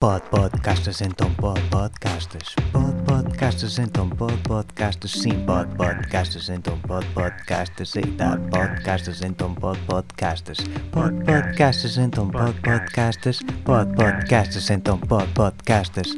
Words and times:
Pod 0.00 0.22
podcastas 0.30 1.00
então 1.00 1.28
pod 1.34 1.60
podcastas 1.70 2.54
Pod 2.70 2.94
podcastas 3.02 3.80
então 3.80 4.08
pod 4.08 4.36
podcastas 4.44 5.10
Sim 5.10 5.44
pod 5.44 5.66
podcastas 5.74 6.48
então 6.48 6.78
pod 6.82 7.04
podcastas 7.14 7.96
Eita 7.96 8.38
podcastas 8.48 9.22
então 9.22 9.52
pod 9.56 9.76
podcastas 9.88 10.58
Pod 10.92 11.24
podcastas 11.24 11.98
então 11.98 12.30
pod 12.30 12.54
podcastas 12.60 13.42
Pod 13.64 13.92
podcastas 13.96 14.70
então 14.70 15.00
pod 15.00 15.26
podcastas 15.34 16.16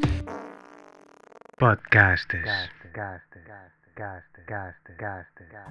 Podcastas 1.59 2.69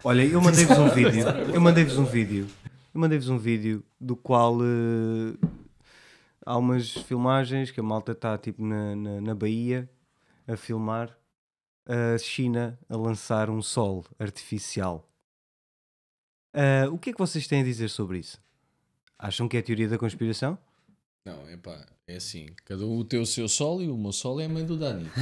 Olha, 0.04 0.26
eu 0.26 0.42
mandei-vos 0.42 0.80
um 0.80 0.90
vídeo. 0.90 1.26
Eu 1.54 1.62
mandei-vos 1.62 2.00
um 2.00 2.06
vídeo. 2.06 2.48
Eu 2.92 3.02
mandei-vos 3.02 3.30
um 3.30 3.38
vídeo 3.38 3.84
do 4.02 4.16
qual 4.16 4.58
eh, 4.64 5.38
há 6.50 6.58
umas 6.58 6.92
filmagens 6.92 7.70
que 7.70 7.80
a 7.80 7.84
malta 7.84 8.14
está 8.14 8.36
tipo 8.36 8.66
na, 8.66 8.96
na, 8.96 9.22
na 9.22 9.36
Bahia 9.36 9.88
a 10.48 10.58
filmar 10.58 11.16
a 11.86 12.18
China 12.18 12.80
a 12.90 12.98
lançar 12.98 13.52
um 13.52 13.62
sol 13.62 14.04
artificial. 14.18 15.08
Ah, 16.52 16.88
o 16.92 16.98
que 16.98 17.12
é 17.12 17.14
que 17.14 17.20
vocês 17.20 17.48
têm 17.48 17.62
a 17.62 17.64
dizer 17.64 17.90
sobre 17.90 18.18
isso? 18.18 18.42
Acham 19.18 19.48
que 19.48 19.58
é 19.58 19.62
teoria 19.62 19.88
da 19.88 20.00
conspiração? 20.00 20.58
Não, 21.24 21.48
é 21.48 21.56
pá, 21.56 21.86
é 22.08 22.16
assim. 22.16 22.48
Cada 22.66 22.84
um 22.84 23.04
tem 23.04 23.20
o 23.20 23.28
seu 23.28 23.48
sol 23.48 23.80
e 23.84 23.88
o 23.88 23.96
meu 23.96 24.12
sol 24.12 24.42
é 24.42 24.46
a 24.46 24.50
mãe 24.50 24.66
do 24.66 24.76
Dani. 24.76 25.08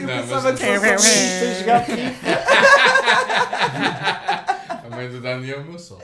Eu 0.00 0.06
pensava 0.06 0.54
que 0.54 0.64
A 4.86 4.90
mãe 4.96 5.10
do 5.10 5.20
Dani 5.20 5.50
é 5.50 5.56
o 5.58 5.64
meu 5.64 5.78
sol. 5.78 6.00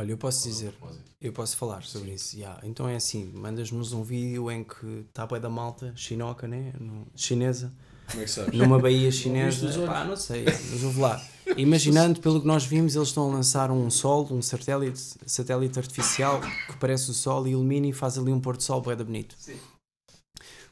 Olha, 0.00 0.12
eu 0.12 0.16
posso 0.16 0.48
dizer, 0.48 0.72
eu 1.20 1.30
posso 1.30 1.58
falar 1.58 1.82
sobre 1.82 2.12
isso. 2.14 2.34
Yeah. 2.34 2.58
Então 2.66 2.88
é 2.88 2.96
assim, 2.96 3.30
mandas-nos 3.34 3.92
um 3.92 4.02
vídeo 4.02 4.50
em 4.50 4.64
que 4.64 5.04
está 5.06 5.24
a 5.30 5.38
da 5.38 5.50
malta, 5.50 5.92
chinoca, 5.94 6.48
né? 6.48 6.72
No- 6.80 7.06
chinesa, 7.14 7.70
Como 8.08 8.22
é 8.22 8.24
que 8.24 8.30
sabes? 8.30 8.58
numa 8.58 8.78
baía 8.78 9.12
chinesa. 9.12 9.68
Pá, 9.84 10.02
não 10.04 10.16
sei, 10.16 10.46
mas 10.46 10.82
ouve 10.84 11.00
lá. 11.00 11.22
Imaginando, 11.54 12.18
pelo 12.18 12.40
que 12.40 12.46
nós 12.46 12.64
vimos, 12.64 12.96
eles 12.96 13.08
estão 13.08 13.30
a 13.30 13.34
lançar 13.34 13.70
um 13.70 13.90
sol, 13.90 14.26
um 14.30 14.40
satélite, 14.40 14.98
satélite 15.26 15.78
artificial 15.78 16.40
que 16.40 16.78
parece 16.78 17.10
o 17.10 17.12
sol 17.12 17.46
e 17.46 17.50
ilumina 17.50 17.86
e 17.86 17.92
faz 17.92 18.16
ali 18.16 18.32
um 18.32 18.40
pôr 18.40 18.56
do 18.56 18.62
sol 18.62 18.80
bué 18.80 18.96
da 18.96 19.04
bonito. 19.04 19.36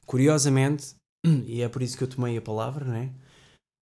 Curiosamente, 0.07 0.95
e 1.45 1.61
é 1.61 1.69
por 1.69 1.83
isso 1.83 1.99
que 1.99 2.05
eu 2.05 2.09
tomei 2.09 2.35
a 2.39 2.41
palavra, 2.41 2.87
né? 2.87 3.13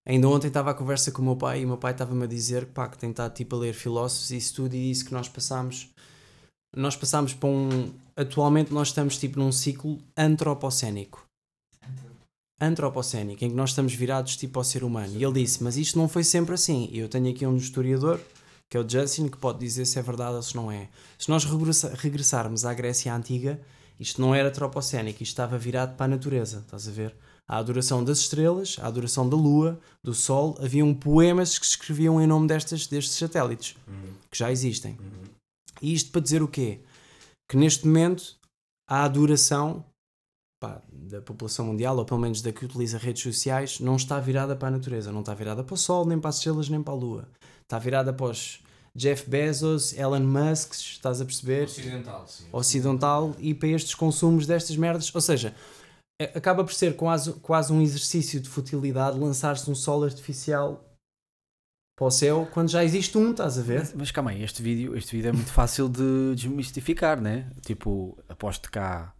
Ainda 0.06 0.28
ontem 0.28 0.46
estava 0.46 0.70
a 0.70 0.74
conversa 0.74 1.10
com 1.10 1.20
o 1.20 1.24
meu 1.24 1.36
pai 1.36 1.60
e 1.60 1.64
o 1.64 1.68
meu 1.68 1.76
pai 1.76 1.90
estava-me 1.90 2.22
a 2.22 2.28
dizer 2.28 2.66
pá, 2.66 2.88
que 2.88 2.96
tem 2.96 3.10
estado 3.10 3.34
tipo 3.34 3.56
a 3.56 3.58
ler 3.58 3.74
filósofos 3.74 4.30
e 4.30 4.36
isso 4.36 4.54
tudo 4.54 4.74
e 4.74 4.88
disse 4.88 5.04
que 5.04 5.12
nós 5.12 5.28
passámos 5.28 5.90
nós 6.74 6.94
passámos 6.94 7.34
para 7.34 7.48
um 7.48 7.92
atualmente 8.14 8.72
nós 8.72 8.88
estamos 8.88 9.18
tipo 9.18 9.38
num 9.38 9.50
ciclo 9.50 9.98
antropocénico. 10.16 11.24
Antropocénico, 12.60 13.44
em 13.44 13.50
que 13.50 13.56
nós 13.56 13.70
estamos 13.70 13.92
virados 13.94 14.36
tipo 14.36 14.58
ao 14.58 14.64
ser 14.64 14.84
humano. 14.84 15.12
E 15.14 15.22
ele 15.22 15.42
disse, 15.42 15.62
mas 15.62 15.76
isto 15.76 15.98
não 15.98 16.08
foi 16.08 16.24
sempre 16.24 16.54
assim. 16.54 16.88
E 16.90 16.98
eu 16.98 17.08
tenho 17.08 17.28
aqui 17.30 17.46
um 17.46 17.56
historiador 17.56 18.20
que 18.68 18.76
é 18.76 18.80
o 18.80 18.88
Justin, 18.88 19.28
que 19.28 19.36
pode 19.36 19.58
dizer 19.58 19.84
se 19.86 19.98
é 19.98 20.02
verdade 20.02 20.36
ou 20.36 20.42
se 20.42 20.56
não 20.56 20.70
é. 20.70 20.88
Se 21.18 21.28
nós 21.28 21.44
regressa- 21.44 21.94
regressarmos 21.94 22.64
à 22.64 22.72
Grécia 22.72 23.14
Antiga 23.14 23.60
isto 23.98 24.20
não 24.20 24.34
era 24.34 24.48
antropocénico, 24.48 25.22
isto 25.22 25.32
estava 25.32 25.56
virado 25.56 25.96
para 25.96 26.04
a 26.04 26.08
natureza, 26.08 26.58
estás 26.58 26.86
a 26.86 26.90
ver? 26.90 27.16
A 27.48 27.58
adoração 27.58 28.02
das 28.02 28.18
estrelas, 28.18 28.76
a 28.80 28.86
adoração 28.86 29.28
da 29.28 29.36
lua, 29.36 29.78
do 30.02 30.12
sol, 30.12 30.56
haviam 30.60 30.92
poemas 30.92 31.58
que 31.58 31.66
se 31.66 31.72
escreviam 31.72 32.20
em 32.20 32.26
nome 32.26 32.48
destas, 32.48 32.86
destes 32.86 33.16
satélites 33.16 33.76
que 34.30 34.38
já 34.38 34.50
existem. 34.50 34.98
E 35.80 35.94
isto 35.94 36.10
para 36.10 36.20
dizer 36.20 36.42
o 36.42 36.48
quê? 36.48 36.80
Que 37.48 37.56
neste 37.56 37.86
momento 37.86 38.36
a 38.88 39.04
adoração 39.04 39.84
pá, 40.60 40.82
da 40.90 41.20
população 41.20 41.66
mundial, 41.66 41.96
ou 41.96 42.04
pelo 42.04 42.20
menos 42.20 42.42
da 42.42 42.52
que 42.52 42.64
utiliza 42.64 42.98
redes 42.98 43.22
sociais, 43.22 43.78
não 43.80 43.96
está 43.96 44.18
virada 44.18 44.56
para 44.56 44.68
a 44.68 44.70
natureza, 44.70 45.12
não 45.12 45.20
está 45.20 45.34
virada 45.34 45.62
para 45.62 45.74
o 45.74 45.76
sol, 45.76 46.04
nem 46.04 46.18
para 46.18 46.30
as 46.30 46.36
estrelas, 46.36 46.68
nem 46.68 46.82
para 46.82 46.94
a 46.94 46.96
lua. 46.96 47.28
Está 47.62 47.78
virada 47.78 48.12
para 48.12 48.26
os 48.26 48.60
Jeff 48.94 49.28
Bezos, 49.28 49.92
Elon 49.92 50.20
Musk, 50.20 50.72
estás 50.72 51.20
a 51.20 51.24
perceber? 51.24 51.64
Ocidental, 51.64 52.26
sim. 52.26 52.44
ocidental 52.50 53.36
e 53.38 53.52
para 53.52 53.68
estes 53.68 53.94
consumos 53.94 54.46
destas 54.46 54.76
merdas. 54.76 55.14
Ou 55.14 55.20
seja, 55.20 55.54
acaba 56.20 56.64
por 56.64 56.72
ser 56.72 56.96
quase, 56.96 57.32
quase 57.34 57.72
um 57.72 57.82
exercício 57.82 58.40
de 58.40 58.48
futilidade 58.48 59.18
lançar-se 59.18 59.70
um 59.70 59.74
sol 59.74 60.04
artificial 60.04 60.82
para 61.96 62.06
o 62.06 62.10
céu 62.10 62.48
quando 62.52 62.70
já 62.70 62.84
existe 62.84 63.16
um, 63.16 63.30
estás 63.30 63.58
a 63.58 63.62
ver? 63.62 63.80
Mas, 63.80 63.94
mas 63.94 64.10
calma 64.10 64.30
aí, 64.30 64.42
este 64.42 64.62
vídeo, 64.62 64.96
este 64.96 65.16
vídeo 65.16 65.30
é 65.30 65.32
muito 65.32 65.52
fácil 65.52 65.88
de 65.88 66.34
desmistificar, 66.34 67.20
né? 67.20 67.50
Tipo, 67.62 68.18
aposto 68.28 68.70
que 68.70 68.78
há, 68.78 69.12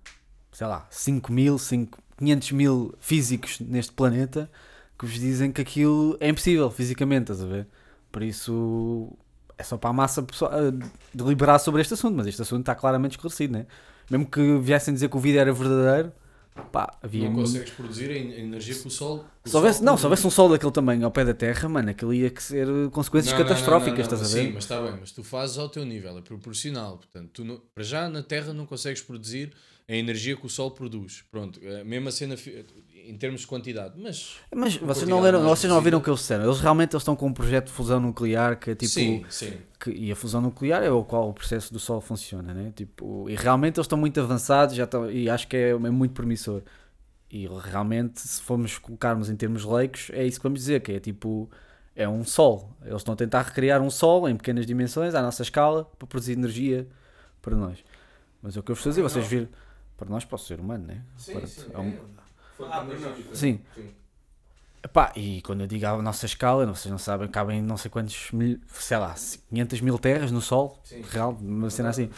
sei 0.53 0.67
lá, 0.67 0.87
5 0.91 1.33
mil, 1.33 1.59
5, 1.59 1.99
500 2.19 2.53
mil 2.53 2.95
físicos 2.99 3.61
neste 3.61 3.93
planeta 3.93 4.51
que 4.99 5.05
vos 5.05 5.15
dizem 5.15 5.53
que 5.53 5.61
aquilo 5.61 6.17
é 6.21 6.29
impossível 6.29 6.71
fisicamente, 6.71 7.33
estás 7.33 7.43
a 7.43 7.47
ver? 7.47 7.67
Por 8.11 8.23
isso 8.23 9.12
é 9.59 9.62
só 9.62 9.77
para 9.77 9.91
a 9.91 9.93
massa 9.93 10.23
pessoal, 10.23 10.53
eh, 10.53 10.73
deliberar 11.15 11.59
sobre 11.59 11.83
este 11.83 11.95
assunto, 11.95 12.17
mas 12.17 12.27
este 12.27 12.41
assunto 12.41 12.61
está 12.61 12.75
claramente 12.75 13.12
esclarecido, 13.12 13.53
né? 13.53 13.67
Mesmo 14.11 14.27
que 14.27 14.59
viessem 14.59 14.95
dizer 14.95 15.09
que 15.09 15.17
o 15.17 15.21
vídeo 15.21 15.41
era 15.41 15.53
verdadeiro, 15.53 16.12
pá, 16.72 16.97
havia. 17.03 17.28
Não 17.28 17.34
consegues 17.37 17.71
produzir 17.71 18.11
a 18.11 18.17
en- 18.17 18.33
a 18.33 18.39
energia 18.39 18.75
que 18.75 18.87
o 18.87 18.91
sol. 18.91 19.25
o 19.44 19.49
Se 19.49 19.56
houvesse, 19.56 19.78
sol 19.78 19.87
não, 19.87 19.97
se 19.97 20.05
houvesse 20.05 20.27
um 20.27 20.31
sol 20.31 20.49
daquele 20.49 20.72
tamanho 20.72 21.05
ao 21.05 21.11
pé 21.11 21.25
da 21.25 21.34
Terra, 21.34 21.69
mano, 21.69 21.91
aquilo 21.91 22.12
ia 22.15 22.31
que 22.31 22.43
ser 22.43 22.67
eh, 22.69 22.91
consequências 22.91 23.33
Não, 23.33 23.43
catastróficas, 23.43 24.06
não, 24.06 24.17
não, 24.17 24.22
estás 24.22 24.33
a 24.34 24.37
ver? 24.37 24.47
Sim, 24.47 24.53
mas 24.55 24.65
está 24.65 24.81
bem, 24.81 24.97
mas 25.00 25.12
tu 25.12 25.22
fazes 25.22 25.59
ao 25.59 25.69
teu 25.69 25.84
nível, 25.84 26.19
é 26.19 26.21
proporcional. 26.22 26.97
Portanto, 26.99 27.31
tu 27.33 27.62
para 27.75 27.84
já 27.84 28.09
na 28.09 28.22
Terra 28.22 28.53
não 28.53 28.67
consegues 28.67 29.00
produzir 29.03 29.53
a 29.89 29.94
energia 29.94 30.37
que 30.37 30.44
o 30.44 30.49
Sol 30.49 30.71
produz. 30.72 31.22
Pronto, 31.31 31.61
a 31.81 31.84
mesma 31.84 32.11
cena 32.11 32.37
em 33.09 33.17
termos 33.17 33.41
de 33.43 33.47
quantidade, 33.47 33.94
mas. 33.97 34.37
Mas 34.55 34.77
vocês 34.77 35.09
não, 35.09 35.21
leram, 35.21 35.43
vocês 35.43 35.69
não 35.69 35.77
ouviram 35.77 35.99
o 35.99 36.03
que 36.03 36.09
eles 36.11 36.21
disseram? 36.21 36.44
Eles 36.44 36.61
realmente 36.61 36.93
eles 36.94 37.03
estão 37.03 37.15
com 37.17 37.27
um 37.27 37.33
projeto 37.33 37.67
de 37.67 37.72
fusão 37.72 38.00
nuclear 38.00 38.59
que 38.59 38.71
é 38.71 38.75
tipo. 38.75 38.93
sim, 38.93 39.25
sim. 39.28 39.53
Que, 39.78 39.91
e 39.91 40.11
a 40.12 40.17
fusão 40.17 40.41
nuclear 40.41 40.83
é 40.83 40.91
o 40.91 41.05
qual 41.05 41.28
o 41.31 41.33
processo 41.34 41.72
do 41.72 41.78
Sol 41.78 42.00
funciona, 42.00 42.53
né? 42.55 42.72
Tipo, 42.75 43.28
e 43.31 43.34
realmente 43.34 43.77
eles 43.78 43.84
estão 43.87 43.99
muito 43.99 44.19
avançados 44.21 44.75
já 44.75 44.84
estão, 44.84 45.11
e 45.11 45.28
acho 45.31 45.47
que 45.49 45.56
é, 45.56 45.71
é 45.71 45.77
muito 45.77 46.12
promissor. 46.12 46.62
E 47.31 47.47
realmente, 47.47 48.21
se 48.21 48.41
formos 48.43 48.78
colocarmos 48.78 49.28
em 49.28 49.37
termos 49.37 49.65
leigos, 49.65 50.11
é 50.12 50.25
isso 50.25 50.38
que 50.38 50.43
vamos 50.44 50.61
dizer: 50.61 50.81
que 50.81 50.93
é 50.93 51.00
tipo. 51.00 51.50
É 51.99 52.06
um 52.06 52.23
Sol. 52.25 52.77
Eles 52.83 52.97
estão 52.99 53.15
a 53.15 53.17
tentar 53.17 53.41
recriar 53.41 53.81
um 53.81 53.88
Sol 53.88 54.28
em 54.28 54.37
pequenas 54.37 54.67
dimensões, 54.67 55.15
à 55.15 55.23
nossa 55.23 55.43
escala, 55.43 55.84
para 55.99 56.06
produzir 56.06 56.33
energia 56.33 56.87
para 57.41 57.56
nós. 57.56 57.78
Mas 58.43 58.55
é 58.55 58.61
o 58.61 58.62
que 58.62 58.71
eu 58.71 58.75
vos 58.75 58.81
estou 58.84 58.91
a 58.91 58.93
dizer, 58.93 59.03
vocês 59.03 59.27
viram. 59.27 59.49
Para 59.97 60.11
nós, 60.11 60.23
para 60.27 60.37
o 60.37 60.38
ser 60.38 60.61
humano, 60.61 60.87
né? 60.87 61.03
Para- 61.25 61.41
é 61.41 61.78
um- 61.81 61.99
Sim. 63.34 63.61
Epá, 64.83 65.12
e 65.17 65.43
quando 65.43 65.62
eu 65.62 65.67
digo 65.67 65.84
à 65.87 66.00
nossa 66.00 66.27
escala, 66.27 66.65
vocês 66.67 66.91
não 66.91 66.99
sabem, 66.99 67.28
cabem 67.28 67.61
não 67.61 67.77
sei 67.77 67.91
quantos 67.91 68.31
mil, 68.31 68.61
sei 68.69 68.97
lá, 68.99 69.15
500 69.49 69.81
mil 69.81 69.99
terras 69.99 70.31
no 70.31 70.41
Sol, 70.41 70.81
real, 71.11 71.37
uma 71.41 71.69
cena 71.71 71.89
assim. 71.89 72.09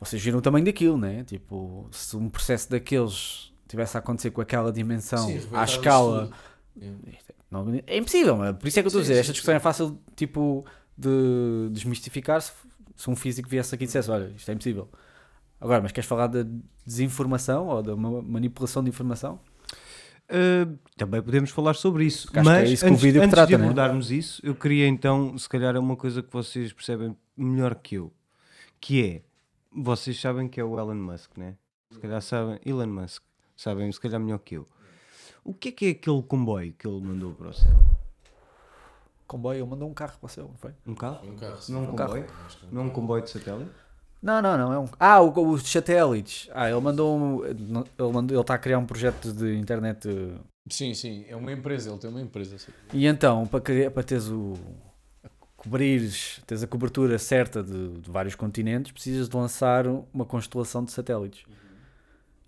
Vocês 0.00 0.22
viram 0.22 0.38
o 0.38 0.42
tamanho 0.42 0.64
daquilo, 0.64 0.96
né? 0.96 1.24
Tipo, 1.24 1.86
se 1.90 2.16
um 2.16 2.28
processo 2.30 2.70
daqueles 2.70 3.52
tivesse 3.68 3.96
a 3.96 4.00
acontecer 4.00 4.30
com 4.30 4.40
aquela 4.40 4.72
dimensão, 4.72 5.28
Sim, 5.28 5.40
à 5.52 5.64
escala. 5.64 6.30
Yeah. 6.78 6.98
não- 7.50 7.80
é 7.86 7.96
impossível, 7.98 8.36
mas 8.36 8.56
por 8.56 8.66
isso 8.68 8.78
é 8.78 8.82
que 8.82 8.86
eu 8.86 8.88
estou 8.88 9.00
a 9.00 9.02
Sim, 9.04 9.08
dizer, 9.08 9.14
sim, 9.14 9.20
esta 9.20 9.32
discussão 9.32 9.52
sim. 9.52 9.56
é 9.56 9.60
fácil, 9.60 9.98
tipo, 10.14 10.64
de 10.96 11.68
desmistificar 11.72 12.40
se, 12.40 12.52
se 12.94 13.10
um 13.10 13.16
físico 13.16 13.48
viesse 13.48 13.74
aqui 13.74 13.84
e 13.84 13.86
dissesse, 13.86 14.10
olha, 14.10 14.32
isto 14.36 14.48
é 14.50 14.54
impossível. 14.54 14.88
Agora, 15.60 15.80
mas 15.82 15.92
queres 15.92 16.06
falar 16.08 16.26
da 16.28 16.44
desinformação 16.86 17.66
ou 17.68 17.82
da 17.82 17.96
ma- 17.96 18.22
manipulação 18.22 18.82
de 18.84 18.90
informação? 18.90 19.40
Uh, 20.28 20.76
também 20.96 21.22
podemos 21.22 21.50
falar 21.50 21.74
sobre 21.74 22.04
isso. 22.04 22.26
Porque 22.26 22.40
que 22.40 22.48
é 22.48 22.50
Mas 22.52 22.70
isso 22.70 22.84
que 22.84 22.90
o 22.90 22.92
antes, 22.92 23.02
vídeo 23.02 23.22
antes 23.22 23.30
trata, 23.30 23.46
de 23.48 23.56
né? 23.56 23.62
abordarmos 23.64 24.10
isso, 24.10 24.40
eu 24.44 24.54
queria 24.54 24.86
então, 24.88 25.36
se 25.38 25.48
calhar, 25.48 25.76
é 25.76 25.78
uma 25.78 25.96
coisa 25.96 26.22
que 26.22 26.32
vocês 26.32 26.72
percebem 26.72 27.16
melhor 27.36 27.74
que 27.76 27.94
eu, 27.96 28.12
que 28.80 29.04
é, 29.04 29.22
vocês 29.72 30.20
sabem 30.20 30.48
que 30.48 30.60
é 30.60 30.64
o 30.64 30.78
Elon 30.78 30.94
Musk, 30.94 31.36
né? 31.36 31.56
Se 31.92 32.00
calhar 32.00 32.20
sabem, 32.20 32.58
Elon 32.66 32.88
Musk, 32.88 33.22
sabem 33.56 33.90
se 33.92 34.00
calhar 34.00 34.20
melhor 34.20 34.38
que 34.38 34.56
eu. 34.56 34.66
O 35.44 35.54
que 35.54 35.68
é 35.68 35.72
que 35.72 35.86
é 35.86 35.90
aquele 35.90 36.22
comboio 36.22 36.72
que 36.72 36.88
ele 36.88 37.00
mandou 37.00 37.32
para 37.32 37.48
o 37.50 37.52
céu? 37.54 37.76
Comboio, 39.28 39.60
ele 39.60 39.70
mandou 39.70 39.88
um 39.88 39.94
carro 39.94 40.18
para 40.18 40.26
o 40.26 40.28
céu, 40.28 40.48
não 40.48 40.56
foi? 40.56 40.72
Um 40.86 40.94
carro? 40.94 41.28
Um 41.28 41.36
carro. 41.36 41.58
Não 41.68 41.80
um 41.80 41.90
Um 41.90 41.96
carro. 41.96 42.24
Não 42.72 42.82
um 42.82 42.90
comboio 42.90 43.22
de 43.22 43.30
satélite? 43.30 43.70
Não, 44.26 44.42
não, 44.42 44.58
não, 44.58 44.72
é 44.72 44.78
um... 44.80 44.88
Ah, 44.98 45.20
o- 45.20 45.50
os 45.50 45.62
satélites. 45.70 46.48
Ah, 46.52 46.68
ele 46.68 46.80
mandou, 46.80 47.16
um- 47.16 47.44
ele 47.46 48.12
mandou, 48.12 48.34
ele 48.36 48.40
está 48.40 48.54
a 48.54 48.58
criar 48.58 48.78
um 48.78 48.84
projeto 48.86 49.32
de 49.32 49.56
internet 49.56 50.08
eh, 50.08 50.38
Sim, 50.68 50.92
sim, 50.94 51.24
é 51.28 51.36
uma 51.36 51.52
empresa, 51.52 51.90
ele 51.90 51.98
tem 51.98 52.10
uma 52.10 52.20
empresa. 52.20 52.58
sim. 52.58 52.72
E 52.92 53.06
então, 53.06 53.46
para, 53.46 53.60
criar- 53.60 53.90
para 53.92 54.02
teres 54.02 54.26
o. 54.28 54.54
cobrires, 55.56 56.40
teres 56.46 56.62
a 56.62 56.66
cobertura 56.66 57.18
certa 57.18 57.62
de, 57.62 57.98
de 58.00 58.10
vários 58.10 58.34
continentes, 58.34 58.90
precisas 58.92 59.28
de 59.28 59.36
lançar 59.36 59.86
uma 59.86 60.24
constelação 60.24 60.84
de 60.84 60.90
satélites. 60.90 61.44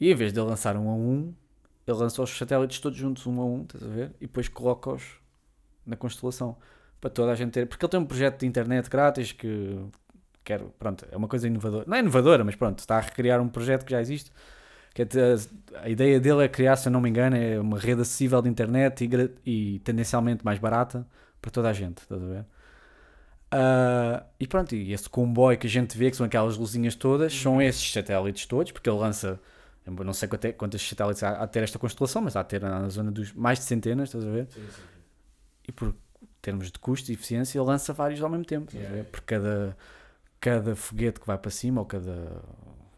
E 0.00 0.10
em 0.10 0.14
vez 0.14 0.32
de 0.32 0.40
ele 0.40 0.48
lançar 0.48 0.76
um 0.76 0.88
a 0.88 0.94
um, 0.94 1.32
ele 1.86 1.96
lança 1.96 2.20
os 2.22 2.36
satélites 2.36 2.80
todos 2.80 2.98
juntos, 2.98 3.26
um 3.26 3.40
a 3.40 3.44
um, 3.44 3.62
estás 3.62 3.84
a 3.84 3.88
ver? 3.88 4.10
E 4.20 4.26
depois 4.26 4.48
coloca-os 4.48 5.02
na 5.86 5.94
constelação. 5.96 6.56
Para 7.00 7.10
toda 7.10 7.30
a 7.30 7.34
gente 7.36 7.52
ter. 7.52 7.66
Porque 7.66 7.84
ele 7.84 7.90
tem 7.90 8.00
um 8.00 8.04
projeto 8.04 8.40
de 8.40 8.46
internet 8.46 8.90
grátis 8.90 9.30
que, 9.30 9.78
quero, 10.49 10.73
pronto, 10.79 11.06
é 11.12 11.17
uma 11.17 11.29
coisa 11.29 11.47
inovadora. 11.47 11.85
Não 11.87 11.95
é 11.95 12.00
inovadora, 12.00 12.43
mas 12.43 12.55
pronto, 12.55 12.79
está 12.79 12.97
a 12.97 13.00
recriar 13.00 13.39
um 13.39 13.49
projeto 13.49 13.85
que 13.85 13.93
já 13.93 14.00
existe. 14.00 14.33
Que 14.95 15.03
é 15.03 15.05
a, 15.05 15.83
a 15.85 15.89
ideia 15.91 16.19
dele 16.19 16.43
é 16.43 16.49
criar, 16.49 16.77
se 16.77 16.89
eu 16.89 16.93
não 16.93 17.00
me 17.03 17.11
engano, 17.11 17.37
é 17.37 17.61
uma 17.61 17.79
rede 17.79 18.00
acessível 18.00 18.41
de 18.41 18.49
internet 18.49 19.05
e, 19.45 19.75
e 19.75 19.79
tendencialmente 19.81 20.43
mais 20.43 20.59
barata 20.59 21.06
para 21.41 21.50
toda 21.50 21.69
a 21.69 21.73
gente, 21.75 21.99
estás 21.99 22.23
a 22.23 22.27
ver? 22.27 22.45
Ah, 23.50 24.25
e 24.41 24.47
pronto, 24.47 24.75
e 24.75 24.93
esse 24.93 25.09
comboio 25.09 25.59
que 25.59 25.67
a 25.67 25.71
gente 25.71 25.97
vê, 25.97 26.11
que 26.11 26.17
são 26.17 26.25
aquelas 26.27 26.56
luzinhas 26.56 26.95
todas, 26.95 27.33
são 27.35 27.61
esses 27.61 27.93
satélites 27.93 28.47
todos, 28.47 28.73
porque 28.73 28.89
ele 28.89 28.99
lança, 28.99 29.39
não 29.87 30.12
sei 30.15 30.29
quante- 30.29 30.53
quantas 30.55 30.81
satélites 30.83 31.23
há 31.23 31.31
a 31.43 31.47
ter 31.47 31.62
esta 31.62 31.79
constelação, 31.79 32.23
mas 32.23 32.35
há 32.37 32.41
a 32.41 32.45
ter 32.45 32.61
na 32.62 32.89
zona 32.89 33.11
dos 33.11 33.33
mais 33.35 33.59
de 33.59 33.67
centenas, 33.67 34.09
estás 34.09 34.25
a 34.25 34.31
ver? 34.31 34.49
E 35.69 35.73
por 35.73 35.95
termos 36.41 36.73
de 36.73 36.79
custo 36.79 37.11
e 37.11 37.15
eficiência, 37.15 37.59
ele 37.59 37.67
lança 37.67 37.93
vários 37.93 38.21
ao 38.23 38.31
mesmo 38.31 38.45
tempo, 38.45 38.71
estás 38.71 38.85
a 38.91 38.95
ver? 38.95 39.05
Por 39.05 39.21
cada, 39.21 39.77
cada 40.40 40.75
foguete 40.76 41.20
que 41.20 41.26
vai 41.26 41.38
para 41.38 41.50
cima, 41.50 41.81
ou 41.81 41.87
cada 41.87 42.43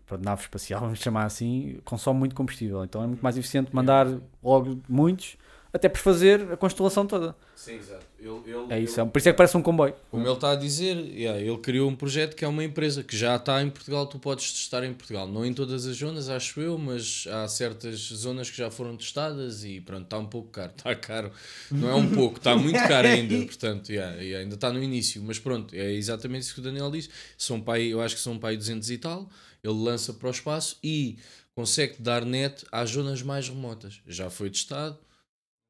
pronto, 0.06 0.24
nave 0.24 0.42
espacial, 0.42 0.80
vamos 0.82 0.98
chamar 0.98 1.24
assim, 1.24 1.78
consome 1.84 2.18
muito 2.18 2.34
combustível. 2.34 2.84
Então 2.84 3.02
é 3.02 3.06
muito 3.06 3.22
mais 3.22 3.36
eficiente 3.36 3.74
mandar 3.74 4.06
logo 4.42 4.80
muitos, 4.88 5.36
até 5.72 5.88
por 5.88 5.98
fazer 5.98 6.52
a 6.52 6.56
constelação 6.56 7.06
toda. 7.06 7.34
Sim, 7.54 7.74
exato. 7.76 8.04
Ele, 8.18 8.40
ele, 8.46 8.66
É 8.72 8.80
isso, 8.80 9.00
é, 9.00 9.04
por 9.04 9.18
isso 9.18 9.28
é 9.28 9.32
que 9.32 9.36
parece 9.36 9.56
um 9.56 9.62
comboio. 9.62 9.94
Como 10.10 10.26
ele 10.26 10.32
está 10.32 10.52
a 10.52 10.56
dizer, 10.56 10.96
yeah, 10.96 11.40
ele 11.40 11.56
criou 11.58 11.88
um 11.88 11.94
projeto 11.94 12.34
que 12.34 12.44
é 12.44 12.48
uma 12.48 12.64
empresa 12.64 13.02
que 13.02 13.16
já 13.16 13.36
está 13.36 13.62
em 13.62 13.70
Portugal, 13.70 14.06
tu 14.06 14.18
podes 14.18 14.52
testar 14.52 14.84
em 14.84 14.92
Portugal. 14.92 15.28
Não 15.28 15.44
em 15.44 15.54
todas 15.54 15.86
as 15.86 15.96
zonas, 15.96 16.28
acho 16.28 16.60
eu, 16.60 16.76
mas 16.76 17.26
há 17.30 17.46
certas 17.46 17.98
zonas 17.98 18.50
que 18.50 18.56
já 18.56 18.70
foram 18.70 18.96
testadas 18.96 19.64
e 19.64 19.80
pronto, 19.80 20.04
está 20.04 20.18
um 20.18 20.26
pouco 20.26 20.48
caro. 20.50 20.72
Está 20.76 20.94
caro, 20.94 21.32
não 21.70 21.88
é 21.88 21.94
um 21.94 22.08
pouco, 22.12 22.38
está 22.38 22.56
muito 22.56 22.78
caro 22.78 23.06
ainda. 23.06 23.36
Portanto, 23.44 23.90
yeah, 23.90 24.16
yeah, 24.16 24.42
ainda 24.42 24.56
está 24.56 24.72
no 24.72 24.82
início. 24.82 25.22
Mas 25.22 25.38
pronto, 25.38 25.74
é 25.74 25.92
exatamente 25.92 26.42
isso 26.42 26.54
que 26.54 26.60
o 26.60 26.64
Daniel 26.64 26.90
disse. 26.90 27.10
São 27.38 27.60
pai, 27.60 27.84
eu 27.84 28.00
acho 28.00 28.16
que 28.16 28.20
são 28.20 28.38
pai 28.38 28.56
200 28.56 28.90
e 28.90 28.98
tal. 28.98 29.28
Ele 29.62 29.74
lança 29.74 30.12
para 30.12 30.28
o 30.28 30.30
espaço 30.30 30.78
e 30.82 31.18
consegue 31.54 31.96
dar 32.00 32.24
net 32.24 32.64
às 32.72 32.90
zonas 32.90 33.22
mais 33.22 33.48
remotas. 33.48 34.00
Já 34.06 34.30
foi 34.30 34.50
testado 34.50 34.98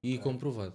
e 0.03 0.19
comprovado. 0.19 0.75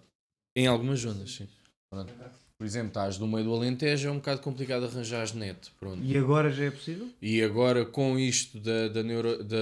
Em 0.55 0.67
algumas 0.67 0.99
zonas, 0.99 1.31
sim. 1.33 1.47
Pronto. 1.89 2.13
Por 2.57 2.65
exemplo, 2.65 2.87
estás 2.87 3.19
no 3.19 3.27
meio 3.27 3.43
do 3.43 3.53
Alentejo, 3.53 4.07
é 4.07 4.11
um 4.11 4.15
bocado 4.15 4.39
complicado 4.39 4.85
arranjar 4.85 5.21
as 5.23 5.33
net. 5.33 5.59
Pronto. 5.77 6.01
E 6.01 6.17
agora 6.17 6.49
já 6.49 6.63
é 6.63 6.71
possível? 6.71 7.09
E 7.21 7.41
agora 7.43 7.83
com 7.85 8.17
isto 8.17 8.57
da, 8.61 8.87
da 8.87 9.03
Neuro. 9.03 9.43
Da, 9.43 9.57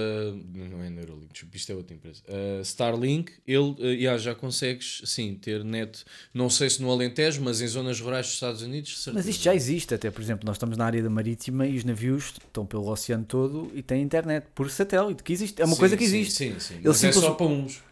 não 0.54 0.80
é 0.80 0.88
Neuralink, 0.88 1.44
isto 1.52 1.72
é 1.72 1.74
outra 1.74 1.92
empresa. 1.96 2.22
Uh, 2.28 2.60
Starlink, 2.62 3.32
ele 3.44 3.58
uh, 3.58 3.84
yeah, 3.86 4.16
já 4.16 4.32
consegues 4.32 5.02
sim 5.06 5.34
ter 5.34 5.64
net, 5.64 6.04
não 6.32 6.48
sei 6.48 6.70
se 6.70 6.80
no 6.80 6.88
Alentejo, 6.88 7.42
mas 7.42 7.60
em 7.60 7.66
zonas 7.66 7.98
rurais 8.00 8.26
dos 8.26 8.34
Estados 8.34 8.62
Unidos. 8.62 8.92
Mas 8.92 9.02
certeza. 9.02 9.30
isto 9.30 9.42
já 9.42 9.54
existe, 9.56 9.92
até 9.92 10.08
por 10.12 10.22
exemplo, 10.22 10.46
nós 10.46 10.54
estamos 10.54 10.76
na 10.76 10.84
área 10.86 11.02
da 11.02 11.10
marítima 11.10 11.66
e 11.66 11.76
os 11.76 11.82
navios 11.82 12.34
estão 12.46 12.64
pelo 12.64 12.86
oceano 12.88 13.24
todo 13.24 13.72
e 13.74 13.82
têm 13.82 14.02
internet 14.02 14.46
por 14.54 14.70
satélite, 14.70 15.24
que 15.24 15.32
existe, 15.32 15.60
é 15.60 15.64
uma 15.64 15.74
Sim, 15.74 15.80
coisa 15.80 15.96
que 15.96 16.06
sim, 16.06 16.18
existe. 16.20 16.34
Sim, 16.36 16.60
sim. 16.60 16.74
Ele 16.74 16.82
Mas 16.86 16.96
é 17.02 17.10
simples- 17.10 17.24
só 17.24 17.34
para 17.34 17.46
uns. 17.46 17.82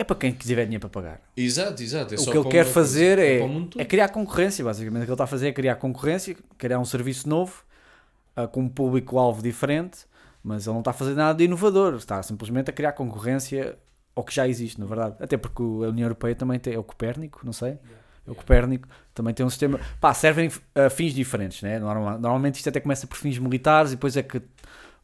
É 0.00 0.04
para 0.04 0.16
quem 0.16 0.32
tiver 0.32 0.64
dinheiro 0.64 0.80
para 0.80 0.88
pagar. 0.88 1.20
Exato, 1.36 1.82
exato. 1.82 2.14
É 2.14 2.18
o 2.18 2.24
que 2.24 2.38
ele 2.38 2.48
quer 2.48 2.64
fazer 2.64 3.18
é, 3.18 3.38
todo. 3.40 3.78
é 3.78 3.84
criar 3.84 4.08
concorrência, 4.08 4.64
basicamente. 4.64 5.02
O 5.02 5.04
que 5.04 5.10
ele 5.10 5.14
está 5.14 5.24
a 5.24 5.26
fazer 5.26 5.48
é 5.48 5.52
criar 5.52 5.74
concorrência, 5.76 6.34
criar 6.56 6.78
um 6.78 6.86
serviço 6.86 7.28
novo, 7.28 7.62
ah, 8.34 8.46
com 8.46 8.62
um 8.62 8.68
público-alvo 8.68 9.42
diferente, 9.42 10.06
mas 10.42 10.66
ele 10.66 10.72
não 10.72 10.80
está 10.80 10.92
a 10.92 10.94
fazer 10.94 11.12
nada 11.14 11.36
de 11.36 11.44
inovador, 11.44 11.96
está 11.96 12.22
simplesmente 12.22 12.70
a 12.70 12.72
criar 12.72 12.92
concorrência 12.92 13.76
ao 14.16 14.24
que 14.24 14.34
já 14.34 14.48
existe, 14.48 14.80
na 14.80 14.86
verdade. 14.86 15.16
Até 15.20 15.36
porque 15.36 15.62
a 15.62 15.90
União 15.90 16.06
Europeia 16.06 16.34
também 16.34 16.58
tem, 16.58 16.72
é 16.72 16.78
o 16.78 16.82
Copérnico, 16.82 17.42
não 17.44 17.52
sei. 17.52 17.78
É 18.26 18.30
o 18.30 18.34
Copérnico 18.34 18.88
também 19.12 19.34
tem 19.34 19.44
um 19.44 19.50
sistema. 19.50 19.78
Pá, 20.00 20.14
servem 20.14 20.50
a 20.74 20.88
fins 20.88 21.12
diferentes, 21.12 21.60
né? 21.60 21.78
Normal- 21.78 22.18
normalmente 22.18 22.54
isto 22.54 22.70
até 22.70 22.80
começa 22.80 23.06
por 23.06 23.18
fins 23.18 23.38
militares 23.38 23.92
e 23.92 23.96
depois 23.96 24.16
é 24.16 24.22
que 24.22 24.40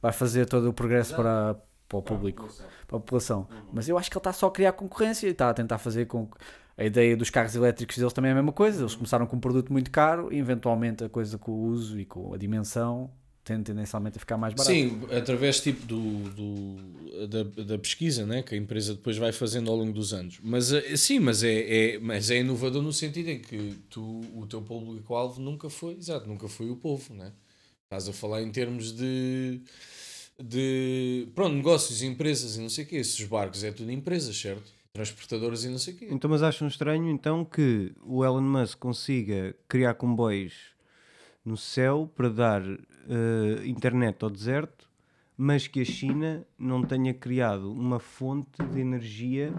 vai 0.01 0.13
fazer 0.13 0.47
todo 0.47 0.71
o 0.71 0.73
progresso 0.73 1.15
para, 1.15 1.55
para 1.89 1.99
o 1.99 2.03
público, 2.03 2.49
para 2.87 2.97
a 2.97 3.01
população. 3.01 3.49
Mas 3.73 3.89
eu 3.89 3.97
acho 3.99 4.11
que 4.11 4.17
ele 4.17 4.21
está 4.21 4.33
só 4.33 4.47
a 4.47 4.51
criar 4.51 4.73
concorrência 4.73 5.27
e 5.27 5.31
está 5.31 5.51
a 5.51 5.55
tentar 5.55 5.79
fazer 5.79 6.07
com 6.07 6.27
que 6.27 6.37
a 6.79 6.85
ideia 6.85 7.17
dos 7.17 7.31
carros 7.31 7.55
elétricos 7.55 7.97
deles 7.97 8.13
também 8.13 8.29
é 8.31 8.33
a 8.33 8.35
mesma 8.37 8.53
coisa. 8.53 8.83
Eles 8.83 8.95
começaram 8.95 9.27
com 9.27 9.37
um 9.37 9.41
produto 9.41 9.73
muito 9.73 9.91
caro 9.91 10.33
e 10.33 10.39
eventualmente 10.39 11.05
a 11.05 11.09
coisa 11.09 11.39
com 11.39 11.53
o 11.53 11.65
uso 11.69 11.99
e 11.99 12.05
com 12.05 12.35
a 12.35 12.37
dimensão 12.37 13.11
tende 13.43 13.63
tendencialmente 13.63 14.17
a 14.17 14.21
ficar 14.21 14.37
mais 14.37 14.53
barato. 14.55 14.75
Sim, 14.75 15.01
através 15.17 15.61
tipo 15.61 15.87
do, 15.87 16.01
do- 16.31 17.29
da, 17.29 17.63
da 17.63 17.79
pesquisa 17.79 18.27
né, 18.27 18.43
que 18.43 18.57
a 18.57 18.59
empresa 18.59 18.93
depois 18.95 19.17
vai 19.17 19.31
fazendo 19.31 19.71
ao 19.71 19.77
longo 19.77 19.93
dos 19.93 20.13
anos. 20.13 20.41
Mas 20.43 20.73
eh, 20.73 20.97
sim, 20.97 21.21
mas 21.21 21.45
é, 21.45 21.95
é, 21.95 21.99
mas 22.01 22.29
é 22.29 22.39
inovador 22.41 22.83
no 22.83 22.93
sentido 22.93 23.29
em 23.31 23.39
que 23.39 23.77
tu, 23.89 24.21
o 24.35 24.47
teu 24.49 24.61
público-alvo 24.61 25.41
nunca 25.41 25.71
foi, 25.71 25.95
exato, 25.95 26.27
nunca 26.29 26.49
foi 26.49 26.69
o 26.71 26.77
povo, 26.77 27.15
né? 27.15 27.33
Estás 27.85 28.09
a 28.09 28.13
falar 28.13 28.43
em 28.43 28.51
termos 28.51 28.91
de, 28.93 29.61
de 30.43 31.29
pronto, 31.35 31.55
negócios, 31.55 32.03
empresas 32.03 32.57
e 32.57 32.61
não 32.61 32.69
sei 32.69 32.85
o 32.85 32.87
quê. 32.87 32.97
Esses 32.97 33.25
barcos 33.27 33.65
é 33.65 33.73
tudo 33.73 33.91
empresas, 33.91 34.37
certo? 34.39 34.71
Transportadoras 34.93 35.65
e 35.65 35.69
não 35.69 35.79
sei 35.79 35.95
o 35.95 35.97
quê. 35.97 36.09
Então, 36.11 36.31
mas 36.31 36.43
acham 36.43 36.67
estranho 36.69 37.09
então 37.11 37.45
que 37.45 37.93
o 38.03 38.25
Elon 38.25 38.41
Musk 38.43 38.79
consiga 38.79 39.55
criar 39.69 39.95
comboios 39.95 40.55
no 41.45 41.57
céu 41.57 42.11
para 42.17 42.29
dar 42.29 42.63
eh, 42.63 43.67
internet 43.67 44.23
ao 44.23 44.31
deserto, 44.31 44.89
mas 45.37 45.67
que 45.67 45.81
a 45.81 45.85
China 45.85 46.47
não 46.59 46.83
tenha 46.83 47.13
criado 47.15 47.71
uma 47.71 48.01
fonte 48.01 48.63
de 48.73 48.81
energia 48.81 49.53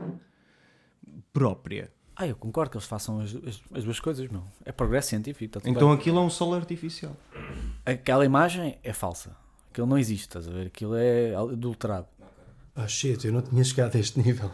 própria. 1.32 1.92
Ah, 2.16 2.26
eu 2.28 2.36
concordo 2.36 2.72
que 2.72 2.78
eles 2.78 2.88
façam 2.88 3.20
as, 3.20 3.36
as, 3.36 3.62
as 3.74 3.84
duas 3.84 4.00
coisas, 4.00 4.28
meu. 4.28 4.44
É 4.66 4.72
progresso 4.72 5.10
científico. 5.10 5.54
Tudo 5.54 5.70
Então 5.70 5.90
bem. 5.90 5.98
aquilo 5.98 6.18
é 6.18 6.22
um 6.22 6.30
sol 6.32 6.54
artificial. 6.56 7.16
Aquela 7.86 8.26
imagem 8.26 8.78
é 8.84 8.92
falsa. 8.92 9.36
Aquilo 9.78 9.86
não 9.86 9.98
existe, 10.00 10.24
estás 10.24 10.48
a 10.48 10.52
ver? 10.52 10.68
Aquilo 10.68 10.96
é 10.96 11.36
adulterado. 11.36 12.08
Ah, 12.76 12.88
shit, 12.88 13.24
eu 13.28 13.32
não 13.32 13.44
tinha 13.44 13.64
chegado 13.64 13.96
a 13.96 14.00
este 14.00 14.20
nível. 14.20 14.50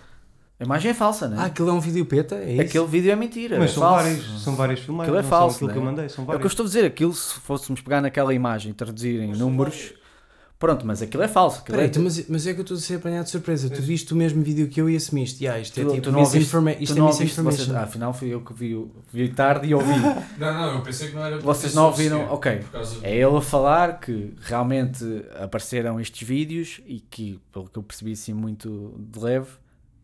A 0.59 0.65
imagem 0.65 0.91
é 0.91 0.93
falsa, 0.93 1.29
né? 1.29 1.37
Ah, 1.39 1.45
aquilo 1.45 1.69
é 1.69 1.71
um 1.71 1.79
vídeo 1.79 2.05
peta? 2.05 2.35
É 2.35 2.51
isso? 2.51 2.61
Aquele 2.63 2.87
vídeo 2.87 3.09
é 3.09 3.15
mentira. 3.15 3.57
Mas 3.57 3.71
é 3.71 3.73
são, 3.73 3.83
falso. 3.83 4.03
várias, 4.03 4.41
são 4.41 4.55
várias 4.57 4.79
filmagens. 4.81 5.07
Aquilo 5.07 5.19
é 5.19 5.21
não 5.21 5.29
falso. 5.29 5.59
São 5.59 5.67
aquilo 5.67 5.71
que 5.71 5.77
eu 5.77 5.81
né? 5.85 5.91
mandei, 5.91 6.09
são 6.09 6.25
É 6.25 6.35
o 6.35 6.39
que 6.39 6.45
eu 6.45 6.47
estou 6.47 6.65
a 6.65 6.67
dizer. 6.67 6.83
Aquilo, 6.83 7.13
se 7.13 7.35
fôssemos 7.35 7.79
pegar 7.79 8.01
naquela 8.01 8.33
imagem 8.33 8.71
e 8.71 8.73
traduzir 8.73 9.21
em 9.21 9.31
números. 9.33 9.93
Pronto, 10.63 10.87
mas 10.87 11.01
aquilo 11.01 11.21
é 11.23 11.27
falso. 11.27 11.59
Aquilo 11.59 11.75
Peraí, 11.75 11.89
é, 11.89 11.91
tu- 11.91 11.99
mas, 11.99 12.29
mas 12.29 12.47
é 12.47 12.53
que 12.53 12.59
eu 12.59 12.61
estou 12.61 12.77
a 12.77 12.79
ser 12.79 12.95
apanhado 12.95 13.25
de 13.25 13.31
surpresa. 13.31 13.69
Tu 13.69 13.81
viste 13.81 14.13
o 14.13 14.15
mesmo 14.15 14.41
vídeo 14.41 14.69
que 14.69 14.79
eu 14.79 14.89
e 14.89 14.95
assumiste. 14.95 15.43
Yeah, 15.43 15.61
isto 15.61 15.77
é 15.77 15.83
Tu- 15.83 15.89
tipo 15.89 16.01
tu 16.03 16.11
não 16.13 16.19
ouviste- 16.19 16.37
misinforma- 16.37 16.73
tu 16.73 16.83
isto 16.83 16.93
é 16.93 16.99
não 16.99 17.05
ouviste, 17.07 17.23
misinformation. 17.23 17.57
vocês- 17.65 17.75
ah, 17.75 17.83
afinal 17.83 18.13
fui 18.13 18.29
eu 18.29 18.39
que 18.39 18.53
vi, 18.53 18.73
o- 18.73 18.89
vi 19.11 19.27
tarde 19.27 19.67
e 19.67 19.73
ouvi. 19.75 19.91
Não, 20.39 20.53
não, 20.53 20.73
eu 20.75 20.81
pensei 20.81 21.09
que 21.09 21.15
não 21.15 21.25
era 21.25 21.37
Vocês 21.39 21.75
não 21.75 21.87
ouviram? 21.87 22.31
Ok. 22.31 22.61
É 23.01 23.13
ele 23.13 23.35
a 23.35 23.41
falar 23.41 23.99
que 23.99 24.33
realmente 24.39 25.03
apareceram 25.35 25.99
estes 25.99 26.25
vídeos 26.25 26.79
e 26.85 27.01
que, 27.01 27.41
pelo 27.51 27.67
que 27.67 27.77
eu 27.77 27.83
percebi 27.83 28.13
assim 28.13 28.31
muito 28.31 28.95
de 29.11 29.19
leve, 29.19 29.49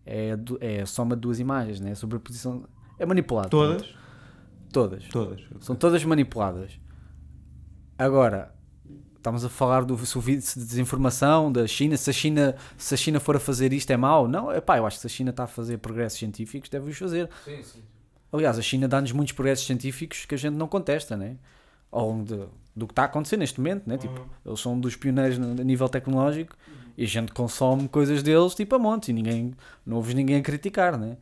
é, 0.06 0.36
du- 0.36 0.58
é 0.60 0.82
a 0.82 0.86
soma 0.86 1.16
de 1.16 1.22
duas 1.22 1.40
imagens, 1.40 1.80
né? 1.80 1.92
A 1.92 1.96
sobreposição. 1.96 2.66
É 3.00 3.06
manipulado. 3.06 3.48
Todas? 3.48 3.82
pronto. 3.84 3.98
Todas. 4.74 5.04
Todas. 5.06 5.42
São 5.62 5.74
todas 5.74 6.04
manipuladas. 6.04 6.78
Agora, 7.98 8.54
estamos 9.30 9.46
a 9.46 9.50
falar 9.50 9.84
do 9.86 9.98
se 10.06 10.18
o 10.18 10.22
vídeo 10.22 10.42
de 10.42 10.66
desinformação 10.66 11.52
da 11.52 11.66
China. 11.68 11.96
Se 11.98 12.10
a 12.10 12.14
China, 12.14 12.56
se 12.78 12.94
a 12.94 12.98
China 12.98 13.20
for 13.20 13.36
a 13.36 13.40
fazer 13.40 13.72
isto 13.74 13.92
é 13.92 13.98
mau? 13.98 14.28
Não, 14.28 14.52
é 14.52 14.60
pá, 14.60 14.78
eu 14.78 14.86
acho 14.86 14.98
que 14.98 15.02
se 15.02 15.08
a 15.08 15.10
China 15.10 15.30
está 15.30 15.44
a 15.44 15.48
fazer 15.48 15.78
progressos 15.78 16.18
científicos, 16.20 16.70
deve-os 16.70 16.98
fazer. 16.98 17.30
Sim, 17.46 17.62
sim. 17.64 17.80
Aliás, 18.32 18.58
a 18.60 18.62
China 18.62 18.88
dá-nos 18.88 19.12
muitos 19.12 19.34
progressos 19.34 19.66
científicos 19.66 20.26
que 20.26 20.36
a 20.36 20.38
gente 20.38 20.54
não 20.56 20.68
contesta, 20.68 21.16
né? 21.18 21.36
Ao 21.92 22.08
longo 22.08 22.24
de- 22.26 22.46
do 22.76 22.86
que 22.88 22.92
está 22.92 23.02
a 23.04 23.06
acontecer 23.06 23.38
neste 23.38 23.60
momento, 23.60 23.88
né? 23.88 23.98
Tipo, 23.98 24.26
eles 24.46 24.60
são 24.60 24.80
dos 24.80 24.96
pioneiros 24.96 25.38
a 25.40 25.64
nível 25.64 25.90
tecnológico 25.90 26.56
e 26.98 27.04
a 27.04 27.08
gente 27.08 27.32
consome 27.34 27.88
coisas 27.88 28.22
deles 28.24 28.54
tipo 28.56 28.76
a 28.76 28.80
monte 28.80 29.10
e 29.10 29.14
ninguém, 29.14 29.54
não 29.86 29.98
ouves 29.98 30.14
ninguém 30.14 30.38
a 30.38 30.42
criticar, 30.42 30.98
né? 30.98 31.18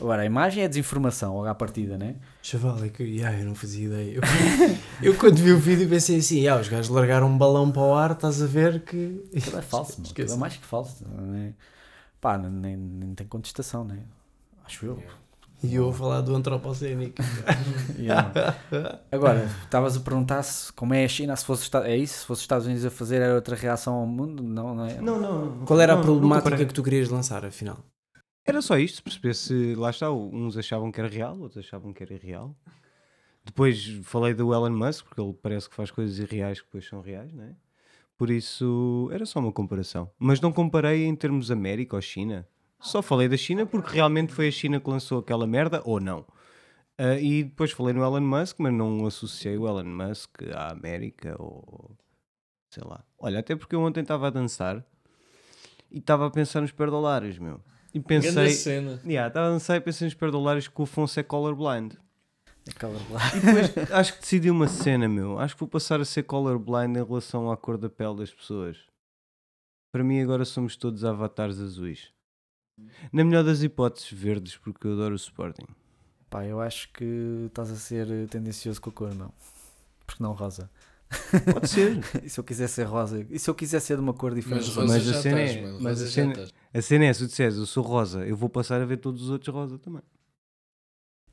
Agora, 0.00 0.22
a 0.22 0.24
imagem 0.26 0.62
é 0.62 0.68
desinformação 0.68 1.34
logo 1.34 1.46
à 1.46 1.54
partida, 1.54 1.96
né? 1.96 2.16
Chaval, 2.42 2.84
é 2.84 2.88
que 2.90 3.02
yeah, 3.02 3.38
eu 3.38 3.46
não 3.46 3.54
fazia 3.54 3.86
ideia. 3.86 4.12
Eu, 4.16 4.22
eu 5.02 5.14
quando 5.16 5.36
vi 5.36 5.52
o 5.52 5.58
vídeo 5.58 5.88
pensei 5.88 6.18
assim: 6.18 6.40
yeah, 6.40 6.60
os 6.60 6.68
gajos 6.68 6.90
largaram 6.90 7.28
um 7.28 7.38
balão 7.38 7.70
para 7.70 7.82
o 7.82 7.94
ar, 7.94 8.10
estás 8.10 8.42
a 8.42 8.46
ver 8.46 8.80
que. 8.80 9.24
Aquilo 9.34 9.58
é 9.58 9.62
falso, 9.62 10.00
mano. 10.00 10.10
Aquilo 10.10 10.32
é 10.32 10.36
mais 10.36 10.56
que 10.56 10.66
falso. 10.66 11.04
Não 11.08 11.34
é? 11.34 11.52
Pá, 12.20 12.36
nem, 12.36 12.50
nem, 12.50 12.76
nem 12.76 13.14
tem 13.14 13.26
contestação, 13.26 13.84
né? 13.84 14.00
Acho 14.66 14.84
eu. 14.84 15.02
E 15.62 15.74
eu 15.74 15.88
a 15.88 15.92
falar 15.92 16.20
do 16.20 16.34
antropocénico. 16.34 17.22
Yeah. 17.98 18.54
Agora, 19.10 19.48
estavas 19.64 19.96
a 19.96 20.00
perguntar 20.00 20.42
se 20.42 20.70
como 20.74 20.92
é 20.92 21.04
a 21.04 21.08
China, 21.08 21.34
se 21.34 21.44
fosse, 21.46 21.70
é 21.84 21.96
isso? 21.96 22.20
Se 22.20 22.26
fosse 22.26 22.40
os 22.40 22.44
Estados 22.44 22.66
Unidos 22.66 22.84
a 22.84 22.90
fazer, 22.90 23.22
era 23.22 23.34
outra 23.34 23.56
reação 23.56 23.94
ao 23.94 24.06
mundo? 24.06 24.42
Não, 24.42 24.74
não 24.74 24.84
é? 24.84 25.00
Não, 25.00 25.18
não, 25.18 25.46
não. 25.46 25.64
Qual 25.64 25.80
era 25.80 25.94
a 25.94 25.96
Não, 25.96 26.02
não 26.02 26.10
problemática 26.10 26.64
que 26.64 26.74
tu 26.74 26.82
querias 26.82 27.08
lançar, 27.08 27.44
afinal? 27.44 27.78
Era 28.46 28.62
só 28.62 28.78
isto, 28.78 29.02
perceber 29.02 29.34
se 29.34 29.74
lá 29.74 29.90
está, 29.90 30.10
uns 30.10 30.56
achavam 30.56 30.92
que 30.92 31.00
era 31.00 31.08
real, 31.08 31.36
outros 31.38 31.64
achavam 31.64 31.92
que 31.92 32.02
era 32.02 32.14
irreal. 32.14 32.56
Depois 33.44 33.84
falei 34.04 34.34
do 34.34 34.54
Elon 34.54 34.70
Musk, 34.70 35.04
porque 35.06 35.20
ele 35.20 35.32
parece 35.32 35.68
que 35.68 35.74
faz 35.74 35.90
coisas 35.90 36.18
irreais 36.18 36.60
que 36.60 36.66
depois 36.66 36.86
são 36.86 37.00
reais, 37.00 37.32
não 37.32 37.44
é? 37.44 37.56
Por 38.16 38.30
isso 38.30 39.10
era 39.12 39.26
só 39.26 39.40
uma 39.40 39.52
comparação. 39.52 40.10
Mas 40.18 40.40
não 40.40 40.52
comparei 40.52 41.04
em 41.04 41.14
termos 41.14 41.50
América 41.50 41.96
ou 41.96 42.02
China. 42.02 42.48
Só 42.78 43.02
falei 43.02 43.28
da 43.28 43.36
China 43.36 43.66
porque 43.66 43.92
realmente 43.92 44.32
foi 44.32 44.48
a 44.48 44.52
China 44.52 44.80
que 44.80 44.88
lançou 44.88 45.18
aquela 45.18 45.46
merda 45.46 45.82
ou 45.84 46.00
não. 46.00 46.24
Ah, 46.96 47.18
e 47.18 47.44
depois 47.44 47.72
falei 47.72 47.92
no 47.92 48.02
Elon 48.02 48.20
Musk, 48.20 48.58
mas 48.60 48.72
não 48.72 49.06
associei 49.06 49.58
o 49.58 49.66
Elon 49.68 49.84
Musk 49.84 50.42
à 50.54 50.70
América 50.70 51.36
ou 51.38 51.96
sei 52.70 52.84
lá. 52.84 53.04
Olha, 53.18 53.40
até 53.40 53.54
porque 53.56 53.74
eu 53.74 53.80
ontem 53.80 54.00
estava 54.00 54.28
a 54.28 54.30
dançar 54.30 54.84
e 55.90 55.98
estava 55.98 56.26
a 56.26 56.30
pensar 56.30 56.60
nos 56.60 56.72
perdolares, 56.72 57.38
meu. 57.38 57.60
E 57.96 58.00
pensei. 58.00 58.50
cena. 58.50 59.00
Yeah, 59.04 59.28
estava 59.28 59.46
a 59.48 59.50
dançar 59.50 59.76
e 59.76 59.80
pensei 59.80 60.06
nos 60.06 60.14
perdolares 60.14 60.68
que 60.68 60.80
o 60.80 60.84
Afonso 60.84 61.18
é 61.18 61.22
colorblind. 61.22 61.94
Aquela 62.68 62.98
lá. 63.10 63.20
E 63.36 63.40
depois 63.40 63.90
acho 63.92 64.14
que 64.14 64.20
decidi 64.20 64.50
uma 64.50 64.66
cena, 64.68 65.08
meu. 65.08 65.38
Acho 65.38 65.54
que 65.54 65.60
vou 65.60 65.68
passar 65.68 66.00
a 66.00 66.04
ser 66.04 66.24
colorblind 66.24 66.96
em 66.96 67.04
relação 67.04 67.50
à 67.50 67.56
cor 67.56 67.78
da 67.78 67.88
pele 67.88 68.16
das 68.16 68.32
pessoas. 68.32 68.76
Para 69.92 70.02
mim, 70.04 70.20
agora 70.20 70.44
somos 70.44 70.76
todos 70.76 71.04
avatares 71.04 71.58
azuis. 71.60 72.10
Na 73.12 73.24
melhor 73.24 73.42
das 73.44 73.62
hipóteses, 73.62 74.10
verdes, 74.12 74.56
porque 74.58 74.86
eu 74.86 74.92
adoro 74.92 75.14
o 75.14 75.16
Sporting. 75.16 75.66
Pá, 76.28 76.44
eu 76.44 76.60
acho 76.60 76.92
que 76.92 77.44
estás 77.46 77.70
a 77.70 77.76
ser 77.76 78.28
tendencioso 78.28 78.80
com 78.80 78.90
a 78.90 78.92
cor, 78.92 79.14
não. 79.14 79.32
Porque 80.04 80.22
não 80.22 80.32
rosa. 80.32 80.68
Pode 81.52 81.68
ser. 81.70 82.00
E 82.22 82.28
se 82.28 82.38
eu 82.38 82.44
quiser 82.44 82.68
ser 82.68 82.82
rosa? 82.82 83.24
E 83.30 83.38
se 83.38 83.48
eu 83.48 83.54
quiser 83.54 83.80
ser 83.80 83.94
de 83.96 84.02
uma 84.02 84.12
cor 84.12 84.34
diferente? 84.34 84.66
Mas 84.66 84.74
rosa? 84.76 84.92
Mas 84.92 85.08
a 85.08 85.12
já 85.12 85.22
cena 85.22 85.40
estás, 85.42 85.56
é- 85.56 85.62
mano. 85.62 85.78
mas 85.80 85.92
Rosa 86.00 86.02
a 86.02 86.06
já 86.08 86.12
cena- 86.12 86.32
estás. 86.32 86.54
A 86.76 86.82
cena 86.82 87.04
é, 87.06 87.12
se 87.12 87.20
tu 87.20 87.26
disseres 87.28 87.56
eu 87.56 87.66
sou 87.66 87.82
rosa, 87.82 88.26
eu 88.26 88.36
vou 88.36 88.48
passar 88.48 88.80
a 88.80 88.84
ver 88.84 88.98
todos 88.98 89.22
os 89.22 89.30
outros 89.30 89.54
rosa 89.54 89.78
também. 89.78 90.02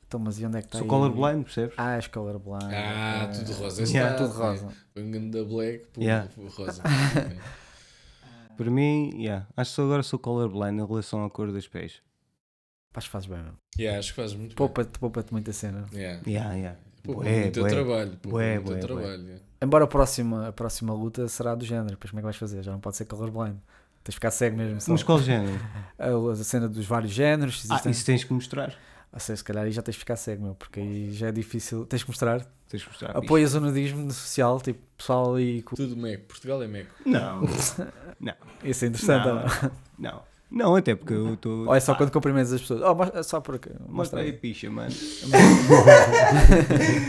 Então, 0.06 0.20
mas 0.20 0.38
e 0.40 0.46
onde 0.46 0.58
é 0.58 0.60
que 0.60 0.68
está 0.68 0.78
Sou 0.78 0.84
aí? 0.84 0.88
colorblind, 0.90 1.44
percebes? 1.44 1.74
Ah, 1.76 1.96
és 1.96 2.06
colorblind. 2.06 2.72
Ah, 2.72 3.30
tudo 3.34 3.52
rosa. 3.52 3.82
Yeah. 3.82 4.12
Está, 4.14 4.26
Tudo 4.28 4.38
rosa. 4.38 4.66
né? 4.66 4.74
Um 5.18 5.30
da 5.30 5.44
black, 5.44 5.86
pum, 5.92 6.02
Yeah. 6.02 6.28
rosa. 6.56 6.82
Para 8.56 8.70
mim, 8.70 9.10
yeah, 9.20 9.46
acho 9.56 9.74
que 9.74 9.80
agora 9.80 10.02
sou 10.04 10.18
colorblind 10.18 10.78
em 10.80 10.86
relação 10.86 11.24
à 11.24 11.30
cor 11.30 11.50
dos 11.50 11.66
pés. 11.66 12.00
Acho 12.94 13.08
que 13.08 13.12
fazes 13.12 13.28
bem, 13.28 13.42
meu. 13.42 13.54
yeah, 13.76 13.98
acho 13.98 14.10
que 14.10 14.16
faz 14.16 14.32
muito 14.34 14.50
bem. 14.50 14.56
Poupa-te 14.56 14.98
poupa 15.00 15.24
muita 15.32 15.52
cena. 15.52 15.86
Yeah. 15.92 16.22
Yeah, 16.26 16.54
yeah. 16.54 16.78
Poupa 17.02 17.22
Bué, 17.22 17.40
muito 17.40 17.52
teu 17.54 17.62
bué. 17.64 17.70
trabalho. 17.72 18.10
Poupa 18.18 18.28
Bué, 18.38 18.58
muito 18.60 18.68
teu 18.68 18.70
bué, 18.70 18.78
bué. 18.78 19.02
trabalho. 19.02 19.22
yeah. 19.24 19.44
Embora 19.60 19.84
a 19.84 19.88
próxima, 19.88 20.48
a 20.48 20.52
próxima 20.52 20.94
luta 20.94 21.26
será 21.26 21.56
do 21.56 21.64
género, 21.64 21.90
depois 21.90 22.10
como 22.12 22.20
é 22.20 22.22
que 22.22 22.24
vais 22.26 22.36
fazer? 22.36 22.62
Já 22.62 22.70
não 22.70 22.78
pode 22.80 22.96
ser 22.96 23.06
colorblind. 23.06 23.58
Tens 24.04 24.12
de 24.12 24.16
ficar 24.16 24.30
cego 24.30 24.56
mesmo. 24.56 24.80
Só. 24.80 24.92
Mas 24.92 25.02
qual 25.02 25.18
género? 25.20 25.58
A, 25.98 26.32
a 26.32 26.36
cena 26.36 26.68
dos 26.68 26.84
vários 26.86 27.12
géneros. 27.12 27.64
Ah, 27.70 27.74
existem- 27.74 27.92
isso 27.92 28.04
tens 28.04 28.22
que 28.24 28.32
mostrar. 28.32 28.74
Ah, 29.12 29.18
sei, 29.18 29.34
se 29.36 29.42
calhar 29.44 29.64
aí 29.64 29.70
já 29.72 29.80
tens 29.80 29.94
de 29.94 30.00
ficar 30.00 30.16
cego, 30.16 30.42
meu, 30.44 30.54
porque 30.56 30.80
aí 30.80 31.12
já 31.12 31.28
é 31.28 31.32
difícil. 31.32 31.86
Tens 31.86 32.02
que 32.02 32.10
mostrar. 32.10 32.44
Tens 32.68 32.82
que 32.82 32.88
mostrar. 32.90 33.16
Apoias 33.16 33.54
o 33.54 33.60
nudismo 33.60 34.10
social, 34.10 34.60
tipo, 34.60 34.80
pessoal 34.98 35.36
aí. 35.36 35.62
com- 35.62 35.76
Tudo 35.76 35.96
meco. 35.96 36.26
Portugal 36.26 36.62
é 36.62 36.66
meco. 36.66 36.90
Não, 37.06 37.42
Isso 38.64 38.84
é 38.84 38.88
interessante, 38.88 39.26
Não. 39.26 39.36
ou 39.36 39.70
não? 39.98 40.22
Não. 40.54 40.76
Até 40.76 40.94
porque 40.94 41.12
eu 41.12 41.34
estou. 41.34 41.66
Ou 41.66 41.74
é 41.74 41.80
só 41.80 41.94
quando 41.94 42.10
cumprimentas 42.10 42.52
as 42.52 42.60
pessoas? 42.60 42.80
Oh, 42.82 42.94
mas- 42.94 43.14
é 43.14 43.22
só 43.22 43.40
por 43.40 43.56
aqui. 43.56 43.70
Mostra 43.70 43.92
Mostra 43.92 44.20
aí 44.20 44.26
a 44.26 44.30
aí. 44.30 44.36
picha, 44.38 44.70
mano. 44.70 44.90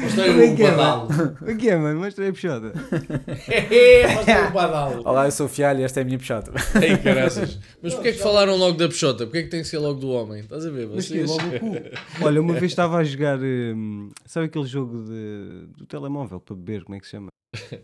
Mostrei 0.01 0.27
Como 0.31 0.41
é 0.41 0.45
o 0.51 0.55
que 0.55 0.63
é, 0.63 0.71
badalo. 0.71 1.07
O 1.41 1.55
que 1.57 1.69
é, 1.69 1.75
mano? 1.77 1.99
Mostra 1.99 2.23
aí 2.23 2.29
a 2.29 2.33
pichota. 2.33 2.73
Mostrei 4.15 4.43
o 4.47 4.51
badalo. 4.51 5.01
Olá, 5.05 5.25
eu 5.25 5.31
sou 5.31 5.45
o 5.45 5.49
Fialho 5.49 5.79
e 5.79 5.83
esta 5.83 5.99
é 5.99 6.03
a 6.03 6.05
minha 6.05 6.17
pichata. 6.17 6.51
Ei, 6.81 6.97
caraças. 6.97 7.59
Mas 7.81 7.93
porquê 7.93 8.09
é 8.09 8.11
que 8.13 8.19
falaram 8.19 8.55
logo 8.57 8.77
da 8.77 8.87
peixota? 8.87 9.25
Porquê 9.25 9.39
é 9.39 9.43
que 9.43 9.49
tem 9.49 9.61
que 9.61 9.67
ser 9.67 9.77
logo 9.79 9.99
do 9.99 10.09
homem? 10.09 10.39
Estás 10.41 10.65
a 10.65 10.69
ver? 10.69 10.87
Mas 10.93 11.07
que 11.07 11.23
Vocês? 11.25 11.29
logo 11.29 11.43
o 11.55 11.59
cu. 11.59 11.75
Olha, 12.25 12.41
uma 12.41 12.53
vez 12.53 12.71
estava 12.71 12.97
a 12.97 13.03
jogar. 13.03 13.39
hum, 13.39 14.09
sabe 14.25 14.47
aquele 14.47 14.65
jogo 14.65 15.03
de, 15.03 15.67
do 15.77 15.85
telemóvel 15.85 16.39
para 16.39 16.55
beber? 16.55 16.83
Como 16.83 16.95
é 16.95 16.99
que 16.99 17.05
se 17.05 17.11
chama? 17.11 17.27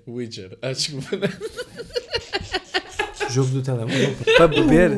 Witcher. 0.08 0.58
Ah, 0.62 0.72
desculpa. 0.74 1.08
Jogo 3.30 3.50
do 3.52 3.62
telemóvel. 3.62 4.16
Para 4.38 4.48
beber. 4.48 4.92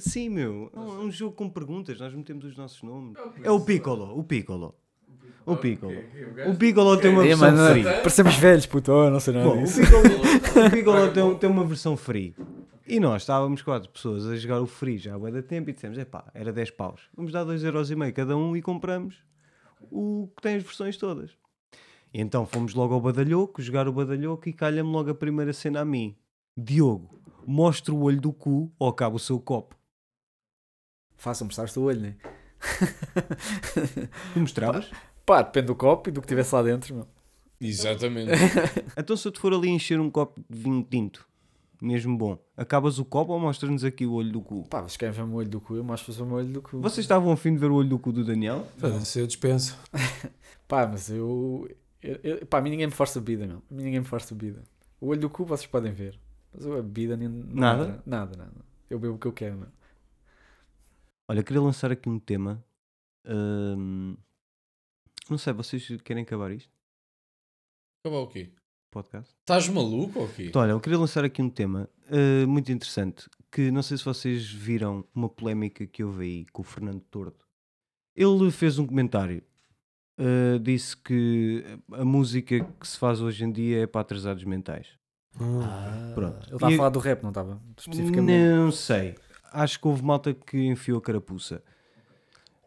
Sim, 0.00 0.28
meu. 0.30 0.70
É 0.74 0.78
um, 0.78 1.08
é 1.08 1.10
jogo 1.10 1.34
com 1.34 1.48
perguntas. 1.48 1.98
Nós 1.98 2.12
metemos 2.14 2.44
os 2.44 2.56
nossos 2.56 2.82
nomes. 2.82 3.16
É 3.42 3.50
o 3.50 3.60
Piccolo. 3.60 4.18
O 4.18 4.24
Piccolo. 4.24 4.74
O 5.46 5.56
Piccolo. 5.56 5.94
O 6.48 6.54
Piccolo 6.56 6.96
tem 6.98 7.10
uma 7.10 7.24
É, 7.24 7.28
versão 7.28 7.50
mano, 7.52 7.70
free. 7.72 7.82
parecemos 7.84 8.36
velhos, 8.36 8.66
puto. 8.66 8.92
Oh, 8.92 9.10
não 9.10 9.20
sei 9.20 9.34
nada 9.34 9.48
Bom, 9.48 9.60
o 9.60 9.64
disso. 9.64 9.80
Piccolo, 9.80 10.04
o 10.66 10.70
Piccolo 10.70 11.12
tem, 11.12 11.34
tem 11.38 11.50
uma 11.50 11.64
versão 11.64 11.96
free. 11.96 12.34
E 12.86 12.98
nós 13.00 13.22
estávamos 13.22 13.62
quatro 13.62 13.88
pessoas 13.88 14.26
a 14.26 14.36
jogar 14.36 14.60
o 14.60 14.66
free 14.66 14.98
já 14.98 15.14
há 15.14 15.18
bué 15.18 15.30
de 15.30 15.42
tempo 15.42 15.70
e 15.70 15.72
dissemos, 15.72 15.96
epá, 15.96 16.24
era 16.34 16.52
10 16.52 16.72
paus. 16.72 17.02
Vamos 17.16 17.32
dar 17.32 17.44
2,5€ 17.44 18.12
cada 18.12 18.36
um 18.36 18.56
e 18.56 18.60
compramos 18.62 19.16
o 19.90 20.28
que 20.36 20.42
tem 20.42 20.56
as 20.56 20.62
versões 20.62 20.96
todas. 20.96 21.30
E 22.12 22.20
então 22.20 22.44
fomos 22.44 22.74
logo 22.74 22.92
ao 22.92 23.00
badalhoco, 23.00 23.62
jogar 23.62 23.86
o 23.88 23.92
badalhoco 23.92 24.48
e 24.48 24.52
calha-me 24.52 24.90
logo 24.90 25.10
a 25.10 25.14
primeira 25.14 25.52
cena 25.52 25.80
a 25.80 25.84
mim. 25.84 26.16
Diogo, 26.56 27.20
mostra 27.46 27.94
o 27.94 28.02
olho 28.02 28.20
do 28.20 28.32
cu 28.32 28.70
ou 28.78 28.88
acaba 28.88 29.16
o 29.16 29.20
seu 29.20 29.38
copo. 29.40 29.76
Faça 31.20 31.44
mostrar-te 31.44 31.78
o 31.78 31.82
olho, 31.82 32.00
né? 32.00 32.16
Tu 34.32 34.40
mostravas? 34.40 34.90
Pá, 35.26 35.42
depende 35.42 35.66
do 35.66 35.74
copo 35.74 36.08
e 36.08 36.12
do 36.12 36.20
que 36.22 36.26
tivesse 36.26 36.54
lá 36.54 36.62
dentro, 36.62 36.94
meu. 36.94 37.06
Exatamente. 37.60 38.30
Então 38.96 39.14
se 39.16 39.28
eu 39.28 39.32
te 39.32 39.38
for 39.38 39.52
ali 39.52 39.68
encher 39.68 40.00
um 40.00 40.10
copo 40.10 40.40
de 40.48 40.58
vinho 40.58 40.82
tinto, 40.82 41.28
mesmo 41.80 42.16
bom, 42.16 42.38
acabas 42.56 42.98
o 42.98 43.04
copo 43.04 43.32
ou 43.34 43.38
mostras-nos 43.38 43.84
aqui 43.84 44.06
o 44.06 44.12
olho 44.14 44.32
do 44.32 44.40
cu? 44.40 44.64
Pá, 44.68 44.80
mas 44.80 44.96
querem 44.96 45.12
ver 45.14 45.22
o 45.22 45.26
meu 45.26 45.36
olho 45.36 45.48
do 45.50 45.60
cu? 45.60 45.76
Eu 45.76 45.84
mostro 45.84 46.10
o 46.22 46.26
meu 46.26 46.36
olho 46.36 46.48
do 46.48 46.62
cu. 46.62 46.80
Vocês 46.80 47.04
estavam 47.04 47.30
a 47.30 47.36
fim 47.36 47.52
de 47.52 47.58
ver 47.58 47.70
o 47.70 47.74
olho 47.74 47.88
do 47.90 47.98
cu 47.98 48.12
do 48.12 48.24
Daniel? 48.24 48.66
Foda-se, 48.78 49.20
eu 49.20 49.26
dispenso. 49.26 49.78
Pá, 50.66 50.86
mas 50.86 51.10
eu, 51.10 51.68
eu, 52.02 52.18
eu- 52.22 52.46
Pá, 52.46 52.58
a 52.58 52.60
mim 52.62 52.70
ninguém 52.70 52.86
me 52.86 52.92
força 52.92 53.20
bebida, 53.20 53.46
meu. 53.46 53.62
A 53.70 53.74
mim 53.74 53.82
ninguém 53.84 54.00
me 54.00 54.06
força 54.06 54.34
bebida. 54.34 54.62
O 54.98 55.08
olho 55.08 55.20
do 55.20 55.28
cu 55.28 55.44
vocês 55.44 55.66
podem 55.66 55.92
ver. 55.92 56.18
Mas 56.54 56.64
eu 56.64 56.72
a 56.78 56.82
bebida 56.82 57.14
nem. 57.14 57.28
não 57.28 57.44
Nada? 57.60 58.02
Nada, 58.06 58.36
nada. 58.38 58.52
Eu 58.88 58.98
bebo 58.98 59.14
o 59.14 59.18
que 59.18 59.26
eu 59.26 59.32
quero, 59.32 59.56
meu. 59.58 59.68
Olha, 61.30 61.44
queria 61.44 61.62
lançar 61.62 61.92
aqui 61.92 62.08
um 62.08 62.18
tema. 62.18 62.60
Ahm, 63.24 64.16
não 65.30 65.38
sei, 65.38 65.52
vocês 65.52 65.88
querem 66.02 66.24
acabar 66.24 66.50
isto? 66.50 66.68
Acabar 68.02 68.22
o 68.22 68.26
quê? 68.26 68.50
Podcast? 68.90 69.32
Estás 69.38 69.68
maluco 69.68 70.18
ou 70.18 70.28
quê? 70.28 70.46
Então, 70.46 70.60
olha, 70.60 70.72
eu 70.72 70.80
queria 70.80 70.98
lançar 70.98 71.24
aqui 71.24 71.40
um 71.40 71.48
tema 71.48 71.88
ah, 72.08 72.46
muito 72.48 72.72
interessante. 72.72 73.30
Que 73.48 73.70
não 73.70 73.80
sei 73.80 73.96
se 73.96 74.04
vocês 74.04 74.50
viram 74.50 75.04
uma 75.14 75.28
polémica 75.28 75.86
que 75.86 76.02
houve 76.02 76.24
aí 76.24 76.46
com 76.46 76.62
o 76.62 76.64
Fernando 76.64 77.00
Tordo. 77.02 77.38
Ele 78.16 78.50
fez 78.50 78.80
um 78.80 78.86
comentário. 78.88 79.40
ah, 80.18 80.58
disse 80.60 80.96
que 80.96 81.64
a 81.92 82.04
música 82.04 82.64
que 82.64 82.88
se 82.88 82.98
faz 82.98 83.20
hoje 83.20 83.44
em 83.44 83.52
dia 83.52 83.84
é 83.84 83.86
para 83.86 84.00
atrasados 84.00 84.42
mentais. 84.42 84.98
Ah. 85.38 86.10
Pronto. 86.12 86.44
Ele 86.48 86.56
estava 86.56 86.74
a 86.74 86.76
falar 86.76 86.88
do 86.88 86.98
rap, 86.98 87.22
não 87.22 87.30
estava? 87.30 87.62
Especificamente. 87.78 88.48
Não 88.48 88.72
sei. 88.72 89.14
Acho 89.52 89.80
que 89.80 89.86
houve 89.88 90.02
malta 90.02 90.32
que 90.34 90.56
enfiou 90.66 90.98
a 90.98 91.02
carapuça. 91.02 91.62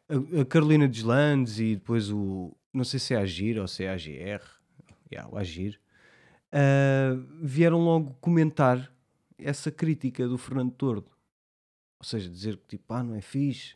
A, 0.10 0.42
a 0.42 0.46
Carolina 0.46 0.88
Deslandes 0.88 1.60
e 1.60 1.76
depois 1.76 2.10
o. 2.12 2.56
Não 2.74 2.84
sei 2.84 3.00
se 3.00 3.14
é 3.14 3.18
Agir 3.18 3.60
ou 3.60 3.68
se 3.68 3.84
é 3.84 3.90
AGR. 3.92 4.44
Yeah, 5.12 5.30
o 5.32 5.38
Agir. 5.38 5.80
ah, 6.52 7.16
vieram 7.42 7.80
logo 7.80 8.14
comentar 8.20 8.92
essa 9.38 9.72
crítica 9.72 10.28
do 10.28 10.38
Fernando 10.38 10.72
Tordo. 10.72 11.12
Ou 12.00 12.06
seja, 12.06 12.30
dizer 12.30 12.58
que 12.58 12.68
tipo, 12.78 12.94
ah, 12.94 13.04
não 13.04 13.16
é 13.16 13.22
fixe, 13.22 13.76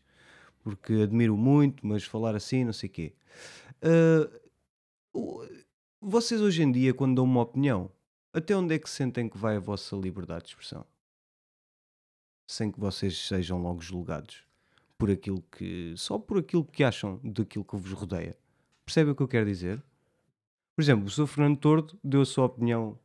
porque 0.63 0.93
admiro 0.93 1.37
muito, 1.37 1.85
mas 1.85 2.03
falar 2.03 2.35
assim, 2.35 2.63
não 2.65 2.73
sei 2.73 2.89
o 2.89 2.91
quê. 2.91 3.13
Ah, 3.81 4.29
o- 5.13 5.45
vocês 6.01 6.41
hoje 6.41 6.63
em 6.63 6.71
dia, 6.71 6.93
quando 6.93 7.15
dão 7.15 7.23
uma 7.25 7.41
opinião, 7.41 7.91
até 8.33 8.55
onde 8.55 8.73
é 8.75 8.79
que 8.79 8.89
sentem 8.89 9.29
que 9.29 9.37
vai 9.37 9.55
a 9.57 9.59
vossa 9.59 9.95
liberdade 9.95 10.45
de 10.45 10.49
expressão? 10.51 10.85
Sem 12.47 12.71
que 12.71 12.79
vocês 12.79 13.27
sejam 13.27 13.61
logo 13.61 13.81
julgados 13.81 14.43
por 14.97 15.11
aquilo 15.11 15.43
que. 15.51 15.93
só 15.97 16.17
por 16.17 16.37
aquilo 16.39 16.63
que 16.63 16.83
acham 16.83 17.19
daquilo 17.23 17.65
que 17.65 17.75
vos 17.75 17.91
rodeia. 17.91 18.35
Percebem 18.85 19.11
o 19.11 19.15
que 19.15 19.21
eu 19.21 19.27
quero 19.27 19.45
dizer? 19.45 19.83
Por 20.75 20.81
exemplo, 20.81 21.07
o 21.07 21.09
Sr. 21.09 21.27
Fernando 21.27 21.57
Tordo 21.59 21.99
deu 22.03 22.21
a 22.21 22.25
sua 22.25 22.45
opinião 22.45 22.97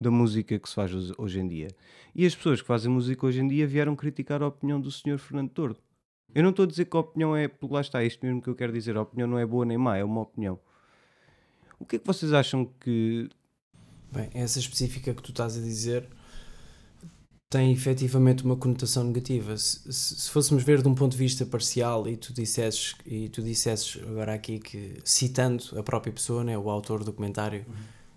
da 0.00 0.10
música 0.10 0.58
que 0.58 0.68
se 0.68 0.74
faz 0.74 0.92
hoje- 1.16 1.40
em 1.40 1.48
dia. 1.48 1.68
E 2.14 2.26
as 2.26 2.34
pessoas 2.34 2.60
que 2.60 2.66
fazem 2.66 2.90
música 2.92 3.24
hoje 3.26 3.40
em 3.40 3.48
dia 3.48 3.66
vieram 3.66 3.94
criticar 3.96 4.42
a 4.42 4.48
opinião 4.48 4.80
do 4.80 4.90
Sr. 4.90 5.18
Fernando 5.18 5.50
Tordo. 5.50 5.78
Eu 6.34 6.42
não 6.42 6.50
estou 6.50 6.64
a 6.64 6.66
dizer 6.68 6.84
que 6.84 6.96
a 6.96 7.00
opinião 7.00 7.34
é. 7.36 7.50
Lá 7.62 7.80
está, 7.80 8.04
isto 8.04 8.24
mesmo 8.24 8.42
que 8.42 8.48
eu 8.48 8.54
quero 8.54 8.72
dizer. 8.72 8.96
A 8.96 9.02
opinião 9.02 9.26
não 9.28 9.38
é 9.38 9.46
boa 9.46 9.64
nem 9.64 9.78
má, 9.78 9.96
é 9.96 10.04
uma 10.04 10.20
opinião. 10.20 10.58
O 11.78 11.86
que 11.86 11.96
é 11.96 11.98
que 11.98 12.06
vocês 12.06 12.32
acham 12.32 12.66
que. 12.80 13.28
Bem, 14.12 14.28
essa 14.34 14.58
específica 14.58 15.14
que 15.14 15.22
tu 15.22 15.30
estás 15.30 15.56
a 15.56 15.60
dizer 15.60 16.08
tem 17.50 17.72
efetivamente 17.72 18.44
uma 18.44 18.54
conotação 18.56 19.02
negativa. 19.04 19.56
Se, 19.58 19.92
se- 19.92 20.14
se 20.20 20.30
fôssemos 20.30 20.62
ver 20.62 20.80
de 20.82 20.88
um 20.88 20.94
ponto 20.94 21.12
de 21.12 21.18
vista 21.18 21.44
parcial 21.44 22.06
e 22.08 22.16
tu 22.16 22.32
dissesses, 22.32 22.94
e 23.04 23.28
tu 23.28 23.42
dissesses 23.42 23.98
agora 24.08 24.32
aqui 24.34 24.58
que, 24.60 24.94
citando 25.04 25.64
a 25.76 25.82
própria 25.82 26.12
pessoa, 26.12 26.44
né, 26.44 26.56
o 26.56 26.70
autor 26.70 27.02
do 27.02 27.12
comentário, 27.12 27.66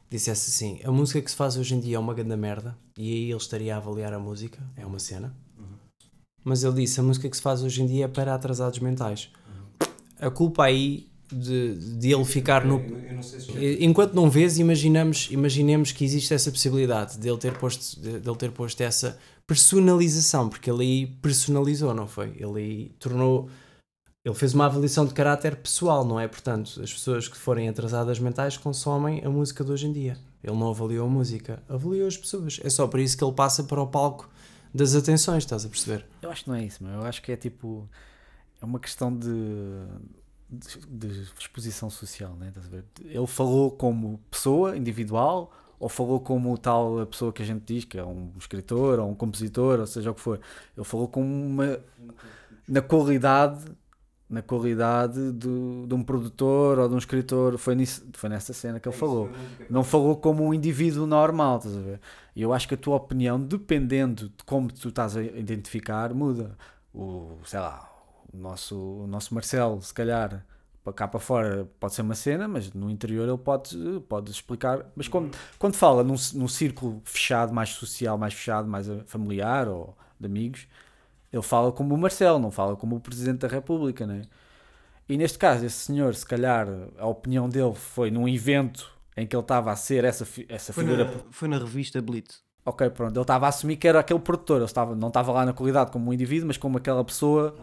dissesse 0.10 0.52
assim: 0.52 0.80
a 0.88 0.92
música 0.92 1.20
que 1.22 1.32
se 1.32 1.36
faz 1.36 1.58
hoje 1.58 1.74
em 1.74 1.80
dia 1.80 1.96
é 1.96 2.00
uma 2.00 2.14
grande 2.14 2.36
merda, 2.36 2.78
e 2.96 3.12
aí 3.12 3.24
ele 3.32 3.36
estaria 3.38 3.74
a 3.74 3.78
avaliar 3.78 4.14
a 4.14 4.20
música, 4.20 4.60
é 4.78 4.86
uma 4.86 5.00
cena. 5.00 5.36
Mas 6.44 6.64
ele 6.64 6.76
disse: 6.82 7.00
a 7.00 7.04
música 7.04 7.28
que 7.28 7.36
se 7.36 7.42
faz 7.42 7.64
hoje 7.64 7.82
em 7.82 7.88
dia 7.88 8.06
é 8.06 8.08
para 8.08 8.36
atrasados 8.36 8.78
mentais. 8.80 9.30
A 10.20 10.30
culpa 10.30 10.66
aí 10.66 11.08
de, 11.32 11.98
de 11.98 12.12
ele 12.14 12.24
ficar 12.26 12.64
no. 12.66 12.80
Enquanto 13.80 14.14
não 14.14 14.30
vês, 14.30 14.60
imaginamos, 14.60 15.30
imaginemos 15.32 15.92
que 15.92 16.04
existe 16.04 16.34
essa 16.34 16.52
possibilidade 16.52 17.18
de 17.18 17.28
ele 17.30 17.38
ter 17.38 17.58
posto, 17.58 18.00
de, 18.00 18.20
de 18.20 18.30
ele 18.30 18.38
ter 18.38 18.52
posto 18.52 18.82
essa 18.82 19.18
personalização, 19.46 20.50
porque 20.50 20.70
ele 20.70 20.84
aí 20.84 21.08
personalizou, 21.22 21.94
não 21.94 22.08
foi? 22.08 22.34
Ele 22.38 22.60
aí 22.60 22.90
tornou 23.00 23.50
Ele 24.26 24.36
fez 24.36 24.54
uma 24.54 24.66
avaliação 24.66 25.06
de 25.06 25.14
caráter 25.14 25.56
pessoal, 25.58 26.06
não 26.06 26.20
é? 26.20 26.28
Portanto, 26.28 26.82
as 26.82 26.94
pessoas 26.94 27.28
que 27.28 27.36
forem 27.36 27.68
atrasadas 27.68 28.20
mentais 28.20 28.56
consomem 28.56 29.22
a 29.26 29.30
música 29.30 29.64
de 29.64 29.72
hoje 29.72 29.88
em 29.88 29.92
dia. 29.92 30.18
Ele 30.42 30.56
não 30.56 30.70
avaliou 30.70 31.06
a 31.06 31.10
música, 31.10 31.62
avaliou 31.68 32.08
as 32.08 32.18
pessoas. 32.18 32.60
É 32.64 32.70
só 32.70 32.88
por 32.88 33.00
isso 33.00 33.18
que 33.18 33.24
ele 33.24 33.34
passa 33.34 33.64
para 33.64 33.82
o 33.82 33.88
palco 33.88 34.30
das 34.74 34.96
atenções, 34.96 35.44
estás 35.44 35.66
a 35.66 35.70
perceber? 35.70 36.06
Eu 36.22 36.32
acho 36.32 36.44
que 36.46 36.50
não 36.50 36.56
é 36.56 36.66
isso, 36.66 36.84
meu. 36.84 36.94
Eu 36.94 37.04
acho 37.04 37.22
que 37.22 37.32
é 37.32 37.36
tipo. 37.36 37.88
É 38.62 38.66
uma 38.66 38.80
questão 38.80 39.16
de. 39.16 39.28
De, 40.54 41.10
de 41.10 41.22
exposição 41.40 41.90
social, 41.90 42.36
né? 42.36 42.52
Ele 43.04 43.28
falou 43.28 43.72
como 43.72 44.20
pessoa 44.30 44.78
individual 44.78 45.52
ou 45.80 45.90
falou 45.90 46.20
como 46.20 46.58
tal 46.58 47.02
a 47.02 47.06
pessoa 47.06 47.34
que 47.34 47.42
a 47.42 47.46
gente 47.46 47.64
diz 47.66 47.84
que 47.84 47.98
é 47.98 48.06
um 48.06 48.32
escritor 48.40 49.00
ou 49.00 49.10
um 49.10 49.16
compositor, 49.16 49.82
ou 49.82 49.86
seja 49.86 50.12
o 50.12 50.16
que 50.16 50.22
for. 50.22 50.40
Ele 50.78 50.86
falou 50.86 51.08
como 51.10 51.26
uma. 51.26 51.80
na 52.68 52.82
qualidade. 52.82 53.66
Na 54.30 54.42
qualidade 54.42 55.32
do, 55.32 55.86
de 55.86 55.94
um 55.94 56.02
produtor 56.02 56.80
ou 56.80 56.90
de 56.90 56.96
um 56.96 56.98
escritor, 56.98 57.56
foi, 57.60 57.76
nisso, 57.76 58.04
foi 58.14 58.30
nessa 58.30 58.52
cena 58.52 58.80
que 58.80 58.90
ele 58.90 58.96
falou. 58.96 59.30
Não 59.70 59.84
falou 59.84 60.16
como 60.16 60.44
um 60.44 60.54
indivíduo 60.54 61.06
normal, 61.06 61.58
estás 61.58 61.78
a 61.78 61.82
ver? 61.82 62.00
E 62.36 62.42
eu 62.42 62.52
acho 62.52 62.68
que 62.68 62.74
a 62.74 62.78
tua 62.78 62.96
opinião, 62.96 63.40
dependendo 63.40 64.30
de 64.30 64.44
como 64.44 64.72
tu 64.72 64.90
estás 64.90 65.16
a 65.16 65.22
identificar, 65.22 66.16
muda. 66.16 66.58
O, 66.92 67.38
sei 67.46 67.60
lá, 67.60 67.93
o 68.34 68.38
nosso, 68.38 68.76
o 68.76 69.08
nosso 69.08 69.34
Marcelo, 69.34 69.82
se 69.82 69.94
calhar, 69.94 70.46
para 70.84 70.94
cá 70.94 71.08
para 71.08 71.20
fora 71.20 71.68
pode 71.80 71.94
ser 71.94 72.02
uma 72.02 72.16
cena, 72.16 72.48
mas 72.48 72.74
no 72.74 72.90
interior 72.90 73.28
ele 73.28 73.38
pode, 73.38 73.78
pode 74.10 74.32
explicar. 74.32 74.86
Mas 74.96 75.08
quando, 75.08 75.36
quando 75.58 75.76
fala 75.76 76.04
num, 76.04 76.16
num 76.34 76.48
círculo 76.48 77.02
fechado, 77.06 77.54
mais 77.54 77.70
social, 77.70 78.18
mais 78.18 78.34
fechado, 78.34 78.68
mais 78.68 78.88
familiar 79.06 79.68
ou 79.68 79.96
de 80.20 80.26
amigos, 80.26 80.68
ele 81.32 81.42
fala 81.42 81.72
como 81.72 81.96
o 81.96 81.98
Marcelo, 81.98 82.38
não 82.40 82.52
fala 82.52 82.76
como 82.76 82.96
o 82.96 83.00
Presidente 83.00 83.40
da 83.40 83.48
República, 83.48 84.06
né? 84.06 84.24
E 85.08 85.18
neste 85.18 85.38
caso, 85.38 85.66
esse 85.66 85.78
senhor, 85.78 86.16
se 86.16 86.26
calhar, 86.26 86.68
a 86.98 87.08
opinião 87.08 87.50
dele 87.50 87.74
foi 87.74 88.10
num 88.10 88.28
evento 88.28 88.90
em 89.16 89.28
que 89.28 89.36
ele 89.36 89.42
estava 89.44 89.72
a 89.72 89.76
ser 89.76 90.04
essa, 90.06 90.28
essa 90.48 90.74
Foi 90.74 90.84
figura. 90.84 91.06
na, 91.06 91.12
foi 91.30 91.48
na 91.48 91.58
revista 91.58 92.02
Blitz. 92.02 92.42
Ok, 92.66 92.90
pronto, 92.92 93.14
ele 93.14 93.22
estava 93.22 93.46
a 93.46 93.50
assumir 93.50 93.76
que 93.76 93.86
era 93.88 94.00
aquele 94.00 94.20
produtor, 94.20 94.58
ele 94.58 94.66
estava, 94.66 94.96
não 94.96 95.10
estava 95.10 95.32
lá 95.34 95.46
na 95.46 95.52
qualidade 95.52 95.92
como 95.92 96.10
um 96.10 96.14
indivíduo, 96.14 96.48
mas 96.48 96.56
como 96.58 96.78
aquela 96.78 97.04
pessoa 97.04 97.54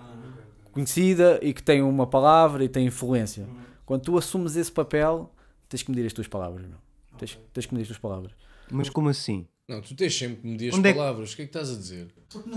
conhecida 0.70 1.38
e 1.42 1.52
que 1.52 1.62
tem 1.62 1.82
uma 1.82 2.06
palavra 2.06 2.64
e 2.64 2.68
tem 2.68 2.86
influência. 2.86 3.46
Quando 3.84 4.02
tu 4.02 4.16
assumes 4.18 4.56
esse 4.56 4.70
papel, 4.70 5.32
tens 5.68 5.82
que 5.82 5.90
medir 5.90 6.06
as 6.06 6.12
tuas 6.12 6.28
palavras, 6.28 6.66
meu. 6.66 6.78
Tens, 7.18 7.38
tens 7.52 7.66
que 7.66 7.74
medir 7.74 7.82
as 7.82 7.88
tuas 7.88 7.98
palavras. 7.98 8.32
Mas 8.70 8.88
como 8.88 9.08
assim? 9.08 9.46
Não, 9.68 9.80
tu 9.80 9.94
tens 9.94 10.16
sempre 10.16 10.36
que 10.36 10.46
medir 10.46 10.68
as 10.70 10.74
Onde 10.78 10.88
é 10.88 10.92
que- 10.92 10.98
palavras. 10.98 11.32
O 11.32 11.36
que 11.36 11.42
é 11.42 11.44
que 11.44 11.48
estás 11.50 11.70
a 11.70 11.76
dizer? 11.76 12.08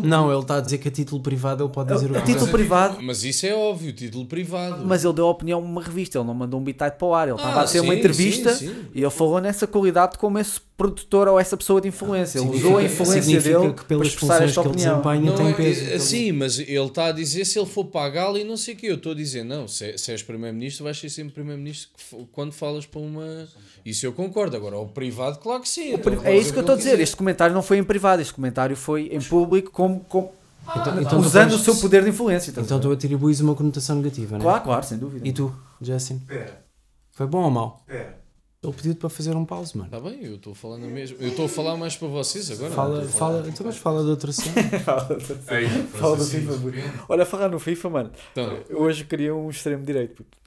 Não, 0.04 0.32
ele 0.32 0.42
está 0.42 0.58
a 0.58 0.62
dizer 0.62 0.78
que 0.78 0.88
a 0.88 0.92
título 0.92 1.22
privado 1.22 1.64
ele 1.64 1.72
pode 1.72 1.94
dizer 1.94 2.12
o 2.12 2.14
que 2.14 2.22
título 2.22 2.52
privado, 2.52 2.98
Mas 3.02 3.24
isso 3.24 3.46
é 3.46 3.56
óbvio, 3.56 3.92
título 3.92 4.26
privado. 4.26 4.86
mas 4.86 5.04
ele 5.04 5.14
deu 5.14 5.26
a 5.26 5.32
opinião 5.32 5.60
a 5.60 5.62
uma 5.64 5.82
revista, 5.82 6.20
ele 6.20 6.28
não 6.28 6.34
mandou 6.34 6.60
um 6.60 6.64
bitite 6.64 6.92
para 6.98 7.08
o 7.08 7.14
ar, 7.16 7.28
ele 7.28 7.36
estava 7.38 7.62
Ah, 7.62 7.64
a 7.64 7.68
ter 7.68 7.80
uma 7.80 7.94
sim, 7.94 8.00
entrevista 8.00 8.54
sim, 8.54 8.68
sim. 8.68 8.76
e 8.94 9.02
ele 9.02 9.10
falou 9.10 9.42
nessa 9.42 9.66
qualidade 9.66 10.18
como 10.20 10.38
esse 10.38 10.60
produtor 10.78 11.28
ou 11.28 11.40
essa 11.40 11.56
pessoa 11.56 11.80
de 11.80 11.88
influência. 11.88 12.40
Ele 12.40 12.50
usou 12.50 12.78
a 12.78 12.84
influência 12.84 13.22
significa 13.22 13.60
dele 13.60 13.70
que 13.74 13.76
para 13.78 13.86
pelas 13.86 14.08
expressar 14.08 14.34
funções 14.34 14.50
esta 14.50 14.62
que 14.62 14.68
ele 14.68 14.74
opinião. 14.76 15.02
desempenha 15.02 15.32
Não 15.32 15.38
tem 15.38 15.48
é, 15.50 15.54
peso. 15.54 15.94
é, 15.94 16.00
sim, 16.00 16.32
mas 16.32 16.60
ele 16.60 16.78
está 16.80 17.06
a 17.08 17.12
dizer 17.12 17.46
se 17.46 17.58
ele 17.60 17.66
for 17.68 17.86
para 17.86 18.06
a 18.06 18.10
gala 18.10 18.40
e 18.40 18.44
não 18.44 18.58
sei 18.58 18.74
o 18.74 18.78
quê. 18.78 18.88
Eu 18.88 18.96
estou 18.96 19.12
a 19.12 19.16
dizer, 19.16 19.44
não, 19.44 19.68
se, 19.68 19.86
é- 19.86 19.98
se 19.98 20.12
és 20.12 20.22
primeiro-ministro, 20.24 20.84
vais 20.84 20.98
ser 21.00 21.10
sempre 21.10 21.34
primeiro-ministro 21.34 21.90
que 21.96 22.28
quando 22.32 22.52
falas 22.54 22.86
para 22.86 23.00
uma. 23.02 23.48
Isso 23.86 24.06
eu 24.06 24.14
concordo. 24.14 24.56
Agora, 24.58 24.76
ao 24.76 24.88
privado, 24.88 25.40
claro 25.40 25.62
que 25.62 25.70
sim. 25.70 25.94
então 25.94 26.14
É 26.14 26.16
faz 26.18 26.42
isso 26.42 26.50
o 26.50 26.54
que 26.54 26.60
eu 26.60 26.62
estou 26.62 26.76
a 26.76 26.78
dizer. 26.78 27.00
Este 27.00 27.16
comentário 27.16 27.54
não 27.54 27.62
foi 27.64 27.78
em 27.78 27.84
privado, 27.84 28.22
este 28.22 28.34
comentário 28.34 28.76
foi 28.76 29.10
em 29.12 29.20
público, 29.22 29.63
como, 29.72 30.00
como- 30.02 30.32
Então, 30.70 31.02
então 31.02 31.20
tu 31.22 31.26
usando 31.26 31.52
o 31.54 31.58
seu 31.58 31.76
poder 31.76 32.04
de 32.04 32.10
influência. 32.10 32.52
Então 32.52 32.78
ver? 32.78 32.82
tu 32.84 32.92
atribuis 32.92 33.42
uma 33.42 33.54
conotação 33.56 33.96
negativa, 33.98 34.38
não 34.38 34.42
é? 34.42 34.44
Claro, 34.44 34.64
claro, 34.64 34.86
sem 34.86 34.98
dúvida. 34.98 35.28
E 35.28 35.32
tu, 35.34 35.54
Justin? 35.82 36.20
Pera, 36.20 36.64
Foi 37.12 37.28
bom 37.28 37.44
ou 37.44 37.52
mau? 37.52 37.84
pera. 37.88 38.22
Ele 38.64 38.72
pediu-te 38.72 38.98
para 38.98 39.10
fazer 39.10 39.36
um 39.36 39.44
pause, 39.44 39.78
mano. 39.78 39.88
Está 39.94 40.00
Tá 40.00 40.10
bem, 40.10 40.24
eu 40.24 40.36
estou 40.36 40.56
falando 40.56 40.86
a 40.86 40.88
mesma. 40.88 41.18
Eu 41.20 41.28
estou 41.32 41.44
a 41.48 41.50
falar 41.50 41.76
mais 41.76 41.98
para 41.98 42.08
vocês 42.08 42.50
agora. 42.50 42.72
Fala, 42.72 43.02
não 43.02 43.10
fala, 43.10 43.46
então 43.50 43.66
mas 43.66 43.76
fala 43.78 44.04
de 44.06 44.10
outra 44.10 44.32
cena. 44.32 44.80
Fala 44.80 46.16
do 46.16 46.24
FIFA. 46.24 46.54
Olha, 47.10 47.26
falar 47.26 47.50
no 47.50 47.60
FIFA, 47.60 47.90
mano. 47.90 48.12
Então, 48.32 48.58
hoje 48.72 49.04
queria 49.04 49.36
um 49.36 49.50
extremo 49.50 49.84
direito, 49.84 50.16
puto. 50.16 50.38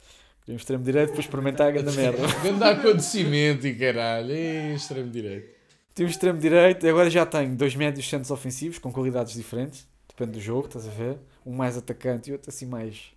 Queria 0.41 0.55
um 0.55 0.57
extremo 0.57 0.83
direito 0.83 1.11
para 1.13 1.21
experimentar 1.21 1.69
a 1.69 1.71
grande 1.73 1.93
merda. 1.97 2.27
grande 2.43 2.65
acontecimento 2.65 3.67
e 3.67 3.75
caralho. 3.75 4.31
Ei, 4.31 4.75
extremo 4.75 5.11
direito. 5.11 5.55
Tinha 5.97 6.07
um 6.07 6.11
extremo 6.11 6.39
direito, 6.39 6.87
agora 6.87 7.09
já 7.09 7.25
tenho 7.25 7.57
dois 7.57 7.75
médios 7.75 8.07
centros 8.07 8.31
ofensivos 8.31 8.79
com 8.79 8.93
qualidades 8.93 9.33
diferentes. 9.33 9.89
Depende 10.07 10.33
do 10.33 10.41
jogo, 10.41 10.67
estás 10.67 10.87
a 10.87 10.91
ver? 10.91 11.19
Um 11.45 11.55
mais 11.55 11.75
atacante 11.75 12.29
e 12.29 12.35
outro 12.35 12.51
assim 12.51 12.67
mais 12.67 13.15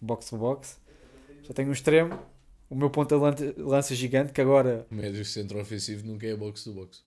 box 0.00 0.30
to 0.30 0.38
box. 0.38 0.80
Já 1.42 1.52
tenho 1.52 1.68
um 1.68 1.72
extremo. 1.72 2.18
O 2.70 2.74
meu 2.74 2.88
ponta 2.88 3.18
lança, 3.18 3.54
lança 3.58 3.94
gigante 3.94 4.32
que 4.32 4.40
agora. 4.40 4.86
Médio 4.90 5.22
centro 5.26 5.60
ofensivo 5.60 6.06
nunca 6.06 6.26
é 6.26 6.34
box 6.34 6.64
to 6.64 6.72
box. 6.72 7.04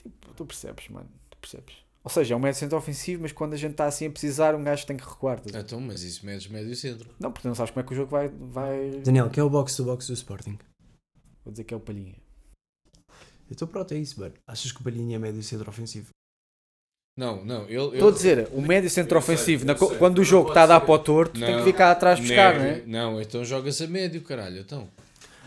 Tipo, 0.00 0.32
tu 0.36 0.46
percebes, 0.46 0.88
mano. 0.90 1.10
Tu 1.28 1.36
percebes. 1.38 1.74
Ou 2.04 2.10
seja, 2.10 2.34
é 2.34 2.36
um 2.36 2.40
médio 2.40 2.60
centro 2.60 2.78
ofensivo, 2.78 3.22
mas 3.22 3.32
quando 3.32 3.54
a 3.54 3.56
gente 3.56 3.72
está 3.72 3.86
assim 3.86 4.06
a 4.06 4.10
precisar, 4.10 4.54
um 4.54 4.62
gajo 4.62 4.86
tem 4.86 4.96
que 4.96 5.02
recuar. 5.02 5.42
ver? 5.42 5.58
Então, 5.58 5.80
mas 5.80 6.04
isso 6.04 6.24
medes 6.24 6.46
médio 6.46 6.76
centro. 6.76 7.10
Não, 7.18 7.32
porque 7.32 7.48
não 7.48 7.54
sabes 7.56 7.72
como 7.72 7.80
é 7.80 7.84
que 7.84 7.92
o 7.92 7.96
jogo 7.96 8.12
vai. 8.12 8.28
vai... 8.28 8.90
Daniel, 9.04 9.28
que 9.28 9.40
é 9.40 9.42
o 9.42 9.50
box 9.50 9.74
to 9.74 9.82
box 9.82 10.06
do 10.06 10.12
Sporting? 10.12 10.56
Vou 11.44 11.50
dizer 11.50 11.64
que 11.64 11.74
é 11.74 11.76
o 11.76 11.80
palhinha. 11.80 12.23
Eu 13.54 13.56
estou 13.56 13.68
pronto, 13.68 13.94
é 13.94 13.98
isso, 13.98 14.18
mano. 14.18 14.34
Achas 14.48 14.72
que 14.72 14.80
o 14.80 14.82
Palhinha 14.82 15.14
é 15.14 15.18
médio 15.18 15.40
centro 15.40 15.70
ofensivo? 15.70 16.08
Não, 17.16 17.44
não. 17.44 17.62
Ele, 17.68 17.76
Estou 17.94 18.08
a 18.08 18.12
dizer, 18.12 18.48
o 18.52 18.60
médio 18.60 18.90
centro 18.90 19.16
ofensivo, 19.16 19.64
na 19.64 19.76
quando 19.76 20.18
o 20.18 20.20
Não 20.22 20.24
jogo 20.24 20.48
está 20.48 20.64
a 20.64 20.66
dar 20.66 20.80
para 20.80 20.92
o 20.92 20.98
torto, 20.98 21.38
tem 21.38 21.46
que 21.48 21.56
Não. 21.58 21.62
ficar 21.64 21.92
atrás 21.92 22.18
buscar, 22.18 22.58
não 22.58 22.64
é? 22.64 22.82
Não, 22.84 23.22
então 23.22 23.44
jogas 23.44 23.80
a 23.80 23.86
médio, 23.86 24.20
caralho. 24.22 24.58
Então. 24.58 24.88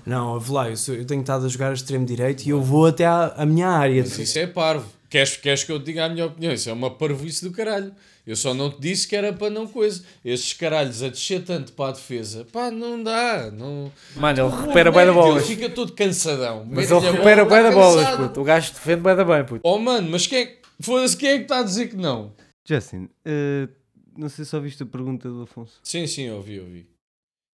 Não, 0.05 0.41
lá, 0.49 0.69
eu, 0.69 0.77
sou- 0.77 0.95
eu 0.95 1.03
tenho 1.05 1.19
estado 1.19 1.45
a 1.45 1.49
jogar 1.49 1.71
a 1.71 1.73
extremo 1.73 2.05
direito 2.05 2.45
e 2.45 2.49
eu 2.51 2.61
vou 2.61 2.85
até 2.85 3.05
à, 3.05 3.33
à 3.35 3.45
minha 3.45 3.67
área. 3.67 4.01
Mas 4.03 4.17
isso 4.17 4.39
é 4.39 4.47
parvo. 4.47 4.87
Queres, 5.09 5.37
queres 5.37 5.63
que 5.63 5.71
eu 5.71 5.79
te 5.79 5.85
diga 5.85 6.05
a 6.05 6.09
minha 6.09 6.25
opinião? 6.25 6.51
Isso 6.53 6.69
é 6.69 6.73
uma 6.73 6.91
parvoíce 6.91 7.43
do 7.43 7.51
caralho. 7.51 7.93
Eu 8.25 8.35
só 8.35 8.53
não 8.53 8.69
te 8.69 8.81
disse 8.81 9.07
que 9.07 9.15
era 9.15 9.31
para 9.31 9.49
não 9.49 9.65
coisa. 9.65 10.03
Estes 10.23 10.51
caralhos 10.53 11.01
a 11.01 11.07
descer 11.07 11.43
tanto 11.45 11.71
para 11.71 11.91
a 11.91 11.93
defesa, 11.93 12.45
pá, 12.51 12.69
não 12.69 13.01
dá. 13.01 13.49
Não... 13.51 13.89
Mano, 14.17 14.41
ele 14.41 14.55
recupera 14.55 14.91
bem 14.91 15.05
da 15.05 15.11
Ele 15.11 15.13
bolas. 15.13 15.47
fica 15.47 15.69
todo 15.69 15.93
cansadão. 15.93 16.65
Mas 16.69 16.91
ele 16.91 17.07
a 17.07 17.11
recupera 17.11 17.45
bola, 17.45 17.61
bem 17.61 17.63
da 17.63 17.73
cansado. 17.73 18.27
puto. 18.27 18.41
O 18.41 18.43
gajo 18.43 18.73
defende 18.73 19.01
bem 19.01 19.15
da 19.15 19.23
bem, 19.23 19.45
puto. 19.45 19.61
Oh 19.63 19.77
mano, 19.77 20.09
mas 20.11 20.27
quem 20.27 20.43
é, 20.43 20.57
foda-se, 20.81 21.15
quem 21.15 21.29
é 21.29 21.37
que 21.37 21.43
está 21.43 21.59
a 21.59 21.63
dizer 21.63 21.87
que 21.87 21.95
não? 21.95 22.33
Justin, 22.67 23.07
eh, 23.23 23.69
não 24.17 24.27
sei 24.27 24.43
se 24.43 24.51
só 24.51 24.59
viste 24.59 24.83
a 24.83 24.85
pergunta 24.85 25.29
do 25.29 25.43
Afonso. 25.43 25.79
Sim, 25.81 26.05
sim, 26.05 26.29
ouvi, 26.29 26.59
ouvi. 26.59 26.85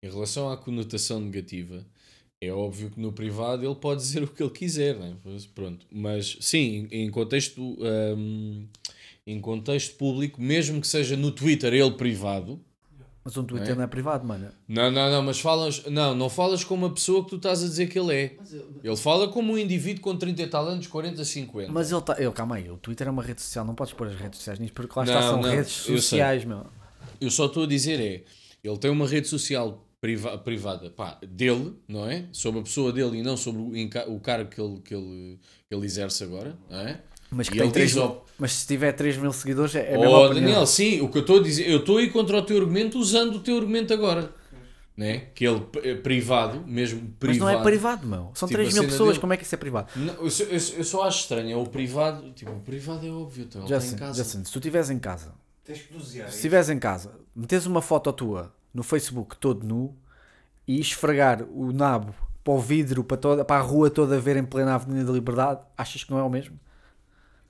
Em 0.03 0.09
relação 0.11 0.51
à 0.51 0.57
conotação 0.57 1.21
negativa, 1.21 1.85
é 2.41 2.51
óbvio 2.51 2.91
que 2.91 2.99
no 2.99 3.11
privado 3.11 3.65
ele 3.65 3.75
pode 3.75 4.01
dizer 4.01 4.21
o 4.23 4.27
que 4.27 4.41
ele 4.43 4.51
quiser, 4.51 4.95
né? 4.95 5.15
Pronto. 5.55 5.85
Mas 5.91 6.37
sim, 6.41 6.87
em 6.91 7.09
contexto, 7.09 7.77
hum, 8.15 8.65
em 9.25 9.39
contexto 9.41 9.95
público, 9.97 10.41
mesmo 10.41 10.79
que 10.79 10.87
seja 10.87 11.17
no 11.17 11.31
Twitter 11.31 11.73
ele 11.73 11.91
privado, 11.91 12.59
Mas 13.25 13.35
um 13.35 13.43
Twitter 13.43 13.71
É? 13.71 13.75
não 13.75 13.83
é 13.83 13.87
privado, 13.87 14.25
mano. 14.25 14.49
não, 14.67 14.89
não, 14.89 15.11
não, 15.11 15.21
mas 15.21 15.39
falas, 15.39 15.83
não, 15.87 16.15
não 16.15 16.29
falas 16.29 16.63
como 16.63 16.85
uma 16.85 16.93
pessoa 16.93 17.23
que 17.23 17.31
tu 17.31 17.35
estás 17.37 17.61
a 17.61 17.67
dizer 17.67 17.87
que 17.87 17.99
ele 17.99 18.13
é. 18.15 18.37
Ele 18.83 18.95
fala 18.95 19.27
como 19.27 19.51
um 19.53 19.57
indivíduo 19.57 20.01
com 20.01 20.15
30 20.15 20.41
e 20.43 20.47
tal 20.47 20.65
anos, 20.67 20.87
40, 20.87 21.25
50. 21.25 21.71
Mas 21.71 21.91
ele 21.91 21.99
está. 21.99 22.21
Ele, 22.21 22.31
calma 22.31 22.55
aí, 22.55 22.69
o 22.69 22.77
Twitter 22.77 23.07
é 23.07 23.11
uma 23.11 23.23
rede 23.23 23.41
social, 23.41 23.65
não 23.65 23.75
podes 23.75 23.93
pôr 23.93 24.07
as 24.07 24.15
redes 24.15 24.37
sociais 24.37 24.59
nisso, 24.59 24.71
porque 24.73 24.93
lá 24.97 25.05
Não, 25.05 25.13
está, 25.13 25.27
são 25.27 25.41
não, 25.41 25.49
redes 25.49 25.87
eu 25.89 25.97
sociais, 25.97 26.45
meu. 26.45 26.65
Eu 27.19 27.29
só 27.31 27.47
estou 27.47 27.63
a 27.63 27.67
dizer 27.67 27.99
é, 27.99 28.23
ele 28.63 28.77
tem 28.77 28.91
uma 28.91 29.07
rede 29.07 29.27
social 29.27 29.83
priva- 30.01 30.37
privada 30.37 30.89
pá, 30.89 31.17
dele, 31.27 31.73
não 31.87 32.09
é? 32.09 32.25
Sobre 32.31 32.59
a 32.59 32.63
pessoa 32.63 32.91
dele 32.93 33.17
e 33.19 33.23
não 33.23 33.35
sobre 33.37 33.61
o, 33.61 34.13
o 34.15 34.19
cargo 34.19 34.49
que 34.49 34.61
ele, 34.61 34.79
que, 34.81 34.93
ele, 34.95 35.39
que 35.69 35.75
ele 35.75 35.85
exerce 35.85 36.23
agora, 36.23 36.57
não 36.69 36.79
é? 36.79 37.01
Mas, 37.29 37.49
que 37.49 37.55
tem 37.57 37.63
ele 37.65 37.73
3 37.73 37.87
diz, 37.89 37.95
mil, 37.97 38.05
ó, 38.05 38.21
mas 38.39 38.53
se 38.53 38.67
tiver 38.67 38.93
3 38.93 39.17
mil 39.17 39.33
seguidores, 39.33 39.75
é, 39.75 39.91
é 39.91 39.95
a 39.95 39.99
oh, 39.99 40.25
opinião. 40.27 40.33
Daniel, 40.33 40.65
sim, 40.65 41.01
o 41.01 41.09
que 41.09 41.17
eu 41.17 41.21
estou 41.21 41.39
a 41.39 41.43
dizer, 41.43 41.69
eu 41.69 41.79
estou 41.79 41.97
a 41.97 42.01
ir 42.01 42.11
contra 42.11 42.37
o 42.37 42.41
teu 42.41 42.57
argumento 42.57 42.97
usando 42.97 43.35
o 43.35 43.39
teu 43.39 43.57
argumento 43.57 43.93
agora, 43.93 44.33
né? 44.95 45.27
Que 45.35 45.45
ele 45.45 45.61
é 45.83 45.93
privado, 45.95 46.63
mesmo 46.65 47.01
privado. 47.19 47.27
Mas 47.27 47.37
não 47.37 47.49
é 47.49 47.63
privado, 47.63 48.07
meu. 48.07 48.31
São 48.33 48.47
Tipo, 48.47 48.59
3 48.61 48.77
a 48.77 48.79
mil 48.81 48.89
pessoas, 48.89 49.09
dele- 49.09 49.19
como 49.19 49.33
é 49.33 49.37
que 49.37 49.43
isso 49.43 49.55
é 49.55 49.57
privado? 49.57 49.89
Não, 49.97 50.13
eu, 50.13 50.29
só- 50.31 50.43
eu, 50.45 50.51
eu 50.53 50.83
só 50.85 51.03
acho 51.03 51.19
estranho, 51.23 51.51
é 51.51 51.55
o 51.57 51.65
privado, 51.65 52.31
tipo, 52.31 52.51
o 52.51 52.61
privado 52.61 53.05
é 53.05 53.09
óbvio, 53.11 53.43
então, 53.43 53.61
ele 53.61 53.73
está 53.73 53.79
Justin, 53.81 53.95
em 53.95 53.99
casa. 53.99 54.23
Justin, 54.23 54.43
se 54.45 54.51
tu 54.53 54.59
estiveres 54.59 54.89
em 54.89 54.99
casa, 54.99 55.33
Tens 55.65 55.81
que 55.81 55.93
dosear. 55.93 56.29
se 56.29 56.35
estiveres 56.35 56.69
em 56.69 56.79
casa, 56.79 57.11
metes 57.35 57.65
uma 57.65 57.81
foto 57.81 58.13
tua 58.13 58.53
no 58.77 58.83
Facebook 58.83 59.35
todo 59.37 59.65
nu 59.65 59.95
e 60.67 60.79
esfregar 60.79 61.41
o 61.51 61.73
nabo 61.73 62.13
para 62.43 62.53
o 62.53 62.59
vidro, 62.59 63.03
para, 63.03 63.17
toda, 63.17 63.43
para 63.43 63.59
a 63.59 63.63
rua 63.63 63.89
toda 63.89 64.19
ver 64.19 64.37
em 64.37 64.43
plena 64.43 64.75
Avenida 64.75 65.05
da 65.05 65.11
Liberdade, 65.11 65.61
achas 65.75 66.03
que 66.03 66.11
não 66.11 66.19
é 66.19 66.23
o 66.23 66.29
mesmo? 66.29 66.59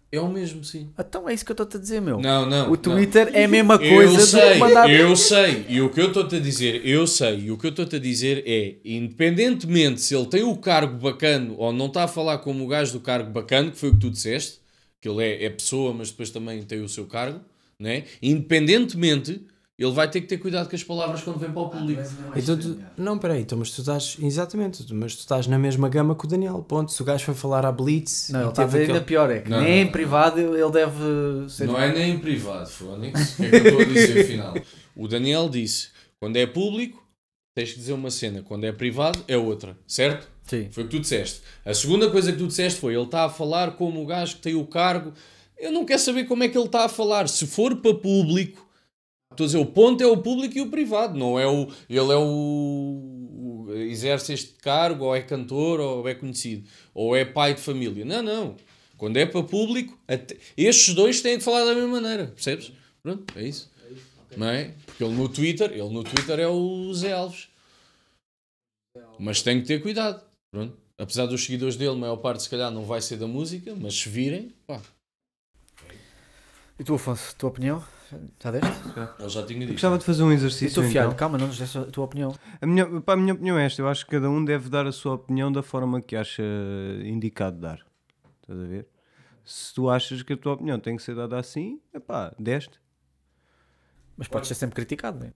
É 0.09 0.21
o 0.21 0.29
mesmo, 0.29 0.63
sim. 0.63 0.89
Então 0.97 1.27
é 1.27 1.33
isso 1.33 1.43
que 1.43 1.51
eu 1.51 1.53
estou-te 1.53 1.75
a 1.75 1.79
dizer, 1.81 2.01
meu. 2.01 2.17
Não, 2.21 2.45
não. 2.45 2.67
o 2.67 2.69
não. 2.69 2.77
Twitter 2.77 3.29
é 3.33 3.43
a 3.43 3.47
mesma 3.47 3.75
Eu 3.75 3.93
coisa 3.93 4.17
do 4.17 4.25
sei, 4.25 4.53
que 4.53 4.59
mandar. 4.59 4.89
eu 4.89 5.13
sei. 5.17 5.65
E 5.67 5.81
o 5.81 5.89
que 5.89 5.99
eu 5.99 6.07
estou-te 6.07 6.37
a 6.37 6.39
dizer, 6.39 6.81
eu 6.85 7.05
sei. 7.05 7.39
E 7.41 7.51
o 7.51 7.57
que 7.57 7.65
eu 7.65 7.71
estou-te 7.71 7.97
a 7.97 7.99
dizer 7.99 8.41
é, 8.47 8.75
independentemente 8.85 9.99
se 9.99 10.15
ele 10.15 10.27
tem 10.27 10.43
o 10.43 10.55
cargo 10.55 10.97
bacano 10.97 11.55
ou 11.57 11.73
não 11.73 11.87
está 11.87 12.05
a 12.05 12.07
falar 12.07 12.37
como 12.37 12.63
o 12.63 12.67
gajo 12.67 12.93
do 12.93 13.01
cargo 13.01 13.29
bacano, 13.29 13.69
que 13.71 13.77
foi 13.77 13.89
o 13.89 13.93
que 13.95 13.99
tu 13.99 14.09
disseste, 14.09 14.61
que 15.01 15.09
ele 15.09 15.21
é, 15.21 15.43
é 15.43 15.49
pessoa, 15.49 15.93
mas 15.93 16.09
depois 16.09 16.29
também 16.29 16.63
tem 16.63 16.79
o 16.79 16.87
seu 16.87 17.05
cargo, 17.05 17.41
né? 17.77 18.05
independentemente, 18.21 19.45
ele 19.79 19.91
vai 19.91 20.09
ter 20.09 20.21
que 20.21 20.27
ter 20.27 20.37
cuidado 20.37 20.67
com 20.69 20.75
as 20.75 20.83
palavras 20.83 21.21
quando 21.21 21.37
vem 21.37 21.51
para 21.51 21.61
o 21.61 21.69
público. 21.69 22.01
Então 22.35 22.57
tu, 22.57 22.79
não, 22.97 23.17
peraí, 23.19 23.41
então, 23.41 23.57
mas 23.57 23.69
tu 23.71 23.81
estás. 23.81 24.17
Exatamente, 24.19 24.83
tu- 24.83 24.95
mas 24.95 25.15
tu 25.15 25.19
estás 25.19 25.45
na 25.45 25.59
mesma 25.59 25.87
gama 25.87 26.15
que 26.15 26.25
o 26.25 26.27
Daniel. 26.27 26.63
Ponto. 26.67 26.91
Se 26.91 27.01
o 27.01 27.05
gajo 27.05 27.25
foi 27.25 27.35
falar 27.35 27.65
à 27.65 27.71
Blitz. 27.71 28.29
Não, 28.29 28.41
ele 28.41 28.49
está 28.49 28.63
a 28.63 28.65
dizer 28.65 28.87
ainda 28.87 29.01
pior, 29.01 29.29
é 29.29 29.39
que 29.41 29.49
Não, 29.49 29.61
nem 29.61 29.83
não. 29.83 29.89
em 29.89 29.91
privado 29.91 30.39
ele 30.39 30.71
deve 30.71 31.49
ser. 31.49 31.67
Não 31.67 31.79
é 31.79 31.93
nem 31.93 32.13
em 32.15 32.19
privado, 32.19 32.67
Fónix. 32.69 33.33
O 33.33 33.35
que 33.37 33.43
é 33.45 33.49
que 33.49 33.55
eu 33.55 33.65
estou 33.65 33.81
a 33.81 33.85
dizer 33.85 34.21
afinal? 34.25 34.53
O 34.95 35.07
Daniel 35.07 35.47
disse: 35.49 35.89
quando 36.19 36.37
é 36.37 36.47
público, 36.47 37.05
tens 37.55 37.71
que 37.73 37.77
dizer 37.79 37.93
uma 37.93 38.09
cena, 38.09 38.41
quando 38.41 38.63
é 38.63 38.71
privado, 38.71 39.23
é 39.27 39.37
outra, 39.37 39.77
certo? 39.87 40.27
Sim. 40.45 40.69
Foi 40.71 40.83
o 40.83 40.87
que 40.87 40.95
tu 40.97 41.01
disseste. 41.01 41.41
A 41.63 41.73
segunda 41.73 42.09
coisa 42.09 42.31
que 42.31 42.37
tu 42.39 42.47
disseste 42.47 42.79
foi: 42.79 42.95
ele 42.95 43.03
está 43.03 43.25
a 43.25 43.29
falar 43.29 43.71
como 43.73 44.01
o 44.01 44.05
gajo 44.07 44.37
que 44.37 44.41
tem 44.41 44.55
o 44.55 44.65
cargo. 44.65 45.13
Eu 45.59 45.71
não 45.71 45.85
quero 45.85 45.99
saber 45.99 46.23
como 46.25 46.43
é 46.43 46.47
que 46.47 46.57
ele 46.57 46.65
está 46.65 46.85
a 46.85 46.89
falar. 46.89 47.27
Se 47.27 47.45
for 47.47 47.75
para 47.77 47.93
público, 47.93 48.66
estou 49.37 49.45
a 49.45 49.47
dizer, 49.47 49.57
o 49.59 49.65
ponto 49.65 50.03
é 50.03 50.07
o 50.07 50.17
público 50.17 50.57
e 50.57 50.61
o 50.61 50.69
privado, 50.69 51.17
não 51.17 51.39
é 51.39 51.47
o. 51.47 51.67
Ele 51.87 52.11
é 52.11 52.17
o. 52.17 53.67
exerce 53.89 54.33
este 54.33 54.53
cargo, 54.55 55.05
ou 55.05 55.15
é 55.15 55.21
cantor, 55.21 55.79
ou 55.79 56.07
é 56.07 56.15
conhecido, 56.15 56.67
ou 56.93 57.15
é 57.15 57.23
pai 57.23 57.53
de 57.53 57.61
família. 57.61 58.03
Não, 58.03 58.21
não. 58.21 58.55
Quando 58.97 59.17
é 59.17 59.25
para 59.25 59.43
público, 59.43 59.97
estes 60.57 60.95
dois 60.95 61.21
têm 61.21 61.37
que 61.37 61.43
falar 61.43 61.65
da 61.65 61.75
mesma 61.75 62.01
maneira, 62.01 62.27
percebes? 62.27 62.71
Pronto, 63.03 63.37
é 63.37 63.43
isso. 63.47 63.71
Não 64.35 64.49
é? 64.49 64.73
Porque 64.85 65.03
ele 65.03 65.13
no 65.13 65.29
Twitter, 65.29 65.71
ele 65.71 65.89
no 65.89 66.03
Twitter 66.03 66.39
é 66.39 66.47
o 66.47 66.93
Zé 66.93 67.13
Alves. 67.13 67.47
Mas 69.19 69.41
tem 69.43 69.61
que 69.61 69.67
ter 69.67 69.81
cuidado. 69.81 70.23
Pronto. 70.51 70.75
Apesar 70.97 71.27
dos 71.27 71.43
seguidores 71.43 71.75
dele, 71.75 71.91
a 71.91 71.95
maior 71.95 72.17
parte 72.17 72.41
se 72.41 72.49
calhar 72.49 72.71
não 72.71 72.83
vai 72.83 73.01
ser 73.01 73.17
da 73.17 73.27
música, 73.27 73.75
mas 73.75 73.93
se 73.93 74.09
virem, 74.09 74.51
pá, 74.65 74.81
E 76.79 76.83
tu, 76.83 76.95
Afonso, 76.95 77.35
tua 77.35 77.49
opinião? 77.49 77.96
Já 78.41 78.51
deste? 78.51 78.71
ele 79.19 79.29
já 79.29 79.43
tinha 79.45 79.57
Eu 79.57 79.61
dito. 79.61 79.71
gostava 79.73 79.97
de 79.97 80.03
fazer 80.05 80.23
um 80.23 80.31
exercício. 80.31 80.81
tu, 80.81 80.87
Fialho, 80.89 81.07
então. 81.07 81.17
calma, 81.17 81.37
não 81.37 81.47
nos 81.47 81.57
deste 81.57 81.77
a 81.77 81.85
tua 81.85 82.05
opinião. 82.05 82.33
A 82.61 82.65
minha, 82.65 83.01
pá, 83.01 83.13
a 83.13 83.17
minha 83.17 83.33
opinião 83.33 83.57
é 83.57 83.65
esta. 83.65 83.81
Eu 83.81 83.87
acho 83.87 84.05
que 84.05 84.11
cada 84.11 84.29
um 84.29 84.43
deve 84.43 84.69
dar 84.69 84.87
a 84.87 84.91
sua 84.91 85.13
opinião 85.15 85.51
da 85.51 85.61
forma 85.61 86.01
que 86.01 86.15
acha 86.15 86.43
indicado 87.03 87.59
dar. 87.59 87.85
Estás 88.41 88.59
a 88.59 88.63
ver? 88.65 88.87
Se 89.43 89.73
tu 89.73 89.89
achas 89.89 90.21
que 90.23 90.33
a 90.33 90.37
tua 90.37 90.53
opinião 90.53 90.79
tem 90.79 90.95
que 90.95 91.03
ser 91.03 91.15
dada 91.15 91.37
assim, 91.39 91.79
epá, 91.93 92.33
deste. 92.39 92.79
Mas 94.15 94.27
podes 94.27 94.47
ser 94.47 94.55
sempre 94.55 94.75
criticado, 94.75 95.19
não 95.19 95.27
é? 95.27 95.33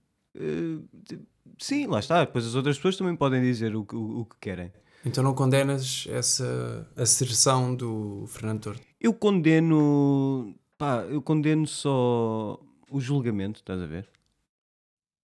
T- 1.06 1.20
sim, 1.58 1.86
lá 1.86 1.98
está. 1.98 2.24
Depois 2.24 2.46
as 2.46 2.54
outras 2.54 2.76
pessoas 2.76 2.96
também 2.96 3.14
podem 3.16 3.40
dizer 3.42 3.74
o, 3.76 3.84
que- 3.84 3.94
o, 3.96 4.20
o 4.20 4.24
que 4.24 4.36
querem. 4.40 4.72
Então 5.04 5.22
não 5.22 5.34
condenas 5.34 6.06
essa 6.10 6.88
asserção 6.96 7.74
do 7.74 8.24
Fernando 8.28 8.60
Torto. 8.60 8.82
Eu 9.00 9.12
condeno. 9.12 10.54
Pá, 10.82 11.04
eu 11.04 11.22
condeno 11.22 11.64
só 11.64 12.58
o 12.90 13.00
julgamento, 13.00 13.60
estás 13.60 13.80
a 13.80 13.86
ver? 13.86 14.08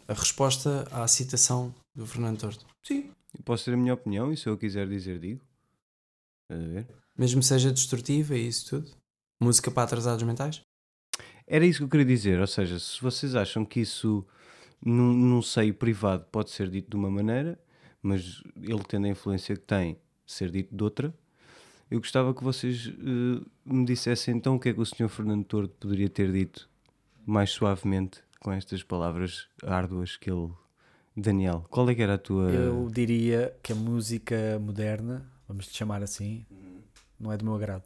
A 0.06 0.12
resposta 0.12 0.86
à 0.92 1.08
citação 1.08 1.74
do 1.92 2.06
Fernando 2.06 2.38
Torto. 2.38 2.64
Sim. 2.86 3.10
Eu 3.36 3.42
posso 3.44 3.64
ter 3.64 3.74
a 3.74 3.76
minha 3.76 3.92
opinião 3.92 4.32
e 4.32 4.36
se 4.36 4.48
eu 4.48 4.56
quiser 4.56 4.86
dizer, 4.86 5.18
digo. 5.18 5.40
Estás 6.44 6.64
a 6.64 6.72
ver? 6.74 6.86
Mesmo 7.18 7.42
seja 7.42 7.72
destrutiva 7.72 8.36
e 8.36 8.46
isso 8.46 8.68
tudo. 8.68 8.96
Música 9.42 9.68
para 9.68 9.82
atrasados 9.82 10.22
mentais? 10.22 10.60
Era 11.44 11.66
isso 11.66 11.80
que 11.80 11.84
eu 11.86 11.88
queria 11.88 12.06
dizer, 12.06 12.38
ou 12.38 12.46
seja, 12.46 12.78
se 12.78 13.02
vocês 13.02 13.34
acham 13.34 13.64
que 13.64 13.80
isso 13.80 14.24
num, 14.80 15.12
num 15.12 15.42
seio 15.42 15.74
privado 15.74 16.24
pode 16.30 16.52
ser 16.52 16.70
dito 16.70 16.88
de 16.88 16.94
uma 16.94 17.10
maneira, 17.10 17.58
mas 18.00 18.44
ele 18.54 18.84
tendo 18.86 19.08
a 19.08 19.10
influência 19.10 19.56
que 19.56 19.62
tem, 19.62 19.98
ser 20.24 20.52
dito 20.52 20.72
de 20.72 20.84
outra, 20.84 21.12
eu 21.90 21.98
gostava 22.00 22.34
que 22.34 22.42
vocês 22.44 22.88
eh, 22.88 23.44
me 23.64 23.84
dissessem 23.84 24.36
então 24.36 24.56
o 24.56 24.60
que 24.60 24.68
é 24.70 24.72
que 24.74 24.80
o 24.80 24.84
Sr. 24.86 25.08
Fernando 25.08 25.44
Tordo 25.44 25.68
poderia 25.80 26.08
ter 26.08 26.30
dito 26.32 26.68
mais 27.26 27.50
suavemente 27.50 28.20
com 28.40 28.52
estas 28.52 28.82
palavras 28.82 29.46
árduas 29.62 30.16
que 30.16 30.30
ele. 30.30 30.50
Daniel, 31.16 31.64
qual 31.68 31.88
é 31.90 31.94
que 31.96 32.02
era 32.02 32.14
a 32.14 32.18
tua. 32.18 32.48
Eu 32.50 32.88
diria 32.92 33.52
que 33.62 33.72
a 33.72 33.74
música 33.74 34.58
moderna, 34.60 35.26
vamos 35.48 35.66
te 35.66 35.76
chamar 35.76 36.00
assim, 36.02 36.46
não 37.18 37.32
é 37.32 37.36
do 37.36 37.44
meu 37.44 37.54
agrado. 37.56 37.82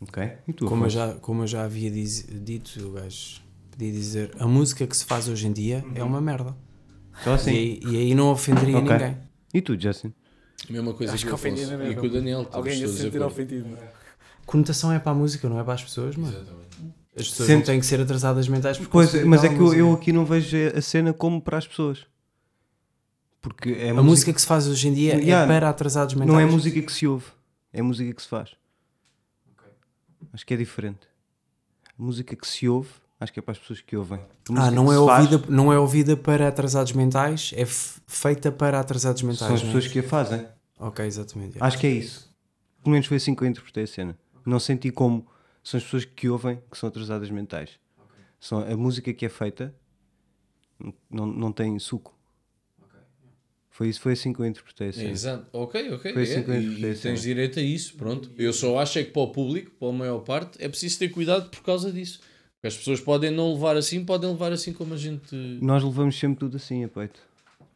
Ok? 0.00 0.22
E 0.46 0.52
tu, 0.52 0.66
Como 0.66 0.84
eu, 0.84 0.90
já, 0.90 1.14
como 1.14 1.42
eu 1.42 1.46
já 1.48 1.64
havia 1.64 1.90
diz- 1.90 2.24
dito, 2.44 2.86
o 2.88 2.92
gajo 2.92 3.40
podia 3.72 3.90
dizer 3.90 4.30
a 4.38 4.46
música 4.46 4.86
que 4.86 4.96
se 4.96 5.04
faz 5.04 5.28
hoje 5.28 5.48
em 5.48 5.52
dia 5.52 5.84
é 5.94 6.04
uma 6.04 6.20
merda. 6.20 6.56
Só 7.24 7.32
E, 7.32 7.34
assim. 7.34 7.50
aí, 7.50 7.80
e 7.84 7.96
aí 7.96 8.14
não 8.14 8.30
ofenderia 8.30 8.76
Ok. 8.78 8.96
ninguém. 8.96 9.16
E 9.52 9.60
tu, 9.60 9.76
Justin? 9.80 10.12
Mesma 10.68 10.92
coisa 10.92 11.14
Acho 11.14 11.24
que 11.24 11.28
que 11.28 11.34
ofendi, 11.34 11.62
e 11.62 11.94
com 11.94 12.06
o 12.06 12.10
Daniel. 12.10 12.46
Alguém 12.52 12.78
ia 12.78 12.88
se 12.88 12.98
sentir 12.98 13.22
ofendido. 13.22 13.76
é? 13.76 13.92
Conotação 14.44 14.92
é 14.92 14.98
para 14.98 15.12
a 15.12 15.14
música, 15.14 15.48
não 15.48 15.58
é 15.60 15.64
para 15.64 15.74
as 15.74 15.84
pessoas, 15.84 16.16
mano. 16.16 16.34
As 17.16 17.28
pessoas 17.28 17.48
não 17.48 17.62
têm 17.62 17.80
que 17.80 17.86
ser 17.86 18.00
atrasadas 18.00 18.48
mentais 18.48 18.76
porque 18.78 18.90
Pois, 18.92 19.24
mas 19.24 19.44
é 19.44 19.48
que 19.48 19.54
eu, 19.54 19.60
música. 19.60 19.80
eu 19.80 19.92
aqui 19.92 20.12
não 20.12 20.24
vejo 20.24 20.56
a 20.76 20.80
cena 20.80 21.12
como 21.12 21.40
para 21.40 21.58
as 21.58 21.66
pessoas. 21.66 22.06
Porque 23.40 23.70
é 23.70 23.90
A 23.90 24.02
música 24.02 24.32
que 24.32 24.40
se 24.40 24.46
faz 24.46 24.66
hoje 24.66 24.88
em 24.88 24.94
dia 24.94 25.14
Yeah, 25.16 25.44
é 25.44 25.46
para 25.46 25.68
atrasados 25.68 26.14
mentais. 26.14 26.32
Não 26.32 26.40
é 26.40 26.46
música 26.46 26.80
que 26.80 26.92
se 26.92 27.06
ouve, 27.06 27.26
é 27.72 27.80
música 27.82 28.12
que 28.12 28.22
se 28.22 28.28
faz. 28.28 28.50
Acho 30.32 30.44
que 30.46 30.54
é 30.54 30.56
diferente. 30.56 31.06
A 31.98 32.02
música 32.02 32.34
que 32.36 32.46
se 32.46 32.68
ouve, 32.68 32.90
acho 33.20 33.32
que 33.32 33.38
é 33.38 33.42
para 33.42 33.52
as 33.52 33.58
pessoas 33.58 33.80
que 33.80 33.96
ouvem. 33.96 34.20
Ah, 34.56 34.70
não 34.70 34.92
é, 34.92 35.06
faz, 35.06 35.32
ouvida, 35.32 35.50
não 35.52 35.72
é 35.72 35.78
ouvida 35.78 36.16
para 36.16 36.48
atrasados 36.48 36.92
mentais, 36.92 37.52
é 37.56 37.64
feita 37.66 38.50
para 38.52 38.78
atrasados 38.80 39.22
mentais. 39.22 39.38
São 39.46 39.54
as 39.54 39.62
é? 39.62 39.64
pessoas 39.66 39.86
que 39.88 39.98
a 39.98 40.02
fazem. 40.02 40.46
Ok, 40.78 41.04
exatamente. 41.04 41.56
Acho 41.60 41.78
que 41.78 41.86
é 41.86 41.90
isso. 41.90 42.28
Pelo 42.82 42.92
menos 42.92 43.06
foi 43.06 43.16
assim 43.16 43.34
que 43.34 43.42
eu 43.42 43.46
interpretei 43.48 43.84
a 43.84 43.86
cena. 43.86 44.18
Não 44.46 44.60
senti 44.60 44.90
como 44.90 45.26
são 45.62 45.78
as 45.78 45.84
pessoas 45.84 46.04
que 46.04 46.28
ouvem 46.28 46.62
que 46.70 46.78
são 46.78 46.88
atrasadas 46.88 47.30
mentais. 47.30 47.70
São, 48.40 48.60
a 48.60 48.76
música 48.76 49.12
que 49.12 49.26
é 49.26 49.28
feita 49.28 49.74
não, 51.10 51.26
não 51.26 51.52
tem 51.52 51.78
suco. 51.78 52.16
Foi, 53.70 53.88
isso, 53.88 54.00
foi 54.00 54.12
assim 54.14 54.32
que 54.32 54.40
eu 54.40 54.46
interpretei 54.46 54.88
a 54.88 54.90
É, 54.90 54.92
cena. 54.92 55.10
exato. 55.10 55.46
Ok, 55.52 55.92
ok. 55.92 56.12
Foi 56.12 56.22
assim 56.22 56.32
é, 56.38 56.42
que 56.42 56.50
eu 56.50 56.54
e- 56.54 56.58
interpretei 56.58 56.88
e 56.88 56.92
a 56.92 56.96
cena. 56.96 57.14
tens 57.14 57.22
direito 57.22 57.58
a 57.60 57.62
isso, 57.62 57.94
pronto. 57.96 58.30
Eu 58.36 58.52
só 58.52 58.78
acho 58.78 58.98
é 58.98 59.04
que 59.04 59.12
para 59.12 59.22
o 59.22 59.30
público, 59.30 59.70
para 59.78 59.88
a 59.88 59.92
maior 59.92 60.18
parte, 60.20 60.60
é 60.62 60.68
preciso 60.68 60.98
ter 60.98 61.08
cuidado 61.10 61.48
por 61.50 61.62
causa 61.62 61.92
disso. 61.92 62.20
Porque 62.60 62.66
as 62.68 62.76
pessoas 62.76 63.00
podem 63.00 63.30
não 63.30 63.52
levar 63.52 63.76
assim, 63.76 64.04
podem 64.04 64.28
levar 64.30 64.52
assim 64.52 64.72
como 64.72 64.92
a 64.94 64.96
gente. 64.96 65.34
Nós 65.62 65.82
levamos 65.84 66.18
sempre 66.18 66.38
tudo 66.40 66.56
assim 66.56 66.82
a 66.84 66.88
peito. 66.88 67.20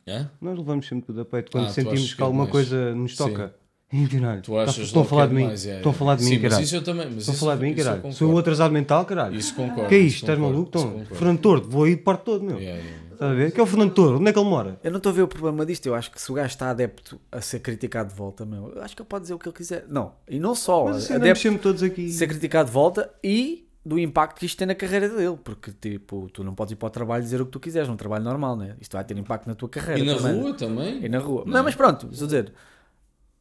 Hã? 0.09 0.29
Nós 0.41 0.59
levamos 0.59 0.87
sempre 0.89 1.07
tudo 1.07 1.21
a 1.21 1.25
peito. 1.25 1.53
Quando 1.53 1.67
Ah, 1.67 1.71
sentimos 1.71 2.15
que, 2.15 2.21
é 2.21 2.25
alguma 2.25 2.43
mais- 2.45 2.51
coisa 2.53 2.93
nos 2.95 3.15
toca. 3.17 3.55
Ih, 3.93 4.09
caralho, 4.09 4.41
Tu 4.43 4.59
achas 4.59 4.79
estão 4.87 5.03
a 5.03 5.05
falar 5.05 5.29
que 5.29 5.35
de 5.35 5.37
é 5.37 5.43
mim. 5.43 5.47
mais, 5.49 5.67
é, 5.67 5.77
Estão 5.77 5.93
a 5.93 5.95
falar 5.95 6.17
de 6.17 6.23
mim, 6.25 6.29
Sim, 6.31 6.35
mas 6.37 6.43
caralho. 6.43 6.65
isso 6.65 6.77
eu 6.77 6.83
também. 6.83 7.07
Mas 7.11 7.17
Estão 7.19 7.35
a 7.35 7.37
falar 7.39 7.57
de 7.57 7.63
mim, 7.63 7.75
caralho. 7.75 8.13
Sou 8.13 8.33
o 8.33 8.39
atrasado 8.39 8.73
mental, 8.73 9.05
caralho. 9.05 9.37
Isso 9.37 9.55
concordo. 9.55 9.89
que 9.89 9.95
é 9.95 9.99
isto? 9.99 10.21
Estás 10.23 10.39
maluco? 10.39 10.69
Então. 10.69 11.05
Fernando 11.15 11.39
Tordo, 11.41 11.69
vou 11.69 11.85
aí 11.85 11.97
parte 11.97 12.23
todo, 12.25 12.43
meu. 12.43 12.59
Yeah, 12.59 12.83
yeah. 12.83 13.03
Estás 13.13 13.31
a 13.31 13.35
ver? 13.35 13.53
Que 13.53 13.61
é 13.61 13.63
o 13.63 13.67
Fernando 13.67 13.93
Tordo? 13.93 14.19
Onde 14.19 14.31
é 14.31 14.33
que 14.33 14.39
ele 14.39 14.49
mora? 14.49 14.81
Eu 14.83 14.91
não 14.91 14.97
estou 14.97 15.11
a 15.11 15.15
ver 15.15 15.23
o 15.23 15.29
problema 15.29 15.65
disto. 15.67 15.87
Eu 15.87 15.95
acho 15.95 16.11
que 16.11 16.21
se 16.21 16.33
o 16.33 16.35
gajo 16.35 16.49
está 16.49 16.71
adepto 16.71 17.21
a 17.31 17.41
ser 17.43 17.61
criticado 17.61 18.09
de 18.09 18.17
volta, 18.17 18.45
meu, 18.47 18.73
eu 18.75 18.83
acho 18.83 18.97
que 18.97 19.03
ele 19.03 19.09
pode 19.09 19.23
dizer 19.23 19.35
o 19.35 19.39
que 19.39 19.47
ele 19.49 19.55
quiser. 19.57 19.85
Não, 19.89 20.13
e 20.29 20.41
não 20.41 20.55
só. 20.57 20.87
Mas 20.87 20.97
assim, 21.05 21.13
adepto 21.15 21.41
sempre 21.43 21.61
todos 21.61 21.83
aqui. 21.83 22.09
ser 22.11 22.27
criticado 22.27 22.67
de 22.69 22.73
volta 22.73 23.13
e 23.23 23.69
do 23.85 23.99
impacto 23.99 24.39
que 24.39 24.47
isto 24.47 24.57
tem 24.59 24.67
na 24.67 24.75
carreira 24.75 25.09
dele. 25.09 25.37
Porque, 25.43 25.73
tipo, 25.73 26.29
tu 26.33 26.45
não 26.45 26.55
podes 26.55 26.73
ir 26.73 26.77
para 26.77 26.87
o 26.87 26.91
trabalho 26.91 27.23
e 27.23 27.25
dizer 27.25 27.41
o 27.41 27.47
que 27.47 27.53
tu 27.53 27.61
quiseres, 27.61 27.89
num 27.89 27.97
trabalho 27.97 28.25
normal, 28.25 28.57
né? 28.57 28.77
Isto 28.81 28.93
vai 28.97 29.05
ter 29.05 29.17
impacto 29.19 29.47
na 29.47 29.55
tua 29.55 29.69
carreira. 29.69 30.01
E 30.01 30.05
na 30.07 30.15
também, 30.17 30.33
né? 30.35 30.41
rua 30.43 30.55
também? 30.55 31.05
E 31.05 31.09
na 31.09 31.19
rua. 31.19 31.45
Não. 31.45 31.53
Não, 31.55 31.65
mas 31.65 31.75
pronto, 31.75 32.09
estou 32.13 32.25
a 32.25 32.29
dizer. 32.29 32.53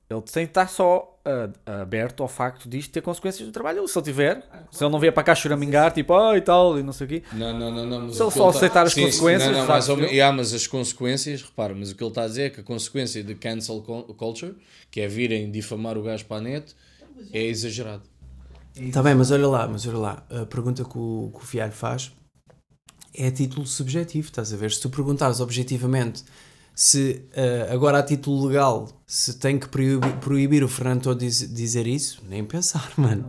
Ele 0.10 0.22
tem 0.24 0.46
que 0.46 0.50
estar 0.50 0.68
só 0.68 1.18
ah, 1.24 1.82
aberto 1.84 2.22
ao 2.22 2.28
facto 2.28 2.68
disto 2.68 2.92
ter 2.92 3.00
consequências 3.00 3.48
do 3.48 3.52
trabalho. 3.54 3.88
Se 3.88 3.98
ele 3.98 4.04
tiver, 4.04 4.46
se 4.70 4.84
ele 4.84 4.92
não 4.92 5.00
vier 5.00 5.14
para 5.14 5.24
cá 5.24 5.34
choramingar, 5.34 5.94
tipo, 5.94 6.14
ah 6.14 6.36
e 6.36 6.42
tal, 6.42 6.78
e 6.78 6.84
não 6.84 6.92
sei 6.92 7.06
o 7.06 7.10
quê. 7.10 7.24
Não, 7.32 7.58
não, 7.58 7.72
não, 7.72 7.86
não. 7.86 8.02
mas 8.08 8.16
Se 8.18 8.22
ele 8.24 8.32
só 8.32 8.52
tá- 8.52 8.58
aceitar 8.58 8.86
as 8.88 8.92
Sim, 8.94 9.00
sim, 9.04 9.06
consequências, 9.06 9.52
Não, 9.52 9.60
não, 9.60 9.68
sabe 9.68 9.72
mais 9.72 9.88
ou 9.90 10.00
Yeah, 10.00 10.36
mas 10.36 10.54
as 10.54 10.68
consequências, 10.68 11.42
repara, 11.44 11.74
mas 11.74 11.92
o 11.92 11.96
que 11.96 12.04
ele 12.04 12.10
está 12.12 12.24
a 12.24 12.28
dizer 12.28 12.42
é 12.42 12.50
que 12.50 12.60
a 12.60 12.64
consequência 12.64 13.24
de 13.24 13.36
cancel 13.36 13.82
cul- 13.84 14.04
culture, 14.16 14.54
que 14.90 15.00
é 15.00 15.08
virem 15.08 15.50
difamar 15.50 15.98
o 15.98 16.04
gajo 16.04 16.26
para 16.26 16.38
a 16.38 16.42
net, 16.42 16.76
é 17.32 17.44
exagerado. 17.44 18.04
Está 18.76 19.04
bem, 19.04 19.16
mas 19.16 19.32
olha 19.32 19.48
lá, 19.48 19.68
mas 19.68 19.86
olha 19.86 19.98
lá, 19.98 20.24
a 20.30 20.46
pergunta 20.46 20.84
que 20.84 20.98
o, 20.98 21.32
que 21.34 21.44
o 21.44 21.46
Fialho 21.46 21.72
faz 21.74 22.12
é 23.14 23.28
a 23.28 23.32
título 23.32 23.68
subjetivo, 23.68 24.28
estás 24.30 24.54
a 24.54 24.58
ver? 24.58 24.72
Se 24.72 24.80
tu 24.82 24.90
perguntares 24.90 25.40
objetivamente 25.40 26.24
se 26.74 27.26
eh, 27.34 27.68
agora 27.70 28.00
a 28.00 28.04
título 28.04 28.48
legal 28.48 28.88
se 29.06 29.34
tem 29.34 29.60
que 29.60 29.68
proibir, 29.68 30.14
proibir 30.22 30.64
o 30.64 30.70
Fernando 30.70 31.14
diz- 31.14 31.54
dizer 31.54 31.86
isso, 31.86 32.24
nem 32.30 32.46
pensar, 32.46 32.90
mano. 32.98 33.26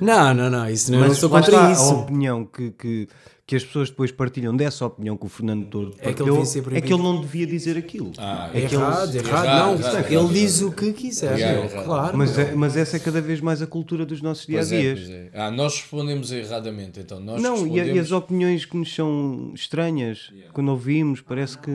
Não, 0.00 0.32
não, 0.32 0.48
não, 0.48 0.68
isso 0.70 0.90
não, 0.90 0.98
eu 0.98 1.02
não 1.02 1.08
Mas 1.10 1.18
sou 1.18 1.28
contra 1.28 1.50
está, 1.54 1.72
isso. 1.72 1.82
A 1.82 1.94
opinião 1.98 2.46
que, 2.46 2.70
que, 2.70 3.06
que 3.46 3.54
as 3.54 3.64
pessoas 3.64 3.88
depois 3.90 4.10
partilham 4.10 4.56
dessa 4.56 4.84
opinião 4.84 5.16
que 5.16 5.24
o 5.24 5.28
Fernando 5.28 5.66
Tordo 5.66 5.92
É 6.00 6.12
que 6.12 6.20
ele 6.20 6.30
partilhou, 6.32 6.76
é 6.76 6.80
que 6.80 6.92
ele 6.92 7.02
não 7.02 7.20
devia 7.20 7.46
dizer 7.46 7.78
aquilo. 7.78 8.10
Ah, 8.18 8.50
É 8.52 8.62
que 8.66 8.74
errado, 8.74 9.14
eles- 9.14 9.24
errado, 9.24 9.44
errado, 9.44 9.66
não. 9.70 9.78
errado, 9.78 10.04
ele 10.06 10.14
errado, 10.16 10.32
diz 10.32 10.60
errado. 10.60 10.72
o 10.72 10.74
que 10.76 10.92
quiser, 10.92 11.38
Yeah, 11.38 11.64
errado. 11.64 11.84
claro. 11.84 12.18
Mas, 12.18 12.36
é- 12.36 12.54
mas 12.56 12.76
essa 12.76 12.96
é 12.96 12.98
cada 12.98 13.20
vez 13.20 13.40
mais 13.40 13.62
a 13.62 13.66
cultura 13.68 14.04
dos 14.04 14.20
nossos 14.20 14.46
Pois 14.46 14.72
é, 14.72 14.84
é. 14.92 15.30
Ah, 15.32 15.48
nós 15.52 15.76
respondemos 15.80 16.32
erradamente, 16.32 16.98
então. 16.98 17.20
Nós 17.20 17.40
Não, 17.40 17.54
e, 17.54 17.60
respondemos... 17.60 17.96
e 17.96 17.98
as 18.00 18.10
opiniões 18.10 18.64
que 18.64 18.76
nos 18.76 18.92
são 18.92 19.52
estranhas, 19.54 20.32
quando 20.52 20.68
ouvimos, 20.70 21.20
parece 21.20 21.56
que. 21.56 21.70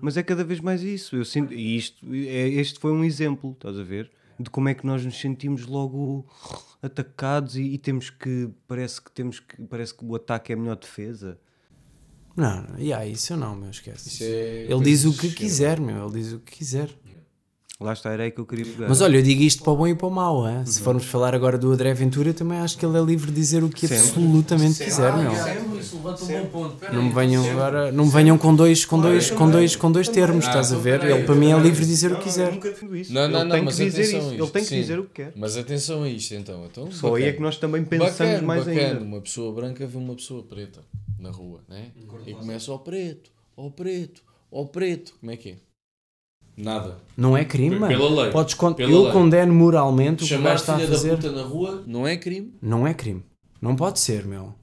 Mas 0.00 0.16
é 0.16 0.24
cada 0.24 0.42
vez 0.42 0.58
mais 0.58 0.82
isso. 0.82 1.14
Eu 1.14 1.24
sinto, 1.24 1.54
e 1.54 1.76
isto, 1.76 2.04
é, 2.12 2.48
este 2.48 2.80
foi 2.80 2.90
um 2.90 3.04
exemplo, 3.04 3.52
estás 3.52 3.78
a 3.78 3.82
ver? 3.84 4.10
De 4.40 4.50
como 4.50 4.68
é 4.68 4.74
que 4.74 4.84
nós 4.84 5.04
nos 5.04 5.20
sentimos 5.20 5.66
logo 5.66 6.26
atacados 6.82 7.56
e, 7.56 7.62
e 7.62 7.78
temos 7.78 8.10
que. 8.10 8.50
Parece 8.66 9.00
que 9.00 9.10
temos 9.10 9.40
que. 9.40 9.62
Parece 9.62 9.94
que 9.94 10.04
o 10.04 10.14
ataque 10.14 10.52
é 10.52 10.54
a 10.54 10.58
melhor 10.58 10.76
defesa. 10.76 11.38
Não, 12.36 12.78
yeah, 12.78 13.04
isso 13.04 13.32
eu 13.32 13.36
não, 13.36 13.56
meu, 13.56 13.70
esquece. 13.70 14.24
É 14.24 14.66
Ele 14.70 14.82
diz 14.84 15.04
o 15.04 15.16
que 15.16 15.30
quiser, 15.30 15.80
meu, 15.80 16.06
ele 16.06 16.20
diz 16.20 16.32
o 16.32 16.38
que 16.38 16.56
quiser. 16.56 16.88
Lá 17.80 17.94
está, 17.94 18.10
era 18.12 18.24
aí 18.24 18.30
que 18.30 18.38
eu 18.38 18.44
queria 18.44 18.66
pegar. 18.66 18.88
Mas 18.90 19.00
olha, 19.00 19.16
eu 19.16 19.22
digo 19.22 19.40
isto 19.42 19.62
para 19.62 19.72
o 19.72 19.76
bom 19.76 19.88
e 19.88 19.94
para 19.94 20.06
o 20.06 20.10
mau, 20.10 20.46
hein? 20.46 20.66
se 20.66 20.82
formos 20.82 21.06
falar 21.06 21.34
agora 21.34 21.56
do 21.56 21.72
André 21.72 21.94
Ventura, 21.94 22.34
também 22.34 22.58
acho 22.58 22.76
que 22.76 22.84
ele 22.84 22.98
é 22.98 23.00
livre 23.00 23.30
de 23.30 23.36
dizer 23.36 23.64
o 23.64 23.70
que 23.70 23.88
Sempre. 23.88 24.04
absolutamente 24.04 24.84
quiser, 24.84 25.16
meu. 25.16 25.32
Isso 25.80 25.96
levanta 25.96 26.24
um 26.24 26.26
bom 26.28 26.46
ponto. 26.48 26.76
Pera 26.76 26.92
Não 26.92 27.02
me 27.04 27.10
venham 27.14 27.50
agora, 27.50 27.90
não 27.90 28.04
me 28.04 28.10
venham 28.10 28.36
com 28.36 28.54
dois, 28.54 28.84
com 28.84 29.00
dois, 29.00 29.30
com 29.30 29.48
dois, 29.50 29.76
com 29.76 29.90
dois 29.90 30.08
termos, 30.08 30.44
estás 30.46 30.74
a 30.74 30.76
ver? 30.76 31.02
Ele 31.04 31.24
para 31.24 31.34
mim 31.34 31.52
é 31.52 31.58
livre 31.58 31.80
de 31.82 31.90
dizer 31.90 32.08
o 32.12 32.16
que 32.16 32.20
Eu 32.20 32.24
quiser. 32.24 32.52
nunca 32.52 32.68
defendo 32.68 32.94
isso. 32.96 33.14
Não, 33.14 33.22
não, 33.28 33.40
ele 33.40 33.48
não, 33.48 33.56
tem 33.56 33.64
mas 33.64 33.76
que 33.76 33.84
dizer 33.86 34.02
atenção 34.16 34.32
Ele 34.34 34.46
tem 34.50 34.62
que 34.62 34.68
sim. 34.68 34.80
dizer 34.80 34.98
o 34.98 35.04
que 35.04 35.10
quer. 35.14 35.32
Mas 35.34 35.56
atenção 35.56 36.02
a 36.02 36.08
isto 36.10 36.34
então. 36.34 36.66
então 36.70 36.92
Só 36.92 37.14
aí 37.14 37.24
é 37.24 37.32
que 37.32 37.40
nós 37.40 37.56
também 37.56 37.82
pensamos 37.82 38.12
bacana, 38.18 38.42
mais 38.42 38.64
bacana. 38.66 38.86
ainda. 38.88 39.00
Uma 39.00 39.20
pessoa 39.22 39.54
branca 39.54 39.86
vê 39.86 39.96
uma 39.96 40.14
pessoa 40.14 40.42
preta 40.42 40.80
na 41.18 41.30
rua, 41.30 41.60
né? 41.66 41.86
E 42.26 42.34
começa 42.34 42.70
ao 42.70 42.78
preto, 42.78 43.30
ao 43.56 43.70
preto, 43.70 44.22
ao 44.52 44.66
preto. 44.66 45.14
Como 45.18 45.32
é 45.32 45.36
que 45.38 45.48
é? 45.52 45.54
Nada. 46.62 46.98
Não 47.16 47.36
é 47.36 47.44
crime, 47.44 47.78
mano. 47.78 47.96
Pela 47.96 48.22
lei. 48.22 48.30
Podes 48.32 48.54
con- 48.54 48.72
Pela 48.74 48.90
eu 48.90 49.02
lei. 49.04 49.12
condeno 49.12 49.52
moralmente 49.54 50.14
o 50.24 50.26
que 50.26 50.34
o 50.34 50.36
Chamar 50.36 50.50
gajo 50.50 50.60
está 50.62 50.72
a 50.74 50.76
filha 50.76 50.88
da 50.88 50.94
fazer. 50.96 51.16
puta 51.16 51.32
na 51.32 51.42
rua 51.42 51.82
não 51.86 52.06
é 52.06 52.16
crime. 52.16 52.54
Não 52.62 52.86
é 52.86 52.94
crime. 52.94 53.22
Não 53.60 53.76
pode 53.76 53.98
ser, 54.00 54.24
meu. 54.26 54.54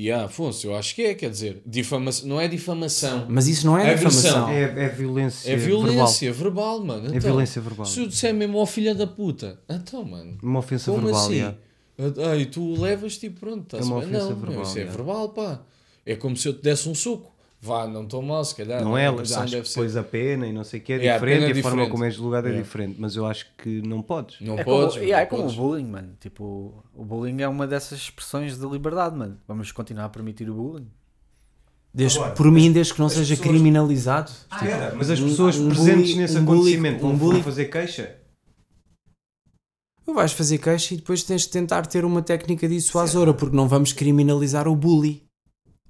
E 0.00 0.10
ah, 0.10 0.24
Afonso, 0.24 0.66
eu 0.66 0.74
acho 0.76 0.94
que 0.94 1.02
é, 1.02 1.14
quer 1.14 1.30
dizer, 1.30 1.62
difamação, 1.64 2.28
não 2.28 2.40
é 2.40 2.48
difamação. 2.48 3.26
Mas 3.28 3.46
isso 3.46 3.64
não 3.66 3.78
é 3.78 3.90
Agressão. 3.92 4.10
difamação. 4.10 4.48
É, 4.50 4.62
é 4.84 4.88
violência 4.88 5.52
É 5.52 5.56
verbal. 5.56 5.84
violência 5.86 6.32
verbal, 6.32 6.80
mano. 6.84 7.04
É 7.06 7.08
Então, 7.08 7.20
violência 7.20 7.62
verbal. 7.62 7.86
Se 7.86 8.00
eu 8.00 8.06
disser 8.08 8.34
mesmo 8.34 8.58
ao 8.58 8.66
filha 8.66 8.94
da 8.94 9.06
puta, 9.06 9.60
então, 9.68 10.04
mano, 10.04 10.38
Uma 10.42 10.58
ofensa 10.58 10.90
como 10.90 11.04
verbal, 11.04 11.22
assim? 11.24 11.34
yeah. 11.34 11.56
Ah, 12.30 12.36
e 12.36 12.46
tu 12.46 12.74
levas 12.80 13.16
tipo, 13.18 13.40
pronto, 13.40 13.62
estás 13.64 13.84
É 13.84 13.86
uma 13.86 14.00
bem? 14.00 14.08
ofensa 14.08 14.24
Não, 14.24 14.36
meu, 14.36 14.40
verbal, 14.46 14.62
isso 14.62 14.72
é 14.78 14.80
yeah. 14.80 14.96
verbal, 14.96 15.28
pá. 15.28 15.60
É 16.04 16.16
como 16.16 16.36
se 16.36 16.48
eu 16.48 16.54
te 16.54 16.62
desse 16.62 16.88
um 16.88 16.94
soco. 16.96 17.31
Vá, 17.64 17.86
não 17.86 18.02
estou 18.02 18.20
mal, 18.20 18.44
se 18.44 18.56
calhar. 18.56 18.82
Não 18.82 18.98
é, 18.98 19.06
A 19.06 19.12
mas 19.12 19.20
agressão 19.20 19.42
acho 19.42 19.50
que 19.50 19.56
deve 19.56 19.68
ser- 19.68 19.74
depois 19.76 19.96
a 19.96 20.02
pena 20.02 20.46
e 20.48 20.52
não 20.52 20.64
sei 20.64 20.80
o 20.80 20.82
que 20.82 20.92
é 20.94 20.96
Yeah, 20.96 21.14
a 21.14 21.18
diferente 21.18 21.42
e 21.42 21.44
é 21.44 21.60
a 21.60 21.62
forma 21.62 21.70
diferente. 21.76 21.90
como 21.92 22.04
é 22.04 22.10
julgado 22.10 22.46
é 22.48 22.50
Yeah. 22.50 22.66
diferente, 22.66 22.96
mas 23.00 23.14
eu 23.14 23.24
acho 23.24 23.46
que 23.56 23.80
não 23.82 24.02
podes. 24.02 24.40
Não 24.40 24.58
É 24.58 24.64
podes. 24.64 24.94
como, 24.94 25.04
yeah, 25.04 25.16
não 25.18 25.22
é 25.22 25.26
como 25.26 25.42
o 25.42 25.44
podes. 25.44 25.58
bullying, 25.58 25.86
mano. 25.86 26.16
Tipo, 26.18 26.84
o 26.92 27.04
bullying 27.04 27.40
é 27.40 27.46
uma 27.46 27.64
dessas 27.66 28.00
expressões 28.00 28.58
de 28.58 28.66
liberdade, 28.66 29.16
mano. 29.16 29.38
Vamos 29.46 29.70
continuar 29.70 30.06
a 30.06 30.08
permitir 30.08 30.50
o 30.50 30.54
bullying. 30.54 30.90
Desde, 31.94 32.18
por 32.34 32.50
mim, 32.50 32.72
desde 32.72 32.94
que 32.94 33.00
não 33.00 33.08
seja 33.08 33.36
criminalizado. 33.36 34.32
Espera, 34.50 34.92
mas 34.96 35.08
as 35.08 35.20
pessoas 35.20 35.56
um 35.56 35.68
presentes 35.68 36.16
nesse 36.16 36.38
um 36.38 36.42
acontecimento 36.42 37.06
um 37.06 37.10
vão 37.10 37.16
bully- 37.18 37.42
fazer 37.44 37.66
queixa? 37.66 38.16
Tu 40.04 40.12
vais 40.12 40.32
fazer 40.32 40.58
queixa 40.58 40.94
e 40.94 40.96
depois 40.96 41.22
tens 41.22 41.42
de 41.42 41.50
tentar 41.50 41.86
ter 41.86 42.04
uma 42.04 42.22
técnica 42.22 42.66
dissuasora, 42.68 43.32
porque 43.32 43.54
não 43.54 43.68
vamos 43.68 43.92
criminalizar 43.92 44.66
o 44.66 44.74
bully. 44.74 45.22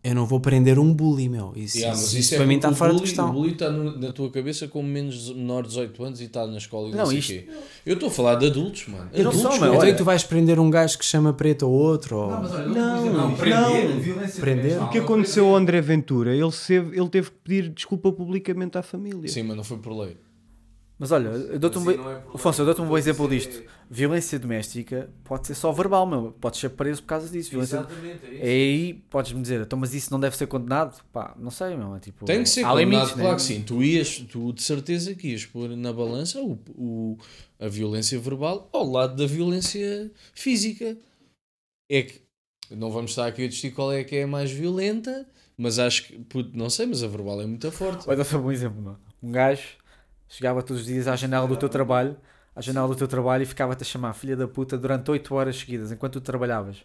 Eu 0.04 0.16
não 0.16 0.26
vou 0.26 0.40
prender 0.40 0.80
um 0.80 0.92
bully, 0.92 1.28
meu. 1.28 1.52
Isso, 1.54 1.76
Yeah, 1.78 1.96
mas 1.96 2.08
isso, 2.08 2.18
isso 2.18 2.34
é 2.34 2.36
para 2.38 2.46
mim 2.46 2.56
está 2.56 2.72
fora 2.74 2.92
de 2.92 3.00
questão. 3.02 3.30
O 3.30 3.32
bully 3.34 3.52
está 3.52 3.70
no- 3.70 3.96
na 3.96 4.10
tua 4.12 4.28
cabeça 4.32 4.66
como 4.66 4.88
menos 4.88 5.30
menor 5.32 5.62
de 5.62 5.68
18 5.68 6.02
anos 6.04 6.20
e 6.20 6.24
está 6.24 6.44
na 6.44 6.58
escola 6.58 6.88
e 6.88 6.90
não, 6.90 6.98
Não, 6.98 7.06
sei 7.06 7.16
o 7.16 7.18
isto- 7.20 7.32
quê. 7.32 7.48
Eu 7.86 7.94
estou 7.94 8.08
a 8.08 8.12
falar 8.12 8.34
de 8.34 8.46
adultos, 8.46 8.88
mano. 8.88 9.08
E 9.14 9.22
não 9.22 9.30
adultos, 9.30 9.40
só, 9.42 9.50
meu. 9.52 9.60
meu, 9.60 9.74
Então 9.74 9.86
olha- 9.86 9.94
tu 9.96 10.04
vais 10.04 10.24
prender 10.24 10.58
um 10.58 10.68
gajo 10.68 10.98
que 10.98 11.04
chama 11.04 11.32
preto 11.32 11.68
ou 11.68 11.72
outro? 11.72 12.16
Ou... 12.16 12.30
Não, 12.30 13.36
Prender? 14.40 14.82
O 14.82 14.88
que 14.90 14.98
aconteceu 14.98 15.46
ao 15.46 15.54
André 15.56 15.80
Ventura? 15.80 16.34
Ele, 16.34 16.50
teve, 16.50 16.96
ele 16.98 17.08
teve 17.08 17.30
que 17.30 17.36
pedir 17.44 17.68
desculpa 17.68 18.10
publicamente 18.10 18.76
à 18.76 18.82
família. 18.82 19.28
Sim, 19.28 19.44
mas 19.44 19.56
não 19.56 19.64
foi 19.64 19.78
por 19.78 19.92
lei. 19.96 20.16
Mas 20.98 21.10
olha, 21.10 21.28
eu 21.28 21.58
dou-te 21.58 21.78
um, 21.78 21.90
isso 21.90 22.00
não 22.00 22.10
é. 22.10 22.22
Afonso, 22.32 22.60
eu 22.62 22.66
dou-te 22.66 22.80
um 22.80 22.86
bom 22.86 22.96
exemplo 22.96 23.28
disto. 23.28 23.62
Violência 23.90 24.38
doméstica 24.38 25.10
pode 25.24 25.48
ser 25.48 25.54
só 25.54 25.72
verbal, 25.72 26.06
meu. 26.06 26.30
Podes 26.40 26.60
ser 26.60 26.68
preso 26.70 27.02
por 27.02 27.08
causa 27.08 27.28
disso. 27.28 27.50
Violência... 27.50 27.78
Exatamente, 27.78 28.24
é 28.26 28.36
É 28.38 28.42
aí 28.50 28.94
podes-me 29.10 29.42
dizer, 29.42 29.60
então, 29.62 29.76
mas 29.78 29.94
isso 29.94 30.12
não 30.12 30.20
deve 30.20 30.36
ser 30.36 30.46
condenado? 30.46 31.02
Pá, 31.12 31.34
não 31.36 31.50
sei, 31.50 31.76
meu. 31.76 31.96
É 31.96 31.98
tipo, 31.98 32.24
Tem 32.24 32.42
que 32.44 32.48
ser 32.48 32.62
condenado, 32.62 32.78
limites, 32.78 33.12
claro 33.14 33.28
né? 33.30 33.34
que 33.34 33.42
sim. 33.42 33.62
Tu 33.62 33.82
ias, 33.82 34.18
tu 34.30 34.52
de 34.52 34.62
certeza 34.62 35.14
que 35.14 35.28
ias 35.32 35.44
pôr 35.44 35.70
na 35.76 35.92
balança 35.92 36.40
o, 36.40 36.52
o- 36.76 37.18
a 37.58 37.66
violência 37.66 38.16
verbal 38.20 38.68
ao 38.72 38.88
lado 38.88 39.16
da 39.16 39.26
violência 39.26 40.10
física. 40.34 40.96
É 41.90 42.02
que 42.02 42.22
não 42.70 42.90
vamos 42.92 43.10
estar 43.10 43.26
aqui 43.26 43.44
a 43.44 43.48
discutir 43.48 43.74
qual 43.74 43.92
é 43.92 44.04
que 44.04 44.14
é 44.16 44.22
a 44.22 44.26
mais 44.26 44.50
violenta, 44.52 45.28
mas 45.56 45.78
acho 45.80 46.04
que, 46.06 46.18
puto, 46.20 46.56
não 46.56 46.70
sei, 46.70 46.86
mas 46.86 47.02
a 47.02 47.08
verbal 47.08 47.40
é 47.42 47.46
muito 47.46 47.70
forte. 47.72 48.08
Olha, 48.08 48.22
dar 48.24 48.38
um 48.38 48.42
bom 48.42 48.52
exemplo, 48.52 48.80
meu. 48.80 48.96
Um 49.22 49.30
gajo 49.32 49.62
chegava 50.32 50.62
todos 50.62 50.80
os 50.80 50.88
dias 50.88 51.06
à 51.06 51.14
janela 51.14 51.46
do 51.46 51.56
teu 51.56 51.68
trabalho, 51.68 52.16
à 52.56 52.60
janela 52.62 52.88
do 52.88 52.94
teu 52.94 53.06
trabalho 53.06 53.42
e 53.42 53.46
ficava-te 53.46 53.82
a 53.82 53.84
chamar 53.84 54.14
filha 54.14 54.34
da 54.34 54.48
puta 54.48 54.78
durante 54.78 55.10
8 55.10 55.34
horas 55.34 55.58
seguidas, 55.58 55.92
enquanto 55.92 56.14
tu 56.14 56.20
trabalhavas. 56.22 56.78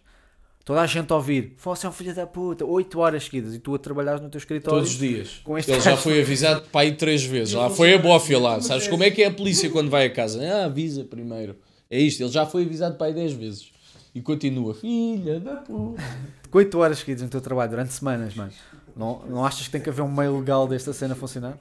Toda 0.66 0.82
a 0.82 0.86
gente 0.86 1.10
a 1.10 1.16
ouvir, 1.16 1.54
você 1.56 1.86
é 1.86 1.88
um 1.88 1.92
filho 1.92 2.14
da 2.14 2.26
puta, 2.26 2.62
8 2.62 2.98
horas 3.00 3.24
seguidas, 3.24 3.54
e 3.54 3.58
tu 3.58 3.74
a 3.74 3.78
trabalhares 3.78 4.20
no 4.20 4.28
teu 4.28 4.38
escritório. 4.38 4.80
Todos 4.80 4.92
os 4.92 4.98
dias. 4.98 5.40
Com 5.42 5.56
este 5.56 5.72
Ele 5.72 5.80
já 5.80 5.96
foi 5.96 6.20
avisado 6.20 6.60
para 6.70 6.82
aí 6.82 6.92
três 6.92 7.24
vezes. 7.24 7.54
Já 7.54 7.70
foi 7.70 7.94
a 7.94 7.98
bófia 7.98 8.38
lá. 8.38 8.60
Sabes 8.60 8.86
como 8.86 9.02
é 9.02 9.10
que 9.10 9.22
é 9.22 9.28
a 9.28 9.32
polícia 9.32 9.70
quando 9.70 9.88
vai 9.88 10.04
a 10.04 10.10
casa? 10.10 10.42
Ah, 10.42 10.66
avisa 10.66 11.04
primeiro. 11.04 11.56
É 11.90 11.98
isto. 11.98 12.22
Ele 12.22 12.30
já 12.30 12.44
foi 12.44 12.64
avisado 12.64 12.98
para 12.98 13.06
aí 13.06 13.14
10 13.14 13.32
vezes. 13.32 13.72
E 14.14 14.20
continua. 14.20 14.74
Filha 14.74 15.40
da 15.40 15.56
puta. 15.56 16.02
Com 16.50 16.58
8 16.58 16.78
horas 16.78 16.98
seguidas 16.98 17.22
no 17.22 17.30
teu 17.30 17.40
trabalho, 17.40 17.70
durante 17.70 17.94
semanas, 17.94 18.34
mano. 18.34 18.52
Não, 18.94 19.22
não 19.26 19.44
achas 19.46 19.64
que 19.64 19.70
tem 19.70 19.80
que 19.80 19.88
haver 19.88 20.02
um 20.02 20.12
meio 20.12 20.38
legal 20.38 20.68
desta 20.68 20.92
cena 20.92 21.14
funcionar? 21.14 21.56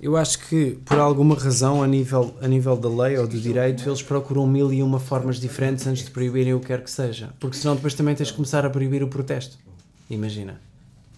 Eu 0.00 0.16
acho 0.16 0.38
que, 0.48 0.76
por 0.84 0.98
alguma 0.98 1.34
razão, 1.34 1.82
a 1.82 1.86
nível, 1.86 2.34
a 2.42 2.48
nível 2.48 2.76
da 2.76 2.88
lei 2.88 3.16
ou 3.16 3.26
do 3.26 3.38
direito, 3.40 3.88
eles 3.88 4.02
procuram 4.02 4.46
mil 4.46 4.72
e 4.72 4.82
uma 4.82 4.98
formas 5.00 5.40
diferentes 5.40 5.86
antes 5.86 6.04
de 6.04 6.10
proibirem 6.10 6.52
o 6.52 6.60
que 6.60 6.66
quer 6.66 6.82
que 6.82 6.90
seja. 6.90 7.30
Porque 7.40 7.56
senão 7.56 7.74
depois 7.74 7.94
também 7.94 8.14
tens 8.14 8.26
de 8.28 8.34
começar 8.34 8.66
a 8.66 8.70
proibir 8.70 9.02
o 9.02 9.08
protesto. 9.08 9.56
Imagina. 10.10 10.60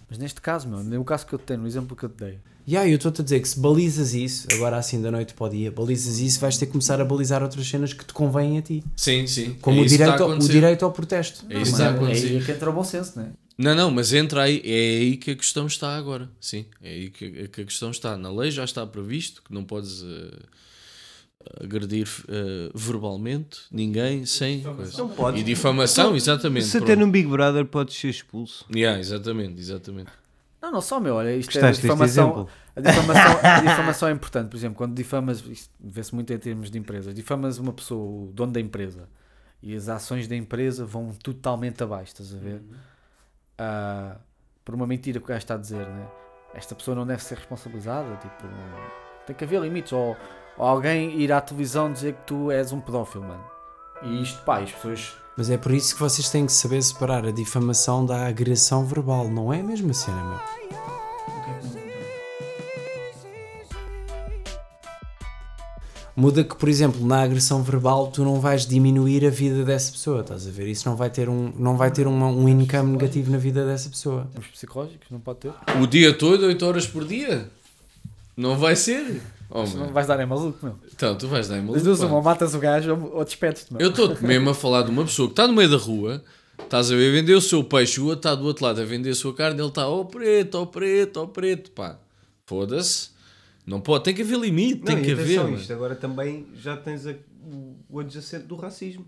Mas 0.09 0.17
neste 0.17 0.39
caso, 0.39 0.69
meu, 0.69 0.81
no 0.83 1.03
caso 1.03 1.25
que 1.25 1.33
eu 1.33 1.39
te 1.39 1.43
tenho, 1.45 1.59
no 1.61 1.67
exemplo 1.67 1.95
que 1.97 2.03
eu 2.05 2.09
te 2.09 2.23
dei, 2.23 2.37
E 2.65 2.77
aí, 2.77 2.91
eu 2.91 2.95
estou-te 2.97 3.19
a 3.21 3.23
dizer 3.23 3.41
que 3.41 3.47
se 3.49 3.59
balizas 3.59 4.13
isso, 4.13 4.47
agora 4.53 4.77
assim 4.77 5.01
da 5.01 5.09
noite 5.11 5.33
para 5.33 5.47
o 5.47 5.49
dia, 5.49 5.69
balizas 5.71 6.19
isso, 6.19 6.39
vais 6.39 6.57
ter 6.57 6.65
que 6.67 6.71
começar 6.73 6.99
a 7.01 7.05
balizar 7.05 7.41
outras 7.43 7.67
cenas 7.67 7.91
que 7.93 8.05
te 8.05 8.13
convêm 8.13 8.57
a 8.57 8.61
ti. 8.61 8.83
Sim, 8.95 9.25
sim. 9.27 9.55
Como 9.61 9.79
É 9.79 9.83
o, 9.83 9.85
direito, 9.85 10.23
ao- 10.23 10.29
o 10.31 10.39
direito 10.39 10.85
ao 10.85 10.91
protesto. 10.91 11.45
É 11.49 11.61
isso 11.61 11.63
que 11.75 11.81
está 11.81 11.89
a 11.89 11.93
é 11.93 11.95
acontecer. 11.95 12.27
aí 12.27 12.43
que 12.43 12.51
entra 12.51 12.69
o 12.69 12.73
bom 12.73 12.83
senso, 12.83 13.19
né? 13.19 13.31
Não, 13.57 13.73
não, 13.73 13.89
mas 13.89 14.13
entra 14.13 14.43
aí, 14.43 14.61
é 14.63 14.99
aí 14.99 15.17
que 15.17 15.31
a 15.31 15.35
questão 15.35 15.65
está 15.65 15.97
agora. 15.97 16.29
Sim, 16.39 16.65
é 16.81 16.89
aí 16.89 17.09
que, 17.09 17.47
que 17.47 17.61
a 17.61 17.65
questão 17.65 17.89
está. 17.89 18.15
Na 18.15 18.31
lei 18.31 18.51
já 18.51 18.63
está 18.63 18.85
previsto 18.85 19.41
que 19.41 19.51
não 19.51 19.63
podes 19.63 20.03
eh, 20.03 21.63
agredir 21.63 22.07
eh, 22.27 22.69
verbalmente 22.75 23.61
ninguém 23.71 24.25
sem 24.25 24.61
podes. 25.15 25.41
E 25.41 25.43
difamação, 25.43 26.15
exatamente. 26.15 26.67
Se 26.67 26.77
até 26.77 26.95
no 26.95 27.07
Big 27.09 27.27
Brother 27.27 27.65
podes 27.65 27.95
ser 27.95 28.09
expulso. 28.09 28.65
Yeah, 28.73 28.99
exatamente, 28.99 29.59
exatamente. 29.59 30.11
Não, 30.61 30.71
não 30.71 30.81
só, 30.81 30.99
meu, 30.99 31.15
olha, 31.15 31.35
isto 31.35 31.51
é 31.57 31.61
Gostaste 31.61 31.81
deste 31.81 31.81
difamação. 31.81 32.25
exemplo? 32.25 32.49
A 32.75 32.81
difamação, 32.81 33.39
a 33.41 33.59
difamação 33.61 34.09
é 34.09 34.11
importante, 34.11 34.49
por 34.49 34.57
exemplo, 34.57 34.75
quando 34.75 34.93
difamas, 34.95 35.43
isto 35.47 35.69
vê-se 35.79 36.13
muito 36.13 36.31
em 36.31 36.37
termos 36.37 36.69
de 36.69 36.77
empresas, 36.77 37.13
difamas 37.13 37.57
uma 37.57 37.73
pessoa, 37.73 38.27
o 38.27 38.31
dono 38.31 38.51
da 38.51 38.59
empresa, 38.59 39.07
e 39.63 39.75
as 39.75 39.87
ações 39.89 40.27
da 40.27 40.35
empresa 40.35 40.85
vão 40.85 41.11
totalmente 41.23 41.81
abaixo, 41.81 42.11
estás 42.11 42.33
a 42.33 42.37
ver? 42.37 42.61
Ah, 43.57 44.17
por 44.63 44.75
uma 44.75 44.85
mentira 44.85 45.19
que 45.19 45.25
o 45.25 45.27
gajo 45.27 45.39
está 45.39 45.55
a 45.55 45.57
dizer, 45.57 45.87
né? 45.87 46.07
Esta 46.53 46.75
pessoa 46.75 46.95
não 46.95 47.05
deve 47.05 47.23
ser 47.23 47.35
responsabilizada, 47.35 48.15
tipo, 48.17 48.47
tem 49.25 49.35
que 49.35 49.43
haver 49.43 49.61
limites, 49.61 49.93
ou, 49.93 50.15
ou 50.57 50.65
alguém 50.65 51.19
ir 51.19 51.31
à 51.31 51.39
televisão 51.39 51.91
dizer 51.91 52.13
que 52.13 52.21
tu 52.23 52.51
és 52.51 52.71
um 52.71 52.79
pedófilo, 52.79 53.25
mano. 53.25 53.43
E 54.03 54.21
isto, 54.21 54.43
pá, 54.43 54.59
as 54.59 54.71
pessoas 54.71 55.17
Mas 55.35 55.49
é 55.49 55.57
por 55.57 55.71
isso 55.71 55.95
que 55.95 55.99
vocês 55.99 56.29
têm 56.29 56.45
que 56.45 56.51
saber 56.51 56.81
separar 56.81 57.25
a 57.25 57.31
difamação 57.31 58.05
da 58.05 58.27
agressão 58.27 58.85
verbal. 58.85 59.27
Não 59.27 59.51
é 59.51 59.59
a 59.59 59.63
mesma 59.63 59.93
cena, 59.93 60.23
meu. 60.23 60.86
Muda 66.17 66.43
que, 66.43 66.55
por 66.55 66.67
exemplo, 66.67 67.05
na 67.05 67.21
agressão 67.21 67.61
verbal 67.61 68.07
tu 68.07 68.23
não 68.23 68.39
vais 68.39 68.65
diminuir 68.65 69.23
a 69.23 69.29
vida 69.29 69.63
dessa 69.63 69.91
pessoa, 69.91 70.21
estás 70.21 70.47
a 70.47 70.49
ver? 70.49 70.67
Isso 70.67 70.89
não 70.89 70.95
vai 70.95 71.11
ter 71.11 71.29
um, 71.29 71.53
não 71.59 71.77
vai 71.77 71.91
ter 71.91 72.07
uma, 72.07 72.25
um 72.25 72.49
income 72.49 72.93
negativo 72.93 73.29
na 73.29 73.37
vida 73.37 73.63
dessa 73.63 73.87
pessoa. 73.87 74.27
temos 74.33 74.47
psicológicos, 74.47 75.07
não 75.11 75.19
pode 75.19 75.41
ter. 75.41 75.53
O 75.79 75.85
dia 75.85 76.11
todo, 76.11 76.47
8 76.47 76.65
horas 76.65 76.87
por 76.87 77.05
dia? 77.05 77.47
Não 78.35 78.57
vai 78.57 78.75
ser? 78.75 79.21
Oh, 79.47 79.61
meu. 79.67 79.93
vais 79.93 80.07
dar 80.07 80.19
é 80.19 80.25
maluco, 80.25 80.57
meu. 80.65 80.75
Então, 80.91 81.15
tu 81.15 81.27
vais 81.27 81.47
dar 81.47 81.59
em 81.59 81.61
maluco, 81.61 81.83
duas, 81.83 81.99
uma, 82.01 82.15
ou 82.15 82.23
matas 82.23 82.55
o 82.55 82.59
gajo 82.59 82.95
ou, 82.95 83.17
ou 83.17 83.23
despedes-te, 83.23 83.71
meu. 83.71 83.79
Eu 83.79 83.91
estou 83.91 84.17
mesmo 84.19 84.49
a 84.49 84.55
falar 84.55 84.81
de 84.81 84.89
uma 84.89 85.05
pessoa 85.05 85.27
que 85.27 85.33
está 85.33 85.45
no 85.45 85.53
meio 85.53 85.69
da 85.69 85.77
rua, 85.77 86.23
estás 86.59 86.91
a 86.91 86.95
ver, 86.95 87.11
vender 87.11 87.35
o 87.35 87.41
seu 87.41 87.63
peixe, 87.63 88.01
o 88.01 88.05
outro 88.05 88.17
está 88.17 88.33
do 88.33 88.43
outro 88.43 88.65
lado 88.65 88.81
a 88.81 88.85
vender 88.85 89.11
a 89.11 89.15
sua 89.15 89.35
carne, 89.35 89.61
ele 89.61 89.67
está, 89.67 89.87
ó 89.87 90.03
preto, 90.03 90.55
ó 90.55 90.65
preto, 90.65 91.17
ó 91.17 91.27
preto, 91.27 91.69
pá. 91.69 91.99
Foda-se. 92.47 93.15
Não 93.67 93.81
pode, 93.81 94.05
tem 94.05 94.15
que 94.15 94.21
haver 94.21 94.39
limite, 94.39 94.81
tem 94.81 94.95
Não, 94.95 95.03
que 95.03 95.09
e 95.09 95.11
haver. 95.11 95.49
isto 95.53 95.73
agora 95.73 95.93
também 95.95 96.47
já 96.55 96.75
tens 96.77 97.05
a- 97.05 97.13
o, 97.43 97.75
o 97.89 97.99
adjacente 97.99 98.45
do 98.45 98.55
racismo. 98.55 99.05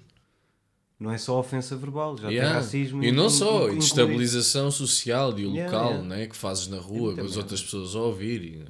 Não 1.00 1.10
é 1.12 1.18
só 1.18 1.40
ofensa 1.40 1.78
verbal, 1.78 2.18
já 2.18 2.28
Yeah. 2.30 2.50
tem 2.52 2.62
racismo. 2.62 3.02
E 3.02 3.10
não 3.10 3.28
in- 3.28 3.30
só, 3.30 3.56
incluído. 3.62 3.80
destabilização 3.80 4.70
social 4.70 5.40
e 5.40 5.44
Yeah, 5.44 5.64
local, 5.72 5.90
yeah. 5.92 6.08
Né, 6.10 6.28
que 6.28 6.36
fazes 6.36 6.68
na 6.68 6.78
rua, 6.78 7.16
com 7.16 7.22
as 7.22 7.38
outras 7.38 7.62
pessoas 7.64 7.96
a 7.96 8.00
ouvir. 8.00 8.42
E... 8.44 8.66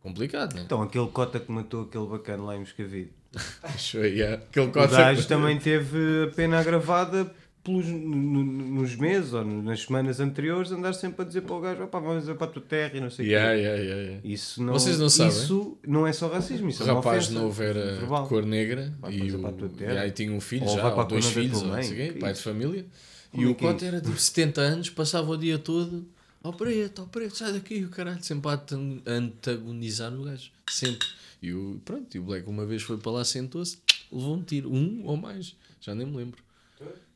Complicado, 0.00 0.54
né? 0.54 0.62
Então, 0.64 0.82
aquele 0.82 1.06
cota 1.08 1.38
que 1.38 1.50
matou 1.50 1.82
aquele 1.82 2.06
bacana 2.06 2.42
lá 2.44 2.56
em 2.56 2.60
Moscavide. 2.60 3.10
Acho, 3.62 3.98
yeah. 3.98 4.36
Aquele 4.36 4.66
O 4.66 4.72
cota- 4.72 4.86
gajo 4.96 5.26
também 5.26 5.58
teve 5.58 6.24
a 6.30 6.34
pena 6.34 6.58
agravada 6.60 7.32
pelos, 7.64 7.86
no- 7.86 7.98
no- 7.98 8.44
nos 8.80 8.96
meses 8.96 9.32
ou 9.32 9.44
nas 9.44 9.82
semanas 9.82 10.18
anteriores, 10.20 10.72
andar 10.72 10.92
sempre 10.94 11.22
a 11.22 11.24
dizer 11.24 11.42
para 11.42 11.54
o 11.54 11.60
gajo: 11.60 11.84
opá, 11.84 12.00
vamos 12.00 12.24
para 12.24 12.44
a 12.46 12.50
tua 12.50 12.62
terra 12.62 12.96
e 12.96 13.00
não 13.00 13.10
sei 13.10 13.26
o 13.26 13.28
Yeah, 13.28 13.54
quê. 13.54 13.60
yeah, 13.62 13.82
yeah. 13.82 14.20
Isso 14.24 14.62
não, 14.62 14.72
Vocês 14.72 14.98
não 14.98 15.08
sabem? 15.08 15.32
Isso 15.32 15.78
não 15.86 16.06
é 16.06 16.12
só 16.12 16.28
racismo, 16.28 16.68
isso 16.68 16.82
O 16.82 16.88
é 16.88 16.92
rapaz 16.92 17.24
ofensa. 17.26 17.40
novo 17.40 17.62
era 17.62 17.94
verbal. 17.96 18.26
cor 18.28 18.44
negra 18.44 18.92
Vai 19.00 19.12
e, 19.14 19.32
o, 19.32 19.40
e 19.80 19.86
aí 19.98 20.10
tinha 20.10 20.32
um 20.32 20.40
filho 20.40 20.64
Ou 20.66 20.76
já, 20.76 20.94
ou 20.94 21.04
dois 21.06 21.26
filhos, 21.26 21.62
ou 21.62 21.68
mãe. 21.68 21.88
quê, 21.88 22.16
pai 22.18 22.32
de 22.32 22.40
família. 22.40 22.84
Como 23.30 23.42
e 23.42 23.46
é 23.46 23.48
o 23.48 23.52
é 23.52 23.54
Cota 23.54 23.76
isso? 23.76 23.84
era 23.86 24.00
tipo 24.00 24.18
70 24.18 24.60
anos, 24.60 24.90
passava 24.90 25.30
o 25.30 25.36
dia 25.36 25.58
todo 25.58 26.04
ao 26.42 26.52
preto, 26.52 27.02
ao 27.02 27.06
preto, 27.06 27.36
sai 27.36 27.52
daqui, 27.52 27.84
o 27.84 27.88
caralho, 27.88 28.22
sempre 28.22 28.50
a 28.50 28.60
antagonizar 29.06 30.12
o 30.12 30.24
gajo, 30.24 30.50
sempre. 30.68 31.06
E 31.40 31.52
o, 31.52 31.80
pronto, 31.84 32.14
e 32.14 32.18
o 32.18 32.22
Black 32.24 32.48
uma 32.48 32.66
vez 32.66 32.82
foi 32.82 32.96
para 32.98 33.12
lá, 33.12 33.24
sentou-se, 33.24 33.78
levou 34.12 34.34
um 34.36 34.42
tiro, 34.42 34.72
um 34.72 35.02
ou 35.04 35.16
mais, 35.16 35.54
já 35.80 35.94
nem 35.94 36.06
me 36.06 36.16
lembro. 36.16 36.42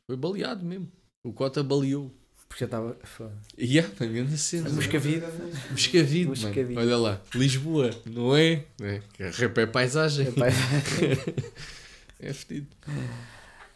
Foi 0.07 0.17
baleado 0.17 0.65
mesmo. 0.65 0.89
O 1.25 1.33
Cota 1.33 1.63
baleou. 1.63 2.15
Porque 2.49 2.61
já 2.61 2.67
estava. 2.67 2.97
yeah, 3.59 3.91
uma 4.01 4.07
grande 4.09 4.39
cena. 4.39 4.71
Moscavide. 4.71 5.25
Moscavide, 5.71 6.29
mano. 6.29 6.79
Olha 6.81 6.97
lá, 6.97 7.21
Lisboa, 7.35 7.91
não 8.07 8.37
é? 8.37 8.63
É, 8.81 9.01
rap 9.19 9.59
é 9.59 9.67
paisagem. 9.67 10.29
Epá, 10.29 10.47
É 12.21 12.33
fedido. 12.33 12.69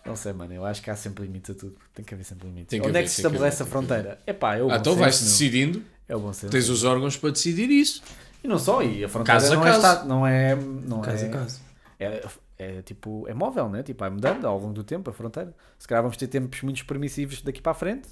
Não 0.07 0.15
sei, 0.17 0.33
mano. 0.33 0.55
Eu 0.55 0.65
acho 0.65 0.81
que 0.81 0.89
há 0.89 0.97
sempre 0.97 1.25
limites 1.25 1.51
a 1.51 1.55
tudo. 1.55 1.77
Tem 1.93 2.05
que 2.05 2.15
haver 2.15 2.25
sempre 2.25 2.47
limites. 2.47 2.73
Onde 2.79 2.87
é 2.87 2.91
haver, 2.91 3.03
que 3.03 3.09
se 3.11 3.21
estabelece 3.21 3.63
a 3.63 3.67
fronteira? 3.67 4.19
É 4.27 4.33
o 4.33 4.35
bom 4.69 4.73
Ah, 4.73 4.77
então 4.77 4.93
senso, 4.93 4.97
vais 4.97 5.21
meu. 5.21 5.29
decidindo, 5.31 5.85
É 6.09 6.17
o 6.17 6.21
bom 6.21 6.33
senso. 6.33 6.51
tens 6.51 6.69
os 6.69 6.85
órgãos 6.85 7.17
para 7.17 7.31
decidir 7.33 7.69
isso. 7.71 8.03
E 8.43 8.49
não 8.49 8.59
só, 8.59 8.83
e 8.83 9.05
a 9.05 9.09
fronteira 9.09 9.41
Caso 9.41 9.53
a 9.53 9.57
não, 9.57 9.63
caso. 9.63 9.87
É 9.87 10.05
não 10.07 10.27
é. 10.27 10.55
Não 10.57 11.01
Caso 11.03 11.25
é, 11.25 11.29
a 11.29 11.31
caso. 11.31 11.61
É, 11.99 12.25
é 12.61 12.83
tipo. 12.83 13.27
É 13.27 13.33
móvel, 13.33 13.71
né? 13.71 13.83
Tipo, 13.83 14.01
vai 14.01 14.11
mudando 14.11 14.45
ao 14.45 14.59
longo 14.59 14.75
do 14.75 14.85
tempo 14.85 15.09
a 15.09 15.13
fronteira. 15.13 15.55
Se 15.79 15.89
calhar 15.89 16.03
vamos 16.03 16.19
ter 16.19 16.27
tempos 16.27 16.61
muito 16.63 16.85
permissivos 16.85 17.41
daqui 17.41 17.63
para 17.63 17.73
a 17.73 17.75
frente. 17.75 18.09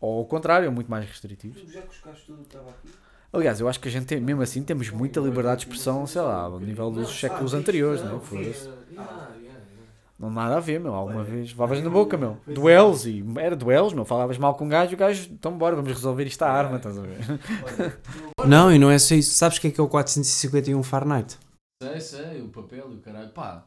Ou 0.00 0.18
ao 0.18 0.24
contrário, 0.24 0.70
muito 0.72 0.90
mais 0.90 1.06
restritivos. 1.06 1.62
Aliás, 3.32 3.60
eu 3.60 3.68
acho 3.68 3.78
que 3.78 3.86
a 3.86 3.90
gente 3.90 4.06
tem, 4.06 4.20
mesmo 4.20 4.42
assim, 4.42 4.62
temos 4.64 4.90
muita 4.90 5.20
liberdade 5.20 5.60
de 5.60 5.66
expressão, 5.66 6.04
sei 6.04 6.20
lá, 6.20 6.42
ao 6.42 6.58
nível 6.58 6.90
dos 6.90 7.20
séculos 7.20 7.54
anteriores, 7.54 8.02
né? 8.02 8.18
Foda-se. 8.20 8.68
Não 10.18 10.28
há 10.28 10.32
nada 10.32 10.56
a 10.56 10.60
ver, 10.60 10.80
meu. 10.80 10.92
Alguma 10.92 11.22
vez 11.22 11.50
levavas 11.50 11.80
na 11.80 11.88
boca, 11.88 12.16
meu. 12.16 12.38
Duelos, 12.46 13.06
e 13.06 13.24
era 13.36 13.54
duelos, 13.54 13.92
meu. 13.92 14.04
Falavas 14.04 14.36
mal 14.36 14.54
com 14.54 14.64
um 14.64 14.68
gajo, 14.68 14.94
o 14.94 14.96
gajo, 14.96 15.28
então 15.32 15.56
bora, 15.56 15.76
vamos 15.76 15.92
resolver 15.92 16.24
isto 16.24 16.42
à 16.42 16.50
arma, 16.50 16.78
estás 16.78 16.98
a 16.98 17.02
ver? 17.02 17.18
Não, 18.44 18.72
e 18.72 18.78
não 18.78 18.90
é 18.90 18.98
só 18.98 19.14
isso. 19.14 19.32
Sabes 19.34 19.58
o 19.58 19.60
que 19.60 19.68
é 19.68 19.70
que 19.70 19.80
é 19.80 19.84
o 19.84 19.88
451 19.88 20.82
Fahrenheit? 20.82 21.38
Sei, 21.82 21.98
sei, 21.98 22.42
o 22.42 22.48
papel 22.48 22.88
e 22.90 22.94
o 22.96 22.98
caralho. 22.98 23.30
Pá. 23.30 23.64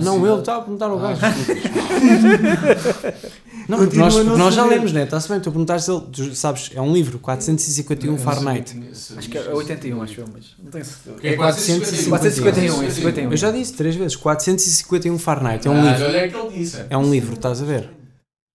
Não, 0.00 0.26
ele 0.26 0.40
estava 0.40 0.60
a 0.60 0.62
perguntar 0.62 0.86
ao 0.86 0.98
gajo. 0.98 1.20
não, 3.68 3.76
porque 3.76 3.98
nós, 3.98 4.14
porque 4.14 4.38
nós 4.38 4.54
já 4.54 4.64
lemos, 4.64 4.90
né? 4.90 5.02
Está-se 5.02 5.28
bem, 5.28 5.38
tu 5.38 5.50
perguntaste 5.50 5.90
ele, 5.90 6.00
tu 6.10 6.34
sabes, 6.34 6.70
é 6.74 6.80
um 6.80 6.94
livro, 6.94 7.18
451 7.18 8.16
Fahrenheit. 8.16 8.74
Acho 9.18 9.28
que 9.28 9.36
é 9.36 9.52
81, 9.52 10.02
acho 10.02 10.20
eu, 10.20 10.24
mas 10.32 10.54
não 10.58 10.70
tenho 10.70 10.84
certeza. 10.86 11.16
É 11.22 11.36
451. 11.36 12.08
451, 12.08 12.82
é 12.82 12.90
51. 12.90 13.30
Eu 13.30 13.36
já 13.36 13.50
disse 13.50 13.74
três 13.74 13.94
vezes, 13.96 14.16
451 14.16 15.18
Fahrenheit, 15.18 15.68
é 15.68 15.70
um 15.70 15.78
Ah, 15.86 15.92
livro. 15.92 16.04
é 16.06 16.24
ele. 16.26 16.72
É 16.88 16.96
um 16.96 17.10
livro, 17.10 17.34
estás 17.34 17.60
a 17.60 17.66
ver? 17.66 17.90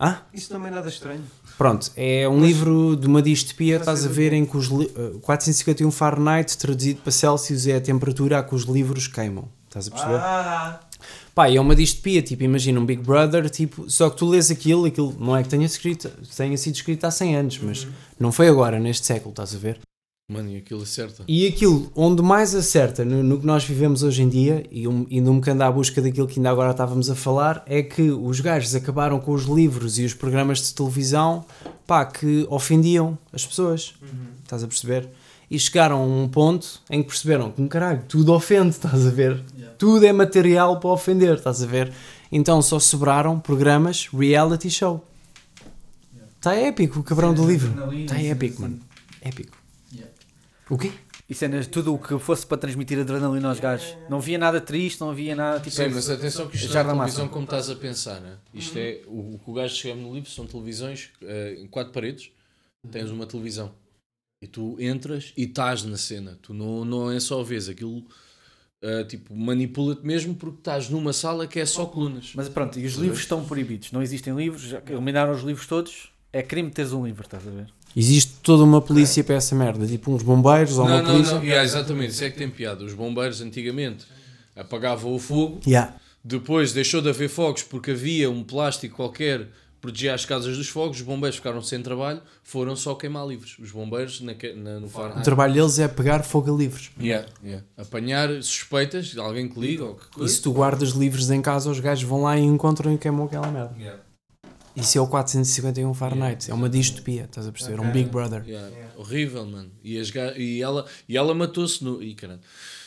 Ah? 0.04 0.22
Isso 0.34 0.52
não 0.52 0.66
é 0.66 0.72
nada 0.72 0.90
estranho. 0.90 1.22
Pronto, 1.60 1.92
é 1.96 2.28
um 2.28 2.44
livro 2.44 2.96
de 2.96 3.06
uma 3.06 3.22
distopia, 3.22 3.78
estás 3.78 4.04
a 4.04 4.10
ver, 4.10 4.34
em 4.34 4.44
que 4.46 4.58
os 4.58 4.66
li- 4.66 4.92
eh, 4.96 5.12
451 5.22 5.92
Fahrenheit, 5.92 6.58
traduzido 6.58 7.02
para 7.04 7.12
Celsius, 7.12 7.68
é 7.68 7.76
a 7.76 7.82
temperatura 7.82 8.40
a 8.40 8.44
que 8.44 8.56
os 8.56 8.64
livros 8.64 9.06
queimam. 9.08 9.48
Estás 9.68 9.88
a 9.88 9.92
perceber? 9.92 10.16
Ah, 10.16 10.80
Pá, 11.36 11.50
é 11.50 11.60
uma 11.60 11.76
distopia, 11.76 12.22
tipo, 12.22 12.44
imagina 12.44 12.80
um 12.80 12.86
Big 12.86 13.02
Brother, 13.04 13.48
tipo, 13.50 13.90
só 13.90 14.10
que 14.10 14.18
tu 14.18 14.28
lês 14.28 14.50
aquilo, 14.52 14.86
aquilo 14.86 15.16
não 15.20 15.38
é 15.38 15.44
que 15.44 15.50
tenha, 15.50 15.66
escrito, 15.66 16.10
tenha 16.36 16.58
sido 16.58 16.76
escrito 16.76 17.06
há 17.06 17.12
100 17.12 17.36
anos, 17.38 17.60
mas 17.60 17.88
não 18.20 18.32
foi 18.32 18.48
agora, 18.50 18.80
neste 18.80 19.06
século, 19.06 19.30
estás 19.32 19.54
a 19.56 19.58
ver? 19.58 19.80
Mano, 20.32 20.50
e 20.50 20.56
aquilo 20.56 20.82
acerta. 20.82 21.26
E 21.28 21.46
aquilo 21.46 21.92
onde 21.94 22.22
mais 22.22 22.56
acerta 22.56 23.04
no, 23.04 23.22
no 23.22 23.38
que 23.38 23.46
nós 23.46 23.66
vivemos 23.66 24.02
hoje 24.02 24.24
em 24.24 24.30
dia, 24.30 24.66
e 24.72 24.88
um, 24.88 25.06
indo 25.12 25.30
um 25.30 25.42
bocado 25.42 25.62
à 25.62 25.70
busca 25.70 26.02
daquilo 26.02 26.26
que 26.26 26.40
ainda 26.40 26.50
agora 26.50 26.72
estávamos 26.72 27.10
a 27.10 27.16
falar, 27.16 27.62
é 27.66 27.84
que 27.84 28.10
os 28.10 28.40
gajos 28.40 28.74
acabaram 28.74 29.20
com 29.20 29.34
os 29.34 29.44
livros 29.44 30.00
e 30.00 30.06
os 30.06 30.14
programas 30.14 30.62
de 30.62 30.74
televisão 30.74 31.44
pá, 31.86 32.06
que 32.06 32.48
ofendiam 32.50 33.18
as 33.34 33.46
pessoas. 33.46 33.94
Estás 34.42 34.64
a 34.64 34.68
perceber? 34.68 35.10
E 35.50 35.60
chegaram 35.60 36.02
a 36.02 36.06
um 36.06 36.30
ponto 36.30 36.80
em 36.90 37.02
que 37.02 37.10
perceberam 37.10 37.52
que, 37.52 37.68
caralho, 37.68 38.02
tudo 38.08 38.34
ofende, 38.34 38.70
estás 38.70 39.06
a 39.06 39.10
ver? 39.10 39.44
Tudo 39.78 40.06
é 40.06 40.14
material 40.14 40.80
para 40.80 40.92
ofender, 40.92 41.34
estás 41.34 41.62
a 41.62 41.66
ver? 41.66 41.92
Então 42.32 42.62
só 42.62 42.80
sobraram 42.80 43.38
programas 43.38 44.08
reality 44.08 44.70
show. 44.70 45.06
Está 46.38 46.56
épico 46.56 47.02
o 47.02 47.04
cabrão 47.04 47.34
do 47.34 47.46
livro. 47.46 47.74
Está 47.94 48.18
épico, 48.22 48.62
mano. 48.62 48.80
Épico. 49.22 49.61
O 50.72 50.78
quê? 50.78 50.90
E 51.28 51.36
cenas, 51.36 51.68
tudo 51.68 51.94
o 51.94 52.00
que 52.00 52.18
fosse 52.18 52.48
para 52.48 52.58
transmitir 52.58 52.98
adrenalina 52.98 53.50
aos 53.50 53.60
gajos. 53.60 53.98
Não 54.10 54.20
havia 54.20 54.38
nada 54.38 54.62
triste, 54.62 55.02
não 55.02 55.10
havia 55.10 55.36
nada 55.36 55.60
tipo. 55.60 55.76
Sim, 55.76 55.90
mas 55.90 56.10
atenção 56.10 56.48
que 56.48 56.56
isto 56.56 56.78
é 56.78 56.84
televisão 56.84 57.28
como 57.28 57.44
estás 57.44 57.70
a 57.70 57.76
pensar, 57.76 58.22
né? 58.22 58.38
Isto 58.54 58.78
é, 58.78 59.02
o, 59.06 59.36
o 59.36 59.40
que 59.40 59.50
o 59.50 59.54
gajo 59.54 59.76
escreve 59.76 60.00
no 60.00 60.14
livro 60.14 60.30
são 60.30 60.48
televisões 60.48 61.10
eh, 61.24 61.58
em 61.60 61.68
quatro 61.68 61.92
paredes, 61.92 62.32
tens 62.90 63.10
uma 63.10 63.26
televisão. 63.26 63.74
E 64.42 64.48
tu 64.48 64.78
entras 64.80 65.34
e 65.36 65.44
estás 65.44 65.84
na 65.84 65.98
cena. 65.98 66.40
Tu 66.42 66.54
não, 66.54 66.86
não 66.86 67.12
é 67.12 67.20
só 67.20 67.44
vês 67.44 67.68
aquilo, 67.68 68.06
eh, 68.82 69.04
tipo, 69.04 69.36
manipula-te 69.36 70.06
mesmo 70.06 70.34
porque 70.36 70.60
estás 70.60 70.90
numa 70.90 71.12
sala 71.12 71.48
que 71.48 71.60
é 71.60 71.66
só 71.66 71.86
colunas. 71.86 72.32
Mas 72.34 72.48
pronto, 72.48 72.80
e 72.80 72.86
os 72.86 72.94
livros 72.94 73.20
estão 73.20 73.44
proibidos. 73.44 73.92
Não 73.92 74.02
existem 74.02 74.34
livros, 74.34 74.62
já 74.62 74.82
eliminaram 74.88 75.34
os 75.34 75.44
livros 75.44 75.68
todos. 75.68 76.14
É 76.32 76.42
crime 76.42 76.72
teres 76.72 76.94
um 76.94 77.06
livro, 77.06 77.26
estás 77.26 77.46
a 77.46 77.52
ver? 77.52 77.74
Existe 77.96 78.34
toda 78.42 78.64
uma 78.64 78.82
polícia 78.82 79.24
para 79.24 79.36
essa 79.36 79.54
merda, 79.56 79.86
tipo 79.86 80.12
uns 80.12 80.24
bombeiros 80.24 80.78
ou 80.78 80.86
Não, 80.86 80.96
uma 80.96 81.02
não, 81.04 81.12
polícia. 81.14 81.36
não, 81.36 81.44
yeah, 81.44 81.64
exatamente, 81.64 82.12
isso 82.12 82.24
é 82.24 82.30
que 82.30 82.38
tem 82.38 82.50
piada. 82.50 82.84
Os 82.84 82.94
bombeiros 82.94 83.42
antigamente 83.42 84.06
apagavam 84.56 85.14
o 85.14 85.20
fogo, 85.20 85.60
Yeah. 85.66 85.94
depois 86.24 86.74
deixou 86.74 87.02
de 87.02 87.10
haver 87.10 87.30
fogos 87.30 87.64
porque 87.64 87.92
havia 87.92 88.30
um 88.30 88.44
plástico 88.44 88.96
qualquer 88.96 89.40
que 89.46 89.48
protegia 89.82 90.14
as 90.14 90.26
casas 90.26 90.56
dos 90.58 90.70
fogos, 90.70 90.98
os 90.98 91.04
bombeiros 91.04 91.38
ficaram 91.38 91.60
sem 91.62 91.82
trabalho, 91.82 92.22
foram 92.44 92.76
só 92.76 92.94
queimar 92.94 93.26
livros. 93.28 93.58
Os 93.60 93.72
bombeiros 93.72 94.22
na, 94.22 94.34
na, 94.56 94.80
no 94.80 94.86
O 94.86 94.90
Fahrenheit. 94.90 95.24
trabalho 95.24 95.54
deles 95.56 95.80
é 95.80 95.88
pegar 95.88 96.22
fogo 96.24 96.54
a 96.54 96.58
livros. 96.58 96.92
Yeah, 97.02 97.28
yeah. 97.44 97.66
Apanhar 97.76 98.30
suspeitas 98.44 99.08
de 99.08 99.20
alguém 99.20 99.50
que 99.50 99.60
liga 99.60 99.84
ou 99.86 99.96
que 99.96 100.06
E 100.06 100.10
coisa. 100.14 100.34
se 100.36 100.40
tu 100.42 100.52
guardas 100.54 100.90
livros 100.92 101.32
em 101.32 101.42
casa, 101.42 101.70
os 101.72 101.80
gajos 101.80 102.04
vão 102.08 102.22
lá 102.22 102.38
e 102.38 102.44
encontram 102.44 102.94
e 102.94 102.98
queimam 103.00 103.26
aquela 103.26 103.48
merda. 103.50 103.74
Yeah. 103.80 104.00
Isso 104.76 104.98
é 104.98 105.02
o 105.02 105.08
451 105.08 105.94
Fahrenheit. 105.94 106.50
É 106.50 106.54
uma 106.54 106.70
distopia, 106.70 107.24
estás 107.24 107.48
a 107.48 107.52
perceber? 107.52 107.80
Um 107.80 107.92
Big 107.92 108.10
Brother. 108.10 108.44
Yeah. 108.48 108.70
Horrível, 108.98 109.46
mano. 109.46 109.70
E, 109.84 109.98
as 110.00 110.10
ga- 110.10 110.34
e 110.38 110.62
ela, 110.62 110.86
e 111.10 111.18
ela 111.18 111.34
matou-se 111.34 111.84
no. 111.84 112.02
Ih, 112.02 112.14
caralho. 112.16 112.40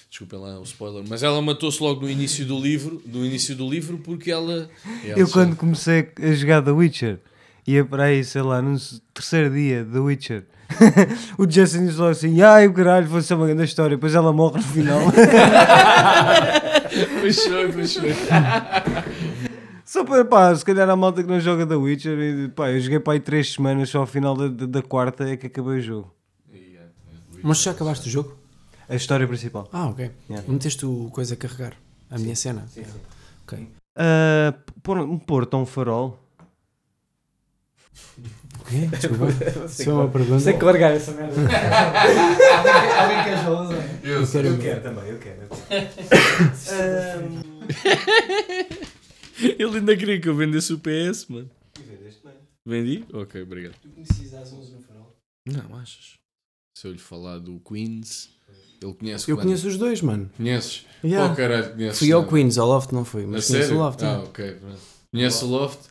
Desculpem 0.08 0.38
lá 0.38 0.60
o 0.60 0.62
spoiler, 0.62 1.02
mas 1.08 1.22
ela 1.24 1.42
matou-se 1.42 1.82
logo 1.82 2.02
no 2.02 2.08
início 2.10 2.46
do 2.46 2.58
livro, 2.58 3.02
no 3.04 3.24
início 3.26 3.54
do 3.56 3.68
livro, 3.68 3.98
porque 3.98 4.30
ela. 4.30 4.70
ela 5.04 5.18
eu 5.18 5.28
quando 5.28 5.56
comecei 5.56 6.08
a 6.22 6.32
jogar 6.32 6.62
The 6.62 6.70
Witcher, 6.70 7.18
ia 7.66 7.84
para 7.84 8.04
aí, 8.04 8.22
sei 8.22 8.42
lá, 8.42 8.62
no 8.62 8.78
terceiro 9.12 9.52
dia 9.52 9.84
The 9.92 9.98
Witcher. 9.98 10.44
o 11.36 11.50
Justin 11.50 11.86
disse 11.86 11.98
logo 11.98 12.10
assim: 12.12 12.40
ai 12.40 12.66
o 12.68 12.72
caralho, 12.72 13.06
foi 13.08 13.22
ser 13.22 13.34
uma 13.34 13.46
grande 13.46 13.64
história. 13.64 13.96
Depois 13.96 14.14
ela 14.14 14.32
morre 14.32 14.58
no 14.58 14.62
final. 14.62 15.00
Pois 17.20 17.44
foi, 17.44 17.72
pois 17.72 17.96
foi. 17.96 18.10
Só 19.94 20.02
para, 20.04 20.24
pá, 20.24 20.52
se 20.56 20.64
calhar 20.64 20.90
a 20.90 20.96
malta 20.96 21.22
que 21.22 21.28
não 21.28 21.38
joga 21.38 21.64
The 21.64 21.76
Witcher. 21.76 22.18
E, 22.18 22.48
pá, 22.48 22.68
eu 22.68 22.80
joguei 22.80 22.98
para 22.98 23.12
aí 23.12 23.20
3 23.20 23.52
semanas, 23.52 23.90
só 23.90 24.00
ao 24.00 24.06
final 24.06 24.34
da, 24.34 24.48
da, 24.48 24.66
da 24.66 24.82
quarta 24.82 25.22
é 25.22 25.36
que 25.36 25.46
acabei 25.46 25.78
o 25.78 25.80
jogo. 25.80 26.12
Mas 27.40 27.62
já 27.62 27.70
acabaste 27.70 28.08
o 28.08 28.10
jogo? 28.10 28.36
A 28.88 28.96
história 28.96 29.24
principal. 29.28 29.68
Ah, 29.72 29.86
ok. 29.86 30.10
Yeah. 30.28 30.52
Meteste 30.52 30.84
o 30.84 31.10
coisa 31.12 31.34
a 31.34 31.36
carregar. 31.36 31.74
A 32.10 32.18
minha 32.18 32.34
cena. 32.34 32.66
Ok. 33.44 33.68
Ah, 33.94 34.52
pôr, 34.82 34.98
um 34.98 35.16
porto 35.16 35.54
a 35.54 35.58
um 35.58 35.66
farol. 35.66 36.18
O 38.58 38.64
quê? 38.64 38.88
Desculpa. 38.88 39.26
Isso 39.70 39.88
é 39.88 39.92
uma 39.92 40.08
pergunta. 40.08 40.40
Sei 40.40 40.54
que 40.54 40.64
largar 40.64 40.90
essa 40.90 41.12
merda. 41.12 41.36
Alguém 43.00 43.22
quer 43.22 43.44
geloso? 43.44 43.74
Eu 44.02 44.26
quero 44.26 44.48
Eu 44.48 44.58
quero 44.58 44.80
também, 44.80 45.08
eu 45.08 45.18
quero. 45.20 45.46
Ele 49.58 49.78
ainda 49.78 49.96
queria 49.96 50.20
que 50.20 50.28
eu 50.28 50.34
vendesse 50.36 50.72
o 50.72 50.78
PS, 50.78 51.26
mano. 51.28 51.50
Vendi? 52.66 53.04
Ok, 53.12 53.42
obrigado. 53.42 53.74
Tu 53.80 53.88
conheces 53.90 54.32
as 54.34 54.52
11 54.52 54.72
no 54.72 54.80
farol? 54.82 55.16
Não, 55.46 55.76
achas? 55.76 56.14
Se 56.78 56.86
eu 56.86 56.92
lhe 56.92 56.98
falar 56.98 57.38
do 57.38 57.60
Queens, 57.60 58.30
ele 58.82 58.94
conhece 58.94 59.30
Eu 59.30 59.36
quando? 59.36 59.44
conheço 59.46 59.68
os 59.68 59.76
dois, 59.76 60.00
mano. 60.00 60.30
Conheces? 60.36 60.86
Yeah. 61.04 61.30
Oh, 61.32 61.36
caralho, 61.36 61.72
conheces. 61.74 61.98
Fui 61.98 62.10
ao. 62.12 62.26
Queens, 62.26 62.56
ao 62.58 62.66
Loft 62.66 62.92
não 62.92 63.04
fui, 63.04 63.24
A 63.24 63.26
mas 63.26 63.46
conheço 63.46 63.66
sério? 63.68 63.76
o 63.76 63.84
Loft. 63.84 64.02
Ah, 64.02 64.06
yeah. 64.06 64.24
ok. 64.28 64.52
pronto. 64.54 64.80
Conhece 65.12 65.44
o 65.44 65.48
Loft? 65.48 65.88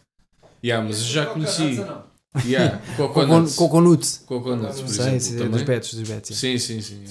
Yeah, 0.64 0.88
mas 0.88 0.98
eu 1.00 1.06
já 1.06 1.26
conheci. 1.28 1.76
não? 1.76 2.12
Yeah, 2.46 2.80
Cocon- 2.98 3.14
Coconuts. 3.14 3.56
Coconuts. 3.56 4.18
Coconuts, 4.26 4.82
por 4.82 4.88
Sei, 4.90 5.00
exemplo. 5.06 5.20
sei, 5.22 5.38
também. 5.38 5.52
dos 5.52 5.62
Betos, 5.64 5.94
dos 5.94 6.10
Betos. 6.10 6.38
Sim, 6.38 6.58
sim, 6.58 6.82
sim. 6.82 7.06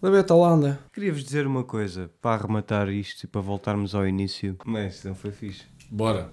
Da 0.00 0.12
Beta 0.12 0.32
Holanda. 0.32 0.78
Queria-vos 0.92 1.24
dizer 1.24 1.44
uma 1.44 1.64
coisa 1.64 2.08
para 2.22 2.36
arrematar 2.36 2.88
isto 2.88 3.24
e 3.24 3.26
para 3.26 3.40
voltarmos 3.40 3.96
ao 3.96 4.06
início. 4.06 4.56
Mas 4.64 5.02
não 5.02 5.12
foi 5.12 5.32
fixe. 5.32 5.64
Bora. 5.90 6.32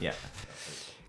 Yeah. 0.00 0.18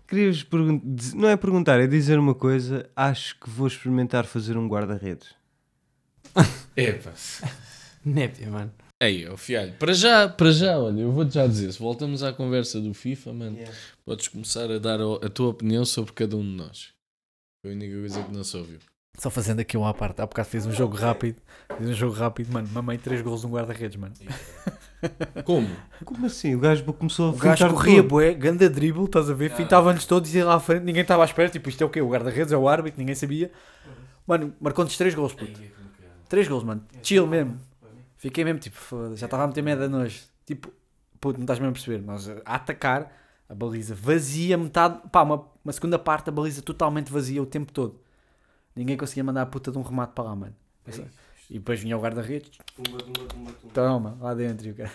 Queria-vos 0.06 0.42
perguntar, 0.42 1.16
não 1.16 1.28
é 1.28 1.36
perguntar, 1.38 1.80
é 1.80 1.86
dizer 1.86 2.18
uma 2.18 2.34
coisa. 2.34 2.86
Acho 2.94 3.40
que 3.40 3.48
vou 3.48 3.66
experimentar 3.66 4.26
fazer 4.26 4.58
um 4.58 4.68
guarda-redes. 4.68 5.34
Epa. 6.76 7.14
Népia, 8.04 8.50
mano. 8.50 8.70
Aí, 9.02 9.26
ó 9.26 9.36
fialho, 9.36 9.72
para 9.74 9.94
já, 9.94 10.28
para 10.28 10.52
já, 10.52 10.78
olha, 10.78 11.00
eu 11.00 11.12
vou-te 11.12 11.34
já 11.34 11.46
dizer, 11.46 11.72
se 11.72 11.78
voltamos 11.78 12.22
à 12.22 12.32
conversa 12.32 12.80
do 12.80 12.94
FIFA, 12.94 13.32
mano, 13.32 13.58
podes 14.04 14.28
começar 14.28 14.70
a 14.70 14.78
dar 14.78 15.00
a, 15.00 15.26
a 15.26 15.28
tua 15.28 15.48
opinião 15.48 15.84
sobre 15.84 16.12
cada 16.12 16.36
um 16.36 16.42
de 16.42 16.56
nós. 16.56 16.92
Foi 17.62 17.72
a 17.72 17.74
única 17.74 17.94
coisa 17.94 18.22
que 18.22 18.32
não 18.32 18.44
se 18.44 18.56
ouviu. 18.56 18.78
Só 19.16 19.30
fazendo 19.30 19.60
aqui 19.60 19.76
um 19.76 19.86
à 19.86 19.94
parte. 19.94 20.20
Há 20.20 20.26
bocado 20.26 20.48
fiz 20.48 20.66
um 20.66 20.72
jogo 20.72 20.96
rápido. 20.96 21.40
Fiz 21.78 21.88
um 21.88 21.92
jogo 21.92 22.14
rápido, 22.14 22.52
mano. 22.52 22.68
Mamei 22.72 22.98
3 22.98 23.22
gols 23.22 23.44
no 23.44 23.50
guarda-redes, 23.50 23.96
mano. 23.96 24.14
Como? 25.44 25.68
Como 26.04 26.26
assim? 26.26 26.54
O 26.54 26.58
gajo 26.58 26.84
começou 26.94 27.30
a 27.30 27.32
O 27.32 27.36
gajo 27.36 27.68
corria, 27.68 28.02
bué, 28.02 28.34
ganda 28.34 28.68
dribble, 28.68 29.04
estás 29.04 29.30
a 29.30 29.34
ver? 29.34 29.50
Fintava-nos 29.50 30.06
todos 30.06 30.34
e 30.34 30.38
ia 30.38 30.44
lá 30.44 30.54
à 30.54 30.60
frente, 30.60 30.82
ninguém 30.82 31.02
estava 31.02 31.22
à 31.22 31.26
espera. 31.26 31.48
Tipo, 31.48 31.68
isto 31.68 31.82
é 31.82 31.86
o 31.86 31.90
quê? 31.90 32.00
O 32.00 32.08
guarda-redes 32.08 32.52
é 32.52 32.56
o 32.56 32.68
árbitro, 32.68 32.98
ninguém 32.98 33.14
sabia. 33.14 33.52
Mano, 34.26 34.54
marcou-nos 34.60 34.96
3 34.96 35.14
gols, 35.14 35.32
puto. 35.34 35.60
3 36.28 36.48
gols, 36.48 36.64
mano. 36.64 36.82
Chill 37.02 37.26
mesmo. 37.26 37.58
Fiquei 38.16 38.44
mesmo 38.44 38.58
tipo, 38.58 38.76
foda-se, 38.76 39.20
já 39.20 39.26
estava 39.26 39.44
a 39.44 39.46
meter 39.46 39.62
medo 39.62 39.80
da 39.80 39.88
noite. 39.88 40.26
Tipo, 40.46 40.72
puto, 41.20 41.38
não 41.38 41.44
estás 41.44 41.58
mesmo 41.58 41.70
a 41.70 41.72
perceber. 41.74 42.02
Nós 42.02 42.28
a 42.28 42.54
atacar, 42.54 43.12
a 43.48 43.54
baliza 43.54 43.94
vazia, 43.94 44.56
metade, 44.56 44.98
pá, 45.12 45.22
uma, 45.22 45.46
uma 45.62 45.72
segunda 45.72 45.98
parte, 45.98 46.30
a 46.30 46.32
baliza 46.32 46.62
totalmente 46.62 47.12
vazia 47.12 47.42
o 47.42 47.46
tempo 47.46 47.70
todo. 47.70 48.00
Ninguém 48.76 48.96
conseguia 48.96 49.22
mandar 49.24 49.42
a 49.42 49.46
puta 49.46 49.70
de 49.70 49.78
um 49.78 49.82
remate 49.82 50.12
para 50.14 50.24
lá, 50.24 50.36
mano. 50.36 50.54
E 51.50 51.54
depois 51.58 51.78
vinha 51.80 51.96
o 51.96 52.00
guarda-redes, 52.00 52.50
toma, 53.72 54.16
lá 54.20 54.34
dentro. 54.34 54.66
E 54.66 54.70
o 54.70 54.74
cara. 54.74 54.90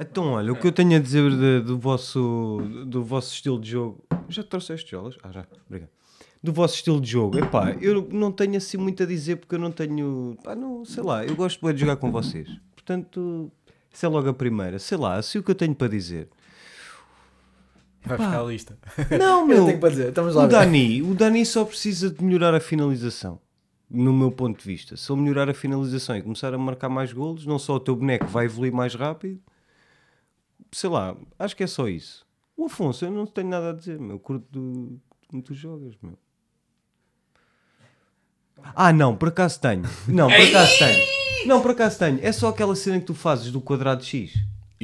Então, 0.00 0.32
olha, 0.32 0.52
o 0.52 0.56
que 0.56 0.66
eu 0.66 0.72
tenho 0.72 0.96
a 0.96 1.00
dizer 1.00 1.28
de- 1.30 1.60
do, 1.60 1.78
vosso, 1.78 2.60
do 2.86 3.02
vosso 3.02 3.32
estilo 3.34 3.60
de 3.60 3.70
jogo. 3.70 4.04
Já 4.28 4.44
trouxeste 4.44 4.90
jolas? 4.90 5.16
Ah, 5.22 5.32
já, 5.32 5.44
obrigado. 5.66 5.90
Do 6.40 6.52
vosso 6.52 6.76
estilo 6.76 7.00
de 7.00 7.10
jogo, 7.10 7.36
epá, 7.38 7.72
eu 7.80 8.08
não 8.12 8.30
tenho 8.30 8.56
assim 8.56 8.76
muito 8.76 9.02
a 9.02 9.06
dizer 9.06 9.36
porque 9.36 9.56
eu 9.56 9.58
não 9.58 9.72
tenho. 9.72 10.36
Pá, 10.44 10.54
não, 10.54 10.84
sei 10.84 11.02
lá, 11.02 11.24
eu 11.24 11.34
gosto 11.34 11.72
de 11.72 11.80
jogar 11.80 11.96
com 11.96 12.12
vocês. 12.12 12.48
Portanto, 12.76 13.50
isso 13.92 14.06
é 14.06 14.08
logo 14.08 14.28
a 14.28 14.34
primeira. 14.34 14.78
Sei 14.78 14.96
lá, 14.96 15.16
assim 15.16 15.38
o 15.38 15.42
que 15.42 15.50
eu 15.50 15.54
tenho 15.56 15.74
para 15.74 15.88
dizer. 15.88 16.28
Vai 18.08 18.18
buscar 18.18 18.40
a 18.40 18.44
lista. 18.44 18.78
Não, 19.18 19.40
Eu 19.42 19.46
meu. 19.46 19.66
tenho 19.66 19.78
para 19.80 19.90
dizer, 19.90 20.08
estamos 20.08 20.34
lá. 20.34 20.44
O. 20.44 20.48
Dani, 20.48 21.02
o 21.02 21.14
Dani 21.14 21.44
só 21.46 21.64
precisa 21.64 22.10
de 22.10 22.22
melhorar 22.24 22.54
a 22.54 22.60
finalização. 22.60 23.40
No 23.90 24.12
meu 24.12 24.30
ponto 24.30 24.58
de 24.58 24.64
vista. 24.66 24.96
Se 24.96 25.10
ele 25.10 25.22
melhorar 25.22 25.48
a 25.48 25.54
finalização 25.54 26.16
e 26.16 26.22
começar 26.22 26.52
a 26.52 26.58
marcar 26.58 26.88
mais 26.90 27.12
golos, 27.12 27.46
não 27.46 27.58
só 27.58 27.74
o 27.76 27.80
teu 27.80 27.96
boneco 27.96 28.26
vai 28.26 28.44
evoluir 28.44 28.72
mais 28.72 28.94
rápido. 28.94 29.40
Sei 30.70 30.90
lá, 30.90 31.16
acho 31.38 31.56
que 31.56 31.62
é 31.62 31.66
só 31.66 31.88
isso. 31.88 32.26
O 32.54 32.66
Afonso, 32.66 33.04
eu 33.06 33.10
não 33.10 33.24
tenho 33.26 33.48
nada 33.48 33.70
a 33.70 33.72
dizer, 33.72 33.98
meu. 33.98 34.18
Curto 34.18 34.44
do, 34.50 35.00
como 35.28 35.42
tu 35.42 35.54
jogas, 35.54 35.94
meu. 36.02 36.18
Ah, 38.74 38.92
não, 38.92 39.16
por 39.16 39.28
acaso 39.28 39.60
tenho. 39.60 39.84
Não, 40.06 40.28
por 40.28 40.40
acaso 40.40 40.78
tenho. 40.78 41.06
Não, 41.46 41.62
por 41.62 41.70
acaso 41.70 41.98
tenho. 41.98 42.18
É 42.20 42.32
só 42.32 42.48
aquela 42.48 42.74
cena 42.74 42.98
que 43.00 43.06
tu 43.06 43.14
fazes 43.14 43.50
do 43.52 43.60
quadrado 43.60 44.04
X. 44.04 44.34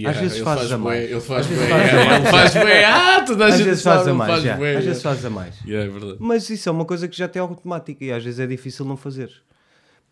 Às 0.06 0.16
vezes 0.16 0.38
fazes 0.38 0.68
faz 0.68 0.72
a 0.72 0.78
bué, 0.78 0.84
mais. 0.84 1.10
Ele 1.10 1.20
faz 1.20 1.46
a 1.46 1.50
yeah, 1.54 1.76
mais, 1.76 2.20
ele 2.20 2.30
faz 2.30 2.54
bué. 2.54 2.84
Ah, 2.84 3.22
toda 3.24 3.44
a 3.44 3.48
Às 3.48 3.56
gente 3.56 3.64
vezes 3.66 3.82
faz 3.82 4.08
a 4.08 4.14
mais, 4.14 4.30
faz 4.30 4.42
bué, 4.42 4.50
Às 4.52 4.60
yeah. 4.60 4.86
vezes 4.86 5.02
faz 5.02 5.24
a 5.24 5.30
mais. 5.30 5.60
Yeah, 5.64 5.86
é 5.86 5.88
verdade. 5.88 6.16
Mas 6.18 6.50
isso 6.50 6.68
é 6.68 6.72
uma 6.72 6.84
coisa 6.84 7.06
que 7.06 7.16
já 7.16 7.28
tem 7.28 7.40
automática 7.40 8.04
e 8.04 8.10
às 8.10 8.24
vezes 8.24 8.40
é 8.40 8.46
difícil 8.46 8.84
não 8.84 8.96
fazer. 8.96 9.30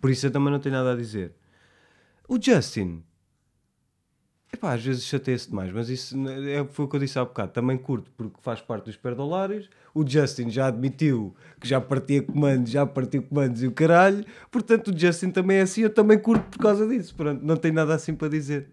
Por 0.00 0.10
isso 0.10 0.26
eu 0.26 0.30
também 0.30 0.52
não 0.52 0.60
tenho 0.60 0.74
nada 0.74 0.92
a 0.92 0.96
dizer. 0.96 1.32
O 2.28 2.40
Justin, 2.40 3.02
epá, 4.52 4.74
às 4.74 4.84
vezes 4.84 5.04
chateia-se 5.04 5.48
demais, 5.48 5.72
mas 5.72 5.88
isso 5.88 6.16
é, 6.28 6.64
foi 6.70 6.84
o 6.84 6.88
que 6.88 6.96
eu 6.96 7.00
disse 7.00 7.18
há 7.18 7.24
bocado. 7.24 7.52
Também 7.52 7.76
curto 7.76 8.10
porque 8.16 8.36
faz 8.40 8.60
parte 8.60 8.84
dos 8.84 8.96
perdolários. 8.96 9.68
O 9.94 10.08
Justin 10.08 10.48
já 10.48 10.68
admitiu 10.68 11.34
que 11.60 11.68
já 11.68 11.80
partia 11.80 12.22
comandos, 12.22 12.70
já 12.70 12.86
partiu 12.86 13.22
comandos 13.22 13.62
e 13.62 13.66
o 13.66 13.72
caralho. 13.72 14.24
Portanto, 14.50 14.88
o 14.88 14.98
Justin 14.98 15.30
também 15.30 15.58
é 15.58 15.62
assim. 15.62 15.82
Eu 15.82 15.90
também 15.90 16.18
curto 16.18 16.44
por 16.50 16.58
causa 16.58 16.86
disso. 16.86 17.14
Pronto, 17.14 17.44
não 17.44 17.56
tenho 17.56 17.74
nada 17.74 17.94
assim 17.94 18.14
para 18.14 18.28
dizer. 18.28 18.68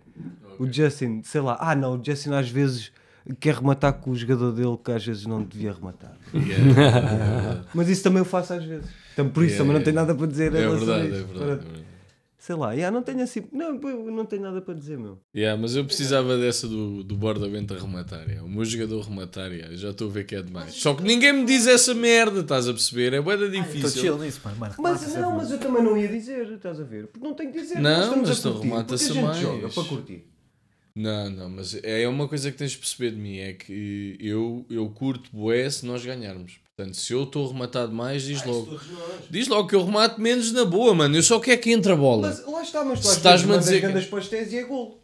O 0.59 0.71
Justin, 0.71 1.21
sei 1.23 1.39
lá, 1.41 1.57
ah 1.59 1.73
não, 1.73 1.97
o 1.97 2.03
Justin 2.03 2.31
às 2.31 2.49
vezes 2.49 2.91
quer 3.39 3.55
rematar 3.55 3.93
com 3.93 4.11
o 4.11 4.15
jogador 4.15 4.51
dele 4.51 4.77
que 4.83 4.91
às 4.91 5.05
vezes 5.05 5.25
não 5.25 5.41
devia 5.43 5.71
rematar. 5.71 6.17
Yeah, 6.33 7.63
Mas 7.73 7.89
isso 7.89 8.03
também 8.03 8.19
eu 8.19 8.25
faço 8.25 8.53
às 8.53 8.63
vezes. 8.63 8.89
Então, 9.13 9.29
por 9.29 9.43
isso 9.43 9.53
Yeah, 9.53 9.57
também 9.57 9.73
não 9.73 9.79
yeah. 9.79 9.85
tenho 9.85 9.95
nada 9.95 10.15
para 10.15 10.27
dizer. 10.27 10.53
É 10.53 10.67
verdade, 10.67 11.07
é 11.07 11.19
isso. 11.19 11.27
verdade. 11.27 11.33
é 11.33 11.33
Pronto. 11.33 11.45
verdade. 11.45 11.89
Sei 12.37 12.55
lá, 12.55 12.71
yeah, 12.71 12.89
não 12.89 13.03
tenho 13.03 13.21
assim. 13.21 13.43
Não, 13.51 13.79
eu 13.81 14.11
não 14.11 14.25
tenho 14.25 14.41
nada 14.41 14.61
para 14.61 14.73
dizer, 14.73 14.97
meu. 14.97 15.19
Yeah, 15.35 15.61
mas 15.61 15.75
eu 15.75 15.83
precisava 15.83 16.37
dessa 16.37 16.67
do, 16.67 17.03
do 17.03 17.15
Bordamento 17.15 17.73
a 17.73 17.77
rematar. 17.77 18.21
yeah. 18.27 18.43
O 18.43 18.49
meu 18.49 18.63
jogador 18.63 19.01
rematar, 19.01 19.51
yeah. 19.51 19.75
já 19.75 19.89
estou 19.89 20.09
a 20.09 20.11
ver 20.11 20.23
que 20.25 20.35
é 20.35 20.41
demais. 20.41 20.73
Só 20.73 20.93
que 20.93 21.03
ninguém 21.03 21.33
me 21.33 21.45
diz 21.45 21.67
essa 21.67 21.93
merda, 21.93 22.39
estás 22.39 22.67
a 22.67 22.71
perceber? 22.73 23.13
É 23.13 23.21
boeda 23.21 23.45
Estou 23.45 23.61
difícil. 23.61 24.01
chill 24.01 24.17
nisso, 24.17 24.39
mano. 24.43 24.57
mano 24.57 24.73
Mas 24.79 25.15
não, 25.15 25.35
mas 25.35 25.51
eu 25.51 25.59
também 25.59 25.83
não 25.83 25.97
ia 25.97 26.07
dizer, 26.07 26.49
estás 26.53 26.79
a 26.79 26.83
ver? 26.83 27.07
Porque 27.07 27.27
não 27.27 27.33
tenho 27.33 27.51
que 27.51 27.59
dizer. 27.61 27.79
Não, 27.79 28.17
mas 28.21 28.39
tu 28.41 28.59
remata-se 28.59 29.13
mais. 29.21 29.37
joga 29.37 29.69
para 29.69 29.83
curtir. 29.83 30.25
Não, 31.01 31.29
não, 31.29 31.49
mas 31.49 31.79
é 31.81 32.05
uma 32.09 32.27
coisa 32.27 32.51
que 32.51 32.57
tens 32.57 32.71
de 32.71 32.77
perceber 32.77 33.11
de 33.11 33.17
mim: 33.17 33.37
é 33.37 33.53
que 33.53 34.17
eu, 34.19 34.65
eu 34.69 34.89
curto 34.89 35.29
bué 35.31 35.69
se 35.69 35.85
nós 35.85 36.03
ganharmos. 36.05 36.59
Portanto, 36.75 36.95
se 36.97 37.13
eu 37.13 37.23
estou 37.23 37.47
rematado 37.51 37.93
mais, 37.93 38.23
diz 38.23 38.43
logo. 38.45 38.77
Diz 39.29 39.47
logo 39.47 39.67
que 39.69 39.75
eu 39.75 39.85
remato 39.85 40.19
menos 40.19 40.51
na 40.51 40.65
boa, 40.65 40.93
mano. 40.93 41.15
Eu 41.15 41.23
só 41.23 41.39
quero 41.39 41.61
que 41.61 41.71
entre 41.71 41.91
a 41.91 41.95
bola. 41.95 42.27
Mas 42.27 42.45
lá 42.45 42.61
está, 42.61 42.83
mas 42.83 42.99
tu 42.99 43.07
Se 43.07 43.15
estás-me 43.17 43.53
a 43.53 43.57
dizer 43.57 43.79
que- 43.81 43.87
grandes 43.87 44.09
pastéis 44.09 44.51
e 44.51 44.57
é 44.57 44.63
gol. 44.63 45.01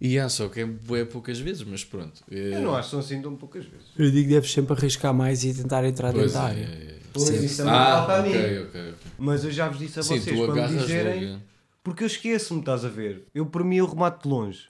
E 0.00 0.18
há 0.18 0.28
só 0.30 0.48
que 0.48 0.60
é 0.60 0.64
bué 0.66 1.04
poucas 1.04 1.38
vezes, 1.38 1.62
mas 1.62 1.84
pronto. 1.84 2.22
É- 2.30 2.54
Eu 2.56 2.60
não 2.62 2.74
acho 2.74 2.88
que 2.88 2.90
são 2.92 3.00
assim 3.00 3.20
tão 3.22 3.36
poucas 3.36 3.64
vezes. 3.66 3.86
Eu 3.98 4.10
digo 4.10 4.28
que 4.28 4.34
deves 4.34 4.50
sempre 4.52 4.72
arriscar 4.74 5.12
mais 5.14 5.44
e 5.44 5.52
tentar 5.54 5.84
entrar 5.84 6.12
Pois 6.12 6.32
dentro 6.32 6.38
da 6.40 6.48
é, 6.48 6.50
área. 6.52 6.64
é, 6.64 6.94
é. 6.96 6.98
Pois, 7.12 7.26
Sim. 7.28 7.44
isso 7.44 7.56
também 7.58 7.72
Ah, 7.74 7.96
falta 7.96 8.14
a 8.14 8.22
mim. 8.22 8.28
ok, 8.30 8.58
ok, 8.60 8.80
ok. 8.80 8.94
Mas 9.18 9.44
eu 9.44 9.50
já 9.50 9.68
vos 9.68 9.78
disse 9.78 9.98
a 10.00 10.02
Sim, 10.02 10.18
vocês 10.20 10.38
para 10.40 10.68
me 10.70 10.76
dizerem. 10.78 11.24
logo. 11.26 11.36
é. 11.36 11.50
Porque 11.82 12.02
eu 12.02 12.06
esqueço-me, 12.06 12.60
estás 12.60 12.84
a 12.84 12.88
ver? 12.88 13.26
Eu, 13.34 13.44
para 13.46 13.64
mim, 13.64 13.76
eu 13.76 13.86
remato 13.86 14.26
de 14.28 14.34
longe. 14.34 14.69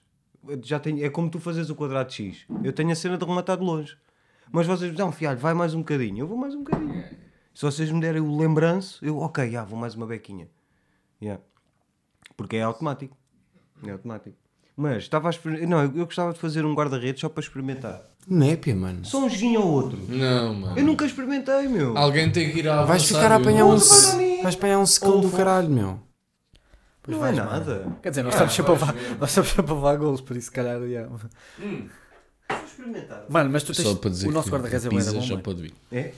Já 0.62 0.78
tenho, 0.80 1.04
é 1.04 1.10
como 1.10 1.28
tu 1.30 1.38
fazes 1.38 1.68
o 1.70 1.74
quadrado 1.74 2.10
X. 2.12 2.46
Eu 2.64 2.72
tenho 2.72 2.90
a 2.90 2.94
cena 2.94 3.18
de 3.18 3.24
rematar 3.24 3.56
de 3.58 3.64
longe. 3.64 3.96
Mas 4.52 4.66
vocês 4.66 4.90
dizem, 4.90 5.04
não, 5.06 5.12
fialho, 5.12 5.38
vai 5.38 5.54
mais 5.54 5.74
um 5.74 5.78
bocadinho. 5.78 6.18
Eu 6.20 6.26
vou 6.26 6.36
mais 6.36 6.54
um 6.54 6.62
bocadinho. 6.64 7.04
Se 7.54 7.62
vocês 7.64 7.90
me 7.90 8.00
derem 8.00 8.20
o 8.20 8.36
lembranço, 8.38 9.04
eu, 9.04 9.18
ok, 9.18 9.50
já, 9.50 9.64
vou 9.64 9.78
mais 9.78 9.94
uma 9.94 10.06
bequinha. 10.06 10.48
Yeah. 11.22 11.42
Porque 12.36 12.56
é 12.56 12.62
automático. 12.62 13.16
É 13.86 13.90
automático. 13.90 14.36
Mas 14.76 15.02
estava 15.02 15.28
a 15.28 15.30
exper- 15.30 15.68
Não, 15.68 15.82
eu 15.82 15.92
eu 15.96 16.04
gostava 16.06 16.32
de 16.32 16.38
fazer 16.38 16.64
um 16.64 16.74
guarda-redes 16.74 17.20
só 17.20 17.28
para 17.28 17.42
experimentar. 17.42 18.02
Népia, 18.26 18.74
mano. 18.74 19.04
Só 19.04 19.18
um 19.24 19.28
joguinho 19.28 19.60
ou 19.60 19.72
outro. 19.72 19.98
Não, 20.08 20.54
mano. 20.54 20.78
Eu 20.78 20.84
nunca 20.84 21.04
experimentei, 21.04 21.68
meu. 21.68 21.96
Alguém 21.98 22.30
tem 22.30 22.50
que 22.50 22.60
ir 22.60 22.68
à 22.68 22.84
Vais 22.84 23.06
ficar 23.06 23.30
a 23.32 23.36
apanhar 23.36 23.66
um. 23.66 23.76
Vais 23.76 24.54
apanhar 24.54 24.78
um 24.78 24.86
secão 24.86 25.20
do 25.20 25.30
caralho, 25.30 25.68
meu. 25.68 26.00
Pois 27.02 27.16
Não 27.16 27.24
é 27.26 27.32
vais, 27.32 27.38
mano. 27.38 27.50
nada. 27.50 27.98
Quer 28.02 28.10
dizer, 28.10 28.22
nós 28.22 28.34
estamos 28.34 28.52
sempre 28.54 28.70
a 28.72 28.74
levar, 28.74 28.94
nós 29.18 29.30
estamos 29.30 29.50
sempre 29.50 29.72
a 29.72 29.74
levar 29.74 29.96
golos, 29.96 30.20
por 30.20 30.36
isso, 30.36 30.46
se 30.46 30.52
calhar. 30.52 30.80
yeah. 30.82 31.10
Experimentar. 32.64 33.24
Mano, 33.28 33.50
mas 33.50 33.62
tu 33.62 33.72
tens. 33.72 33.86
Só 33.86 33.94
para 33.94 34.10
dizer 34.10 34.28
o 34.28 34.32
nosso 34.32 34.50
guarda-redes 34.50 34.86
é 34.86 34.88
pizza 34.88 35.12
bom. 35.12 35.20
já 35.20 35.34
mano. 35.34 35.42
pode 35.42 35.62
vir. 35.62 35.74
É? 35.92 36.12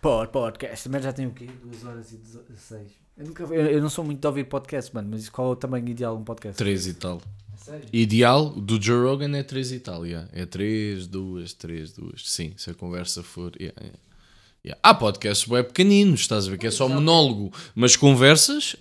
Pod, 0.00 0.30
podcast. 0.32 0.84
Também 0.84 1.02
já 1.02 1.12
tem 1.12 1.26
o 1.26 1.30
quê? 1.32 1.48
2 1.62 1.84
horas 1.84 2.12
e 2.12 2.16
16. 2.16 2.88
Eu, 3.18 3.26
nunca, 3.26 3.42
eu, 3.44 3.54
eu 3.66 3.80
não 3.82 3.88
sou 3.90 4.04
muito 4.04 4.20
de 4.20 4.26
ouvir 4.26 4.44
podcast, 4.44 4.94
mano, 4.94 5.08
mas 5.10 5.28
qual 5.28 5.48
é 5.48 5.50
o 5.52 5.56
tamanho 5.56 5.86
ideal 5.88 6.14
de 6.16 6.22
um 6.22 6.24
podcast? 6.24 6.56
3 6.58 6.86
e 6.86 6.94
tal. 6.94 7.20
Sério? 7.56 7.86
Ideal 7.92 8.50
do 8.50 8.80
Joe 8.82 9.04
Rogan 9.08 9.36
é 9.36 9.42
3 9.42 9.72
e 9.72 9.80
tal. 9.80 10.06
Yeah. 10.06 10.28
É 10.32 10.46
3, 10.46 11.06
2, 11.06 11.52
3, 11.54 11.92
2. 11.92 12.30
Sim, 12.30 12.54
se 12.56 12.70
a 12.70 12.74
conversa 12.74 13.22
for. 13.22 13.52
Yeah, 13.60 13.76
yeah. 13.80 13.98
Yeah. 14.64 14.80
Há 14.82 14.94
podcasts 14.94 15.46
web 15.48 15.68
pequeninos, 15.68 16.20
estás 16.20 16.46
a 16.48 16.50
ver? 16.50 16.58
Que 16.58 16.66
é 16.66 16.70
só 16.70 16.88
monólogo, 16.88 17.52
mas 17.74 17.94
conversas. 17.94 18.74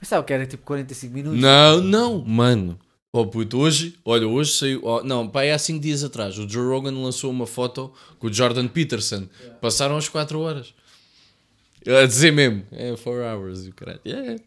Pensava 0.00 0.24
que 0.24 0.32
era 0.32 0.46
tipo 0.46 0.64
45 0.64 1.14
minutos. 1.14 1.38
Não, 1.38 1.82
não, 1.82 2.24
mano. 2.24 2.78
Oh 3.12 3.26
puto, 3.26 3.58
hoje, 3.58 3.98
olha, 4.04 4.26
hoje 4.26 4.52
saiu. 4.52 4.80
oh, 4.84 5.02
não, 5.02 5.28
pá, 5.28 5.42
é 5.42 5.52
há 5.52 5.58
5 5.58 5.80
dias 5.80 6.02
atrás. 6.02 6.38
O 6.38 6.48
Joe 6.48 6.64
Rogan 6.64 6.92
lançou 6.92 7.30
uma 7.30 7.46
foto 7.46 7.92
com 8.18 8.28
o 8.28 8.32
Jordan 8.32 8.68
Peterson. 8.68 9.28
Passaram 9.60 9.96
as 9.96 10.08
4 10.08 10.40
horas. 10.40 10.72
A 11.86 12.06
dizer 12.06 12.32
mesmo, 12.32 12.64
é 12.70 12.90
4 12.90 13.10
hours 13.12 13.66
o 13.66 13.72
caralho. 13.72 14.00
Yeah. 14.06 14.40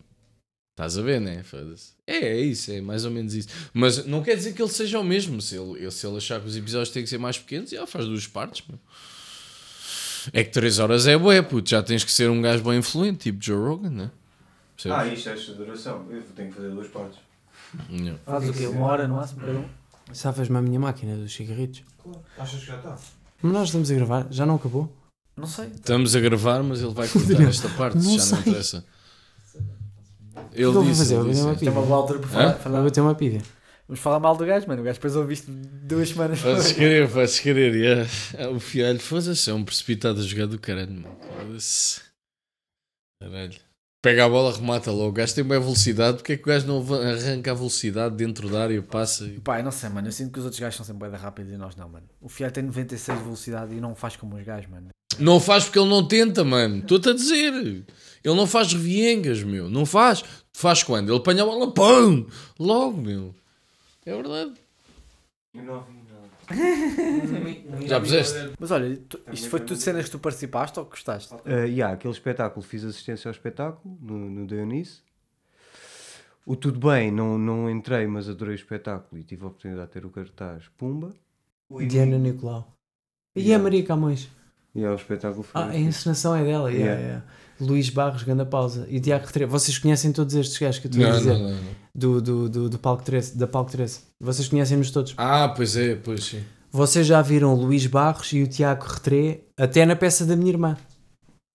Estás 0.71 0.97
a 0.97 1.01
ver, 1.01 1.21
né? 1.21 1.43
Foda-se. 1.43 1.91
É, 2.07 2.17
é 2.17 2.41
isso, 2.41 2.71
é 2.71 2.81
mais 2.81 3.05
ou 3.05 3.11
menos 3.11 3.35
isso. 3.35 3.49
Mas 3.73 4.05
não 4.05 4.23
quer 4.23 4.35
dizer 4.35 4.53
que 4.53 4.61
ele 4.61 4.71
seja 4.71 4.99
o 4.99 5.03
mesmo. 5.03 5.39
Se 5.41 5.55
ele, 5.55 5.91
se 5.91 6.07
ele 6.07 6.17
achar 6.17 6.39
que 6.39 6.47
os 6.47 6.55
episódios 6.57 6.89
têm 6.89 7.03
que 7.03 7.09
ser 7.09 7.19
mais 7.19 7.37
pequenos, 7.37 7.69
já 7.69 7.85
faz 7.85 8.05
duas 8.05 8.25
partes. 8.25 8.65
Meu. 8.67 8.79
É 10.31 10.43
que 10.43 10.51
3 10.51 10.79
horas 10.79 11.05
é 11.05 11.17
bué, 11.17 11.41
puto. 11.41 11.69
Já 11.69 11.83
tens 11.83 12.03
que 12.03 12.11
ser 12.11 12.29
um 12.29 12.41
gajo 12.41 12.63
bem 12.63 12.79
influente, 12.79 13.29
tipo 13.29 13.43
Joe 13.43 13.57
Rogan, 13.57 13.89
né? 13.89 14.11
Percebes? 14.83 14.97
Ah, 14.97 15.13
isto 15.13 15.29
é 15.29 15.33
esta 15.33 15.53
duração. 15.53 16.05
Eu 16.09 16.21
tenho 16.35 16.49
que 16.49 16.55
fazer 16.55 16.69
duas 16.69 16.87
partes. 16.87 17.19
Yeah. 17.89 18.19
Faz 18.25 18.49
o 18.49 18.53
quê? 18.53 18.67
Uma 18.67 18.85
hora 18.87 19.07
no 19.07 19.15
máximo 19.15 19.41
cada 19.41 19.53
um? 19.53 19.65
Safas-me 20.13 20.57
a 20.57 20.61
minha 20.61 20.79
máquina 20.79 21.15
dos 21.15 21.33
cigarritos. 21.33 21.83
Achas 22.37 22.59
que 22.59 22.65
já 22.67 22.75
está? 22.77 22.97
Mas 23.41 23.51
nós 23.53 23.67
estamos 23.69 23.89
a 23.89 23.93
gravar, 23.95 24.27
já 24.29 24.45
não 24.45 24.55
acabou? 24.55 24.91
Não 25.35 25.47
sei. 25.47 25.65
Estamos 25.67 26.15
a 26.15 26.19
gravar, 26.19 26.61
mas 26.63 26.81
ele 26.81 26.93
vai 26.93 27.07
cortar 27.07 27.41
esta 27.41 27.69
parte, 27.69 27.95
Não 27.97 28.03
já 28.03 28.09
não 28.11 28.19
sei. 28.19 28.39
interessa. 28.39 28.85
que 30.51 30.61
eu 30.61 30.71
vou 30.73 30.83
disse, 30.83 30.99
fazer? 30.99 31.15
ele 31.15 31.23
Vou 31.23 31.31
disse. 31.31 31.43
uma 31.43 31.55
Tem 31.55 31.69
uma 31.69 31.81
boa 31.81 31.97
altura 31.97 32.19
para 32.19 32.49
Hã? 32.49 32.53
falar. 32.55 32.83
Bater 32.83 33.01
uma 33.01 33.15
pilha. 33.15 33.41
Vamos 33.87 33.99
falar 33.99 34.19
mal 34.19 34.35
do 34.37 34.45
gajo, 34.45 34.67
mano. 34.67 34.81
O 34.81 34.85
gajo 34.85 34.95
depois 34.95 35.15
ouviste 35.15 35.49
duas 35.49 36.09
semanas 36.09 36.39
depois. 36.41 36.71
querer, 36.73 37.09
podes 37.11 37.39
querer. 37.39 37.75
yeah. 37.75 38.09
Ah, 38.37 38.49
O 38.49 38.59
fialho, 38.59 38.99
foda-se, 38.99 39.49
é 39.49 39.53
um 39.53 39.63
precipitado 39.63 40.19
a 40.19 40.23
jogar 40.23 40.45
do 40.45 40.59
caralho, 40.59 40.91
mano. 40.93 41.17
Foda-se. 41.39 42.01
Caralho. 43.21 43.55
Pega 44.03 44.25
a 44.25 44.29
bola, 44.29 44.53
remata 44.53 44.91
logo. 44.91 45.07
O 45.07 45.11
gajo 45.13 45.33
tem 45.33 45.45
bem 45.45 45.57
velocidade. 45.57 46.17
Porque 46.17 46.33
é 46.33 46.35
que 46.35 46.43
o 46.43 46.47
gajo 46.47 46.67
não 46.67 46.83
arranca 46.93 47.51
a 47.51 47.53
velocidade 47.53 48.17
dentro 48.17 48.49
da 48.49 48.63
área, 48.63 48.81
passa 48.81 49.23
e... 49.23 49.39
Pá, 49.39 49.59
eu 49.59 49.63
não 49.63 49.71
sei, 49.71 49.87
mano. 49.87 50.09
Eu 50.09 50.11
sinto 50.11 50.33
que 50.33 50.39
os 50.39 50.43
outros 50.43 50.59
gajos 50.59 50.75
são 50.75 50.85
sempre 50.85 51.09
bem 51.09 51.17
rápidos 51.17 51.53
e 51.53 51.55
nós 51.55 51.73
não, 51.77 51.87
mano. 51.87 52.05
O 52.19 52.27
Fiat 52.27 52.53
tem 52.53 52.65
96 52.65 53.17
de 53.17 53.23
velocidade 53.23 53.73
e 53.73 53.79
não 53.79 53.95
faz 53.95 54.17
como 54.17 54.35
os 54.35 54.43
gajos, 54.43 54.69
mano. 54.69 54.89
Não 55.17 55.39
faz 55.39 55.63
porque 55.63 55.79
ele 55.79 55.87
não 55.87 56.05
tenta, 56.05 56.43
mano. 56.43 56.79
Estou-te 56.79 57.11
a 57.11 57.13
dizer. 57.13 57.53
Ele 57.53 58.35
não 58.35 58.45
faz 58.45 58.73
reviengas, 58.73 59.41
meu. 59.41 59.69
Não 59.69 59.85
faz. 59.85 60.21
Faz 60.51 60.83
quando? 60.83 61.07
Ele 61.07 61.17
apanha 61.19 61.43
a 61.43 61.45
bola, 61.45 61.73
pum! 61.73 62.27
Logo, 62.59 63.01
meu. 63.01 63.33
É 64.05 64.13
verdade. 64.13 64.51
Eu 65.55 65.63
não 65.63 66.02
Já 67.87 67.99
puseste? 67.99 68.51
Mas 68.59 68.71
olha, 68.71 68.97
tu- 69.09 69.19
isto 69.31 69.49
foi 69.49 69.59
tudo 69.59 69.77
cenas 69.79 70.05
que 70.05 70.11
tu 70.11 70.19
participaste 70.19 70.79
ou 70.79 70.85
que 70.85 70.91
gostaste? 70.91 71.33
Uh, 71.33 71.65
yeah, 71.67 71.93
aquele 71.93 72.13
espetáculo, 72.13 72.63
fiz 72.65 72.83
assistência 72.83 73.29
ao 73.29 73.31
espetáculo 73.31 73.97
no, 74.01 74.29
no 74.29 74.47
Dionísio. 74.47 75.01
O 76.45 76.55
Tudo 76.57 76.77
Bem, 76.89 77.09
não, 77.11 77.37
não 77.37 77.69
entrei, 77.69 78.05
mas 78.05 78.27
adorei 78.27 78.53
o 78.53 78.55
espetáculo 78.55 79.19
e 79.19 79.23
tive 79.23 79.43
a 79.45 79.47
oportunidade 79.47 79.87
de 79.87 79.93
ter 79.93 80.05
o 80.05 80.09
cartaz 80.09 80.63
Pumba. 80.77 81.11
Diana 81.87 82.17
Nicolau. 82.17 82.67
E 83.35 83.39
a 83.39 83.43
Yeah. 83.43 83.63
Maria 83.63 83.83
Camões. 83.83 84.29
E 84.75 84.83
é, 84.83 84.89
o 84.89 84.95
espetáculo 84.95 85.43
foi. 85.43 85.61
Ah, 85.61 85.69
a 85.69 85.77
encenação 85.77 86.35
é 86.35 86.43
dela. 86.43 86.69
yeah, 86.71 86.85
Yeah. 86.93 87.01
yeah. 87.01 87.25
Luís 87.61 87.89
Barros, 87.89 88.23
grande 88.23 88.45
pausa. 88.45 88.85
E 88.89 88.99
Tiago 88.99 89.25
Retre. 89.25 89.45
Vocês 89.45 89.77
conhecem 89.77 90.11
todos 90.11 90.35
estes 90.35 90.57
gajos 90.57 90.79
que 90.81 90.87
eu 90.87 90.91
estou 90.91 91.07
a 91.07 91.11
dizer? 91.17 91.33
não, 91.33 91.39
não, 91.39 91.49
não. 91.55 91.82
Do, 91.95 92.19
do, 92.21 92.49
do, 92.49 92.69
do 92.69 92.79
Palco 92.79 93.03
13, 93.03 93.37
da 93.37 93.47
Palco 93.47 93.71
13. 93.71 94.01
Vocês 94.19 94.47
conhecem-nos 94.47 94.89
todos. 94.89 95.13
Ah, 95.17 95.49
pois 95.49 95.75
é, 95.75 95.95
pois 95.95 96.23
sim. 96.23 96.43
Vocês 96.71 97.05
já 97.05 97.21
viram 97.21 97.53
o 97.53 97.55
Luís 97.55 97.85
Barros 97.85 98.33
e 98.33 98.41
o 98.41 98.47
Tiago 98.47 98.85
Retré 98.85 99.41
até 99.55 99.85
na 99.85 99.95
peça 99.95 100.25
da 100.25 100.35
minha 100.35 100.49
irmã, 100.49 100.75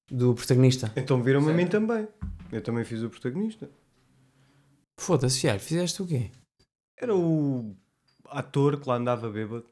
do 0.09 0.33
protagonista. 0.35 0.93
Então 0.95 1.21
viram-me 1.21 1.51
a 1.51 1.55
mim 1.55 1.67
também. 1.67 2.07
Eu 2.53 2.63
também 2.63 2.85
fiz 2.85 3.03
o 3.03 3.11
protagonista. 3.11 3.69
Foda-se, 5.01 5.41
Fiar, 5.41 5.59
fizeste 5.59 6.03
o 6.03 6.07
quê? 6.07 6.31
Era 6.97 7.17
o 7.17 7.75
ator 8.27 8.81
que 8.81 8.89
lá 8.89 8.97
andava 8.97 9.29
bêbado. 9.29 9.67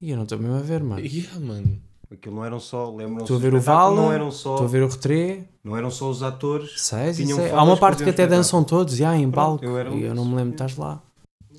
E 0.00 0.10
eu 0.10 0.16
não 0.16 0.24
estou 0.24 0.38
mesmo 0.38 0.56
a 0.56 0.60
ver, 0.60 0.82
mano. 0.82 1.00
Yeah, 1.04 1.38
mano. 1.40 1.82
Aquilo 2.12 2.34
não 2.36 2.44
eram 2.44 2.58
só, 2.58 2.90
lembram-se 2.90 3.22
Estou 3.24 3.36
a 3.36 3.40
ver 3.40 3.54
o 3.54 3.60
Vala, 3.60 3.94
não 3.94 4.12
eram 4.12 4.30
só, 4.32 4.54
Estou 4.54 4.66
a 4.66 4.70
ver 4.70 4.82
o 4.82 4.88
Retré, 4.88 5.44
não 5.62 5.76
eram 5.76 5.90
só 5.90 6.10
os 6.10 6.22
atores. 6.24 6.72
sei, 6.80 7.14
sei. 7.14 7.50
Há 7.52 7.62
uma 7.62 7.74
que 7.74 7.80
parte 7.80 8.02
que 8.02 8.10
até 8.10 8.26
dançam 8.26 8.64
todos, 8.64 8.96
já, 8.96 9.16
em 9.16 9.30
palco. 9.30 9.64
eu 9.64 9.74
um 9.74 9.98
e 9.98 10.02
eu 10.02 10.14
não 10.14 10.24
me 10.24 10.34
lembro 10.34 10.50
de 10.50 10.54
estás 10.62 10.76
lá. 10.76 11.00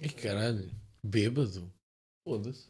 E 0.02 0.10
caralho. 0.10 0.70
Bêbado. 1.04 1.64
Foda-se. 2.28 2.66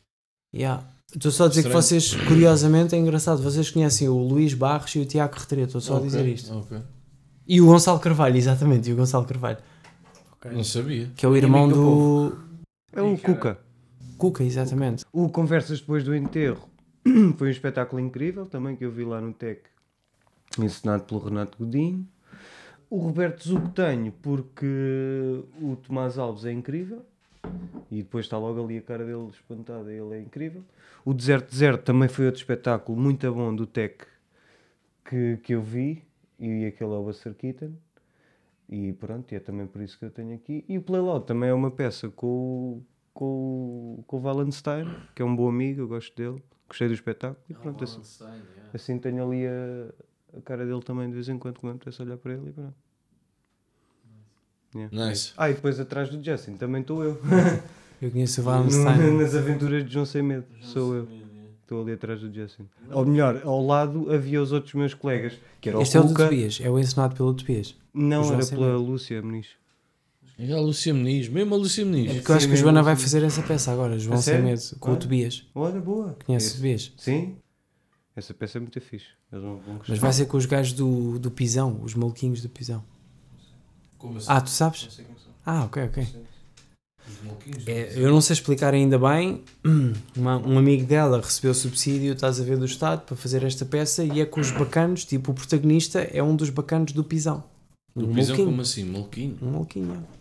Yeah. 0.54 0.86
Estou 1.14 1.32
só 1.32 1.46
a 1.46 1.48
dizer 1.50 1.64
que 1.64 1.68
Estranho. 1.70 1.84
vocês, 1.84 2.16
curiosamente, 2.28 2.96
é 2.96 2.98
engraçado, 3.00 3.42
vocês 3.42 3.70
conhecem 3.72 4.08
o 4.08 4.18
Luís 4.18 4.54
Barros 4.54 4.94
e 4.96 5.00
o 5.00 5.06
Tiago 5.06 5.36
Retré, 5.38 5.64
estou 5.64 5.82
só 5.82 5.98
a 5.98 6.00
dizer 6.00 6.26
isto. 6.28 6.56
ok. 6.56 6.78
E 7.48 7.60
o 7.60 7.66
Gonçalo 7.66 8.00
Carvalho, 8.00 8.38
exatamente, 8.38 8.90
e 8.90 8.94
o 8.94 8.96
Gonçalo 8.96 9.26
Carvalho, 9.26 9.58
Não 10.52 10.64
sabia. 10.64 11.10
que 11.16 11.26
é 11.26 11.30
o 11.30 11.36
irmão 11.36 11.68
do 11.68 12.30
do 12.30 12.38
É 12.94 13.02
o 13.02 13.18
Cuca. 13.18 13.60
Cuca, 14.18 14.44
exatamente. 14.44 15.04
O 15.12 15.28
Conversas 15.30 15.80
Depois 15.82 16.04
do 16.04 16.16
Enterro 16.16 16.70
foi 17.38 17.48
um 17.48 17.52
espetáculo 17.52 18.00
incrível 18.00 18.46
também 18.46 18.76
que 18.76 18.86
eu 18.86 18.92
vi 18.92 19.04
lá 19.04 19.20
no 19.20 19.34
TEC, 19.34 19.64
ensinado 20.60 21.04
pelo 21.04 21.20
Renato 21.22 21.58
Godinho. 21.58 22.08
O 22.90 22.98
Roberto 22.98 23.48
Zuco 23.48 23.70
tenho 23.70 24.12
porque 24.12 25.44
o 25.62 25.76
Tomás 25.78 26.18
Alves 26.18 26.46
é 26.46 26.52
incrível 26.52 27.06
e 27.90 28.04
depois 28.04 28.26
está 28.26 28.38
logo 28.38 28.64
ali 28.64 28.78
a 28.78 28.82
cara 28.82 29.06
dele 29.06 29.30
espantada, 29.30 29.92
ele 29.92 30.14
é 30.16 30.22
incrível. 30.22 30.64
O 31.04 31.14
Deserto 31.14 31.50
Deserto 31.50 31.84
também 31.84 32.10
foi 32.10 32.26
outro 32.26 32.40
espetáculo 32.40 33.00
muito 33.00 33.32
bom 33.34 33.56
do 33.56 33.66
TEC 33.66 34.06
que, 35.06 35.38
que 35.38 35.54
eu 35.54 35.62
vi 35.62 36.04
e 36.40 36.66
aquele 36.66 36.92
é 36.92 36.96
o 36.96 37.04
Buster 37.04 37.34
Keaton. 37.34 37.74
E 38.70 38.94
pronto, 38.94 39.32
e 39.32 39.36
é 39.36 39.40
também 39.40 39.68
por 39.68 39.82
isso 39.82 40.00
que 40.00 40.06
eu 40.06 40.12
tenho 40.12 40.34
aqui. 40.34 40.64
E 40.68 40.78
o 40.78 40.82
Playloud 40.82 41.26
também 41.26 41.50
é 41.50 41.54
uma 41.54 41.70
peça 41.70 42.10
com, 42.10 42.82
com, 43.14 44.04
com 44.08 44.18
o 44.18 44.22
Wallenstein, 44.22 44.86
que 45.14 45.22
é 45.22 45.26
um 45.26 45.36
bom 45.36 45.50
amigo, 45.50 45.82
eu 45.82 45.88
gosto 45.88 46.16
dele, 46.16 46.42
gostei 46.72 46.88
do 46.88 46.94
espetáculo. 46.94 47.38
E 47.50 47.54
pronto, 47.54 47.84
assim, 47.84 48.02
assim 48.74 48.98
tenho 48.98 49.26
ali 49.28 49.46
a, 49.46 50.38
a 50.38 50.42
cara 50.42 50.66
dele 50.66 50.82
também 50.82 51.08
de 51.08 51.14
vez 51.14 51.30
em 51.30 51.38
quando, 51.38 51.60
quando 51.60 51.76
apetece 51.76 52.02
olhar 52.02 52.18
para 52.18 52.34
ele 52.34 52.50
e 52.50 52.54
pronto. 52.54 52.74
Yeah. 54.74 55.06
Nice. 55.10 55.34
Ah, 55.36 55.50
e 55.50 55.54
depois 55.54 55.80
atrás 55.80 56.10
do 56.10 56.24
Justin 56.24 56.56
também 56.56 56.82
estou 56.82 57.04
eu. 57.04 57.20
Eu 58.02 58.10
conheço 58.10 58.42
o 58.42 58.46
Wallenstein. 58.46 59.12
nas 59.20 59.36
aventuras 59.36 59.86
de 59.86 59.92
João 59.92 60.06
Sem 60.06 60.24
Medo, 60.24 60.46
sou 60.62 60.96
eu. 60.96 61.08
Estou 61.62 61.82
ali 61.82 61.94
atrás 61.94 62.22
do 62.22 62.34
Justin. 62.34 62.68
Ou 62.90 63.06
melhor, 63.06 63.42
ao 63.44 63.66
lado 63.66 64.12
havia 64.12 64.42
os 64.42 64.52
outros 64.52 64.74
meus 64.74 64.94
colegas, 64.94 65.38
que 65.60 65.70
era 65.70 65.82
Este 65.82 65.98
é 65.98 66.00
o 66.00 66.06
o 66.06 66.08
do. 66.08 66.14
Tobias, 66.14 66.60
é 66.62 66.70
o 66.70 66.80
ensinado 66.80 67.16
pelo 67.16 67.34
Tobias. 67.34 67.76
Não, 67.94 68.22
O 68.22 68.24
João 68.24 68.40
era 68.40 68.48
pela 68.48 68.78
Lúcia 68.78 69.22
Muniz. 69.22 69.48
É 70.44 70.54
a 70.54 70.60
Lúcia 70.60 70.92
Meniz, 70.94 71.28
mesmo 71.30 71.54
a 71.54 71.58
Lúcia 71.58 71.86
Meniz. 71.86 72.14
Porque 72.14 72.32
eu 72.32 72.36
acho 72.36 72.48
que 72.48 72.54
a 72.54 72.56
Joana 72.56 72.82
vai 72.82 72.96
fazer 72.96 73.22
essa 73.24 73.44
peça 73.44 73.72
agora, 73.72 74.00
João 74.00 74.18
A 74.18 74.22
Sem? 74.22 74.42
Medo, 74.42 74.62
com 74.80 74.94
o. 74.94 74.98
Tobias. 74.98 75.46
Olha, 75.54 75.80
boa. 75.80 76.18
Conhece 76.26 76.46
o 76.46 76.48
Esse- 76.48 76.56
Tobias? 76.58 76.92
Sim. 76.98 77.36
Essa 78.16 78.34
peça 78.34 78.58
é 78.58 78.62
muito 78.62 78.82
fixe. 78.82 79.06
Eles 79.32 79.44
vão, 79.44 79.58
vão 79.58 79.76
gostar. 79.78 79.94
Mas 79.94 80.00
vai 80.00 80.12
ser 80.14 80.26
com 80.26 80.38
os 80.38 80.46
gajos 80.46 80.74
do, 80.74 81.20
do 81.20 81.30
Pisão, 81.30 81.80
os 81.84 81.94
maluquinhos 81.94 82.42
do 82.42 82.50
Pisão. 82.50 82.84
Como 83.98 84.18
assim? 84.18 84.26
Ah, 84.30 84.42
tu 84.42 84.50
sabes? 84.50 84.88
sei 84.90 85.06
quem 85.06 85.16
são. 85.16 85.32
Ah, 85.46 85.64
ok, 85.66 85.84
ok. 85.84 86.08
Os 87.08 87.24
maluquinhos. 87.24 87.68
É, 87.68 87.94
eu 87.96 88.10
não 88.10 88.20
sei 88.20 88.34
explicar 88.34 88.74
ainda 88.74 88.98
bem. 88.98 89.44
Uma- 90.18 90.38
um 90.40 90.58
amigo 90.58 90.86
dela 90.86 91.22
recebeu 91.22 91.54
subsídio, 91.54 92.14
estás 92.14 92.40
a 92.42 92.44
ver, 92.44 92.58
do 92.58 92.66
Estado 92.66 93.02
para 93.06 93.16
fazer 93.16 93.44
esta 93.44 93.64
peça 93.66 94.04
e 94.04 94.20
é 94.20 94.26
com 94.26 94.40
os 94.42 94.50
bacanos. 94.52 95.06
Tipo, 95.06 95.32
o 95.32 95.34
protagonista 95.36 96.00
é 96.02 96.22
um 96.24 96.36
dos 96.36 96.50
bacanos 96.50 96.92
do 96.94 97.04
Pisão. 97.04 97.44
Um 97.96 98.02
Do 98.02 98.08
pisão 98.08 98.24
maluquinho. 98.36 98.46
como 98.48 98.62
assim? 98.62 98.84
Maluquinho? 98.86 99.38
Um 99.42 99.52
maluquinho. 99.52 99.94
é. 99.94 100.21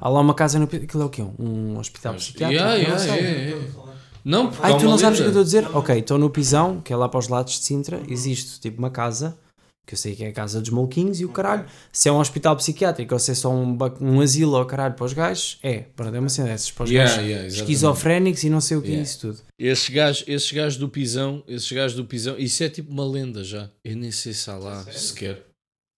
Há 0.00 0.08
lá 0.08 0.20
uma 0.20 0.34
casa 0.34 0.58
no 0.58 0.66
Pisão. 0.66 0.84
Aquilo 0.84 1.02
é 1.02 1.06
o 1.06 1.10
quê? 1.10 1.22
Um 1.38 1.78
hospital 1.78 2.12
Mas- 2.14 2.24
psiquiátrico? 2.24 2.62
Yeah, 2.62 2.82
Eu 2.82 2.88
não 2.96 3.04
yeah, 3.04 3.16
é, 3.28 3.50
é. 3.50 3.86
Não, 4.24 4.48
porque 4.50 4.66
Ai, 4.66 4.72
há 4.72 4.76
tu 4.76 4.84
não 4.86 4.98
sabes 4.98 5.20
o 5.20 5.22
que 5.22 5.26
eu 5.26 5.30
estou 5.30 5.42
a 5.42 5.44
dizer? 5.44 5.76
Ok, 5.76 5.96
então 5.96 6.18
no 6.18 6.28
Pisão, 6.28 6.80
que 6.80 6.92
é 6.92 6.96
lá 6.96 7.08
para 7.08 7.18
os 7.20 7.28
lados 7.28 7.52
de 7.58 7.64
Sintra, 7.64 8.02
existe 8.08 8.58
tipo 8.58 8.78
uma 8.78 8.90
casa, 8.90 9.38
que 9.86 9.94
eu 9.94 9.96
sei 9.98 10.16
que 10.16 10.24
é 10.24 10.28
a 10.28 10.32
casa 10.32 10.60
dos 10.60 10.70
maluquinhos, 10.70 11.20
e 11.20 11.24
o 11.24 11.28
caralho, 11.28 11.64
se 11.92 12.08
é 12.08 12.12
um 12.12 12.18
hospital 12.18 12.56
psiquiátrico 12.56 13.14
ou 13.14 13.20
se 13.20 13.30
é 13.30 13.34
só 13.34 13.52
um, 13.52 13.78
um 14.00 14.20
asilo 14.20 14.56
ou 14.56 14.64
caralho 14.66 14.94
para 14.94 15.04
os 15.06 15.12
gajos, 15.12 15.60
é, 15.62 15.84
pronto, 15.94 16.12
é 16.12 16.18
uma 16.18 16.28
cena 16.28 16.48
dessas, 16.48 16.72
para 16.72 16.82
os 16.84 16.90
Yeah, 16.90 17.08
gajos 17.12 17.24
yeah, 17.30 17.46
esquizofrénicos 17.46 18.42
e 18.42 18.50
não 18.50 18.60
sei 18.60 18.76
o 18.76 18.80
que 18.82 18.88
é 18.88 18.90
Yeah. 18.94 19.08
isso 19.08 19.20
tudo. 19.20 19.38
Esses 19.56 19.88
gajos, 19.90 20.24
esses 20.26 20.50
gajos 20.50 20.76
do 20.76 20.88
pisão, 20.88 21.44
esses 21.46 21.70
gajos 21.70 21.96
do 21.96 22.04
pisão, 22.04 22.34
isso 22.36 22.64
é 22.64 22.68
tipo 22.68 22.90
uma 22.90 23.06
lenda 23.08 23.44
já. 23.44 23.70
Eu 23.84 23.96
nem 23.96 24.10
sei 24.10 24.32
se 24.32 24.50
há 24.50 24.56
lá 24.56 24.82
sequer. 24.90 25.46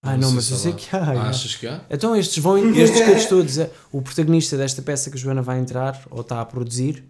Ah, 0.01 0.15
não, 0.15 0.27
sei 0.29 0.35
mas 0.35 0.51
eu 0.51 0.57
sei 0.57 0.71
lá. 0.71 0.77
que 0.77 0.95
há. 0.95 0.99
yeah. 0.99 1.29
Achas 1.29 1.55
que 1.55 1.67
há? 1.67 1.81
Então 1.89 2.15
estes 2.15 2.41
vão, 2.41 2.57
estes 2.73 3.01
que 3.01 3.09
eu 3.11 3.17
estou 3.17 3.41
a 3.41 3.43
dizer, 3.43 3.69
o 3.91 4.01
protagonista 4.01 4.55
desta 4.57 4.81
peça 4.81 5.09
que 5.09 5.17
a 5.17 5.19
Joana 5.19 5.41
vai 5.41 5.59
entrar, 5.59 6.01
ou 6.09 6.21
está 6.21 6.39
a 6.39 6.45
produzir, 6.45 7.03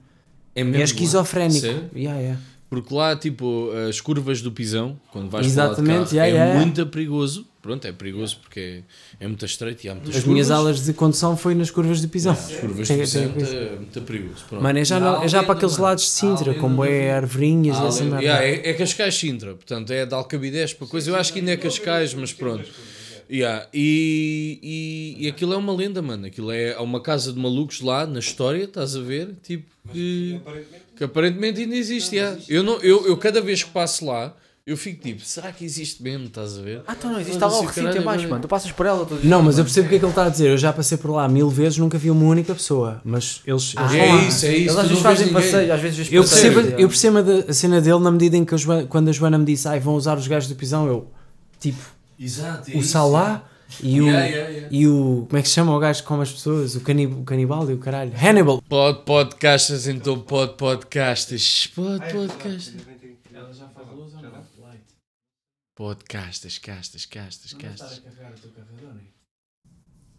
É 0.56 0.62
é 0.62 0.82
esquizofrénico. 0.82 1.60
Sério? 1.62 1.90
Yeah, 1.96 2.20
yeah. 2.20 2.42
Porque 2.70 2.94
lá, 2.94 3.16
tipo, 3.16 3.72
as 3.90 4.00
curvas 4.00 4.42
do 4.42 4.52
pisão, 4.52 4.96
quando 5.12 5.28
vais 5.30 5.46
Exatamente, 5.48 5.92
falar 5.92 6.04
de 6.06 6.16
carro, 6.16 6.16
yeah, 6.28 6.28
é 6.28 6.46
yeah. 6.50 6.60
muito 6.66 6.86
perigoso. 6.86 7.48
Pronto, 7.62 7.86
é 7.86 7.92
perigoso 7.92 8.38
porque 8.42 8.60
é, 9.20 9.26
é 9.26 9.28
muito 9.28 9.44
estreito 9.46 9.86
e 9.86 9.90
há 9.90 9.94
muitas 9.94 10.10
As 10.12 10.16
curvas. 10.22 10.32
minhas 10.34 10.52
aulas 10.52 10.86
de 10.86 10.94
condução 10.94 11.36
foi 11.36 11.54
nas 11.56 11.70
curvas 11.72 12.00
de 12.00 12.08
Pisão. 12.08 12.32
As 12.34 12.56
curvas 12.56 12.88
do 12.88 12.94
pisão 12.98 13.24
é 13.24 13.76
muito 13.76 14.02
perigoso. 14.04 14.46
Pronto. 14.48 14.64
Mano, 14.64 14.80
é 14.80 14.86
já, 14.86 15.00
não- 15.00 15.22
é 15.24 15.28
já 15.28 15.44
para 15.44 15.54
aqueles 15.56 15.74
mano. 15.74 15.84
lados 15.86 16.04
de 16.06 16.10
Sintra, 16.12 16.52
Há 16.52 16.56
com 16.56 16.70
boé 16.74 16.90
lenda. 16.90 17.16
arvorinhas 17.18 17.78
e 17.78 17.82
assim 17.82 18.04
lenda. 18.04 18.16
merda. 18.22 18.24
Yeah, 18.26 18.46
é, 18.46 18.70
é 18.70 18.74
Cascais 18.76 19.16
Sintra, 19.16 19.56
portanto 19.56 19.92
é 19.92 20.06
de 20.06 20.14
Alcabidez 20.14 20.74
para 20.74 20.88
coisa. 20.88 21.10
Eu 21.12 21.16
acho 21.18 21.34
que 21.34 21.40
ainda 21.40 21.52
é 21.52 21.58
Cascais, 21.58 22.14
mas 22.14 22.32
pronto. 22.32 22.64
Yeah. 23.30 23.68
E, 23.74 24.60
e, 25.20 25.26
e 25.26 25.28
aquilo 25.28 25.54
é 25.54 25.58
uma 25.58 25.74
lenda, 25.74 26.02
mano. 26.02 26.26
Aquilo 26.26 26.52
é 26.52 26.74
há 26.74 26.82
uma 26.82 27.00
casa 27.00 27.32
de 27.32 27.40
malucos 27.40 27.82
lá 27.82 28.08
na 28.08 28.20
história, 28.20 28.64
estás 28.64 28.96
a 28.96 29.02
ver? 29.02 29.36
Tipo, 29.44 29.66
que, 29.92 30.40
que 30.96 31.04
aparentemente 31.04 31.62
ainda 31.62 31.76
existe. 31.76 32.16
yeah. 32.16 32.38
Eu, 32.48 32.64
não, 32.64 32.78
eu, 32.80 33.06
eu 33.08 33.16
cada 33.18 33.40
vez 33.40 33.64
que 33.64 33.70
passo 33.70 34.06
lá, 34.06 34.36
eu 34.66 34.76
fico 34.76 35.02
tipo, 35.02 35.22
será 35.22 35.52
que 35.52 35.64
existe 35.64 36.02
mesmo? 36.02 36.26
Estás 36.26 36.58
a 36.58 36.62
ver? 36.62 36.82
Ah, 36.88 36.96
então 36.98 37.12
não 37.12 37.20
existe. 37.20 37.36
Está 37.36 37.48
lá 37.48 37.60
o 37.60 37.66
recinto 37.66 37.98
em 37.98 38.02
baixo, 38.02 38.28
mano. 38.28 38.42
Tu 38.42 38.48
passas 38.48 38.72
por 38.72 38.86
ela 38.86 39.06
todo 39.06 39.24
Não, 39.24 39.42
mas 39.42 39.58
eu 39.58 39.64
percebo 39.64 39.88
o 39.88 39.90
que 39.90 39.96
é 39.96 40.00
que 40.00 40.06
ele 40.06 40.12
está 40.12 40.26
a 40.26 40.30
dizer. 40.30 40.50
Eu 40.50 40.58
já 40.58 40.74
passei 40.74 40.98
por 40.98 41.12
lá 41.12 41.28
mil 41.28 41.50
vezes, 41.50 41.78
nunca 41.78 41.98
vi 41.98 42.10
uma 42.10 42.26
única 42.26 42.54
pessoa. 42.54 43.02
Mas 43.04 43.42
eles. 43.46 43.74
eles 43.78 43.94
é 43.94 43.98
vão 43.98 44.16
lá. 44.16 44.24
isso, 44.24 44.46
é 44.46 44.50
isso. 44.50 44.58
Eles 44.58 44.70
às 44.70 44.76
não 44.76 44.84
vezes 44.90 45.04
fazem 45.04 45.34
passeio, 45.34 45.74
às 45.74 45.82
vezes 45.82 46.12
Eu 46.12 46.24
percebo, 46.24 46.60
eu 46.60 46.88
percebo 46.88 47.18
a 47.48 47.54
cena 47.54 47.80
dele 47.82 48.00
na 48.00 48.12
medida 48.12 48.38
em 48.38 48.44
que 48.46 48.54
a 48.54 48.58
Joana- 48.58 48.86
quando 48.88 49.10
a 49.10 49.12
Joana 49.12 49.38
me 49.38 49.46
disse, 49.46 49.68
ai, 49.68 49.80
vão 49.80 49.96
usar 49.96 50.18
os 50.18 50.28
gajos 50.28 50.50
do 50.50 50.56
pisão, 50.56 50.88
eu, 50.88 51.08
tipo, 51.60 51.99
Exato, 52.20 52.70
é 52.70 52.76
o 52.76 52.80
isso. 52.80 52.90
Salá 52.90 53.50
e 53.82 54.02
o. 54.02 54.08
Yeah, 54.08 54.26
yeah, 54.26 54.50
yeah. 54.50 54.76
E 54.76 54.88
o. 54.88 55.26
Como 55.28 55.40
é 55.40 55.42
que 55.42 55.48
se 55.48 55.54
chama 55.54 55.74
o 55.76 55.80
gajo 55.80 56.02
que 56.02 56.08
come 56.08 56.24
as 56.24 56.32
pessoas? 56.32 56.76
O, 56.76 56.82
canib, 56.82 57.14
o 57.14 57.24
canibal 57.24 57.70
e 57.70 57.74
o 57.74 57.78
caralho. 57.78 58.12
Hannibal! 58.14 58.62
Pod 58.64 59.06
podcastas, 59.06 59.88
então 59.88 60.20
pod 60.20 60.58
podcastas. 60.58 61.68
Pod 61.68 62.00
podcastas. 62.12 62.76
Ela 63.34 63.54
já 63.54 63.70
faz 63.70 63.88
luz 63.90 64.14
ou 64.16 64.22
não? 64.22 64.32
Light. 64.32 64.84
Podcastas, 65.76 66.58
castas, 66.58 67.06
castas, 67.06 67.54
castas. 67.54 68.00
carregador, 68.00 69.02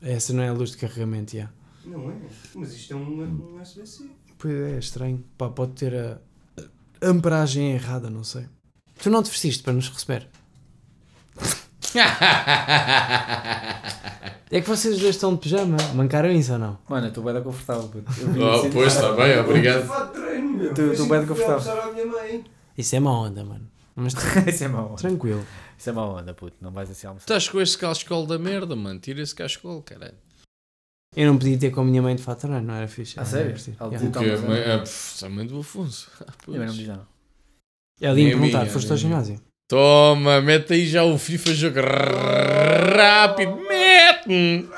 Essa 0.01 0.33
não 0.33 0.43
é 0.43 0.49
a 0.49 0.53
luz 0.55 0.71
de 0.71 0.79
carregamento, 0.79 1.37
já. 1.37 1.51
Não 1.85 2.11
é? 2.11 2.17
Mas 2.55 2.73
isto 2.73 2.95
é 2.95 2.97
um, 2.97 3.23
um 3.23 3.61
USB-C. 3.61 4.09
Pois 4.39 4.55
é, 4.55 4.77
é 4.77 4.79
estranho. 4.79 5.23
Pá, 5.37 5.51
pode 5.51 5.73
ter 5.73 5.95
a, 5.95 6.19
a 7.03 7.09
amperagem 7.11 7.73
errada, 7.73 8.09
não 8.09 8.25
sei. 8.25 8.47
Tu 9.03 9.11
não 9.11 9.23
te 9.23 9.31
vestiste 9.31 9.63
para 9.63 9.75
nos 9.75 9.91
receber? 9.91 10.27
É 14.51 14.61
que 14.61 14.69
vocês 14.69 14.99
dois 14.99 15.15
estão 15.15 15.35
de 15.35 15.41
pijama. 15.41 15.77
Mancaram 15.95 16.31
isso 16.33 16.53
ou 16.53 16.59
não? 16.59 16.79
Mano, 16.89 17.07
eu 17.07 17.09
estou 17.11 17.23
bem 17.25 17.43
confortável. 17.43 17.91
Oh, 17.95 18.51
assim- 18.59 18.71
pois 18.71 18.93
está 18.95 19.13
bem, 19.13 19.39
obrigado. 19.39 19.83
Assim 20.93 21.09
bem 21.09 21.27
confortável. 21.27 22.45
Isso 22.77 22.97
é 22.97 23.01
má 23.01 23.13
onda, 23.13 23.45
mano. 23.45 23.67
Mas 23.95 24.15
Isso 24.47 24.65
é 24.65 24.69
mau 24.69 24.87
onda. 24.87 24.97
tranquilo. 24.97 25.45
Isso 25.79 25.91
é 25.91 25.93
mau 25.93 26.17
onda, 26.17 26.33
puto. 26.35 26.57
Não 26.61 26.71
vais 26.73 26.91
assim 26.91 27.07
almoçar. 27.07 27.25
Estás 27.25 27.49
com 27.49 27.61
este 27.61 27.79
cascol 27.79 28.27
da 28.27 28.39
merda, 28.39 28.75
mano. 28.75 28.99
Tira 28.99 29.21
esse 29.21 29.35
cascol, 29.35 29.83
caralho. 29.83 30.15
Eu 31.17 31.27
não 31.27 31.39
podia 31.39 31.59
ter 31.59 31.71
com 31.71 31.81
a 31.81 31.85
minha 31.85 32.01
mãe 32.01 32.15
de 32.15 32.23
fato 32.23 32.41
treino, 32.43 32.61
não 32.63 32.75
era 32.75 32.87
fixe. 32.89 33.19
Ah, 33.19 33.25
sério? 33.25 33.55
Ela 33.81 33.91
Yeah. 33.93 34.11
Que 34.11 34.19
mas 34.31 34.41
a 34.41 34.45
é- 34.45 34.49
mãe, 34.49 34.79
pff, 34.81 35.25
a 35.25 35.29
mãe 35.29 35.47
do 35.47 35.59
Afonso. 35.61 36.11
Ah. 36.21 36.33
Eu 36.49 36.67
não 36.67 36.73
diz 36.73 36.87
nada. 36.89 37.07
Ela 38.01 38.19
ia 38.19 38.27
me 38.29 38.33
a 38.33 38.37
perguntar, 38.39 38.67
foste 38.67 38.89
ao 38.89 38.95
a 38.95 38.97
ginásio? 38.97 39.41
Toma, 39.71 40.41
mete 40.41 40.73
aí 40.73 40.85
já 40.85 41.05
o 41.05 41.17
FIFA 41.17 41.55
jogo 41.55 41.79
rápido, 42.97 43.55
mete! 43.69 44.69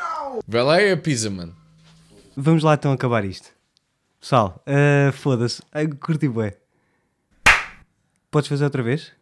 Vai 0.47 0.63
lá 0.63 0.83
e 0.83 0.93
a 0.93 0.97
pizza, 0.99 1.31
mano. 1.31 1.57
Vamos 2.37 2.63
lá 2.63 2.75
então 2.75 2.93
acabar 2.93 3.25
isto. 3.25 3.49
Pessoal, 4.21 4.63
eh, 4.67 5.11
foda-se. 5.15 5.63
Curti 5.99 6.29
bué. 6.29 6.59
Podes 8.31 8.51
fazer 8.51 8.65
outra 8.65 8.83
vez? 8.83 9.13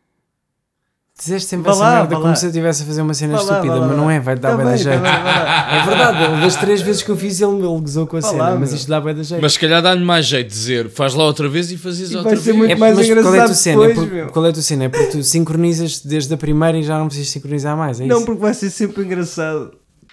Dizeste 1.23 1.51
sempre 1.51 1.71
essa 1.71 1.79
lá, 1.81 1.95
merda 1.97 2.15
como 2.17 2.29
lá. 2.29 2.35
se 2.35 2.47
eu 2.47 2.49
estivesse 2.49 2.83
a 2.83 2.87
fazer 2.87 3.03
uma 3.03 3.13
cena 3.13 3.35
Vá 3.37 3.43
estúpida, 3.43 3.75
lá, 3.75 3.87
mas 3.89 3.97
não 3.99 4.11
é, 4.11 4.19
vai 4.21 4.37
dar 4.37 4.53
Tá 4.53 4.57
bem 4.57 4.65
da 4.65 4.77
jeito. 4.77 5.03
É 5.05 5.85
verdade, 5.87 6.41
das 6.41 6.57
três 6.57 6.81
vezes 6.81 7.03
que 7.03 7.11
eu 7.11 7.17
fiz 7.17 7.41
ele, 7.43 7.53
ele 7.57 7.67
gozou 7.81 8.07
com 8.07 8.17
a 8.17 8.21
Vá 8.21 8.29
cena, 8.31 8.43
lá, 8.43 8.51
mas 8.57 8.71
meu. 8.71 8.79
isto 8.79 8.89
dá 8.89 9.01
bem 9.03 9.15
da 9.15 9.23
jeito. 9.23 9.43
Mas 9.43 9.53
se 9.53 9.59
calhar 9.59 9.83
dá-lhe 9.83 10.03
mais 10.03 10.25
jeito 10.25 10.47
de 10.49 10.55
dizer, 10.55 10.89
faz 10.89 11.13
lá 11.15 11.25
outra 11.25 11.47
vez 11.47 11.71
e 11.71 11.77
fazes 11.77 12.11
E 12.11 12.17
outra 12.17 12.31
vai 12.31 12.39
ser 12.39 12.45
vez. 12.45 12.57
muito 12.57 12.71
É, 12.73 12.75
mais 12.75 12.97
mas 12.97 13.07
qual 13.07 13.17
é 13.17 13.19
a 13.19 13.21
engraçado 13.21 13.47
tua 13.49 13.55
cena? 13.55 13.85
É 13.85 13.95
por- 13.95 14.31
qual 14.33 14.47
é 14.47 14.49
a 14.49 14.53
tua 14.55 14.63
cena? 14.63 14.85
É 14.85 14.89
porque 14.89 15.07
tu 15.09 15.23
sincronizas 15.23 16.01
desde 16.01 16.33
a 16.33 16.37
primeira 16.39 16.79
e 16.79 16.83
já 16.83 16.99
não 16.99 17.07
precisas 17.07 17.31
sincronizar 17.31 17.77
mais, 17.77 18.01
é 18.01 18.07
Não, 18.07 18.25
porque 18.25 18.41
vai 18.41 18.55
ser 18.55 18.71
sempre 18.71 19.05
engraçado. 19.05 19.73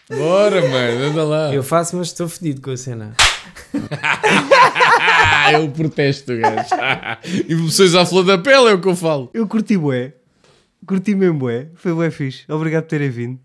Bora, 0.10 0.62
mano, 0.62 1.06
anda 1.06 1.24
lá. 1.24 1.54
Eu 1.54 1.64
faço, 1.64 1.96
mas 1.96 2.08
estou 2.08 2.28
fedido 2.28 2.60
com 2.62 2.72
a 2.72 2.78
cena. 2.78 3.14
O 5.64 5.70
protesto 5.70 6.34
do 6.34 6.42
gajo. 6.42 6.70
Emoções 7.48 7.96
à 7.96 8.06
flor 8.06 8.24
da 8.26 8.38
pele 8.38 8.70
é 8.70 8.74
o 8.74 8.82
que 8.82 8.88
eu 8.88 8.96
falo. 8.96 9.30
Eu 9.34 9.48
curti 9.48 9.78
bué. 9.78 10.14
Curti 10.88 11.14
mesmo 11.14 11.38
bué. 11.40 11.70
Foi 11.76 11.94
bué 11.94 12.10
fixe. 12.10 12.50
Obrigado 12.52 12.84
por 12.84 12.90
terem 12.90 13.10
vindo. 13.10 13.40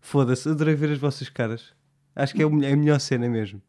Foda-se, 0.00 0.48
adorei 0.48 0.74
ver 0.74 0.92
as 0.92 0.98
vossas 0.98 1.28
caras. 1.28 1.72
Acho 2.14 2.34
que 2.34 2.42
é 2.42 2.44
é 2.44 2.72
a 2.72 2.76
melhor 2.76 3.00
cena 3.00 3.28
mesmo. 3.28 3.60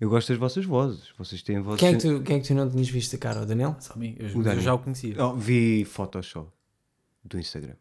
Eu 0.00 0.10
gosto 0.10 0.30
das 0.30 0.38
vossas 0.38 0.64
vozes. 0.64 1.10
Vocês 1.16 1.42
têm 1.42 1.60
vozes... 1.60 1.78
Quem 1.78 1.90
é, 1.90 1.92
que 1.94 1.98
tu, 2.00 2.22
quem 2.22 2.36
é 2.36 2.40
que 2.40 2.48
tu 2.48 2.54
não 2.54 2.68
tinhas 2.68 2.88
visto 2.88 3.14
a 3.14 3.18
cara? 3.18 3.42
O 3.42 3.46
Daniel? 3.46 3.76
Só 3.78 3.94
a 3.94 3.96
mim. 3.96 4.16
Eu, 4.18 4.26
O 4.26 4.38
eu 4.40 4.42
Dani. 4.42 4.60
já 4.60 4.74
o 4.74 4.78
conhecia. 4.80 5.14
Oh, 5.24 5.34
vi 5.34 5.84
fotos 5.84 6.26
só 6.26 6.52
do 7.24 7.38
Instagram. 7.38 7.74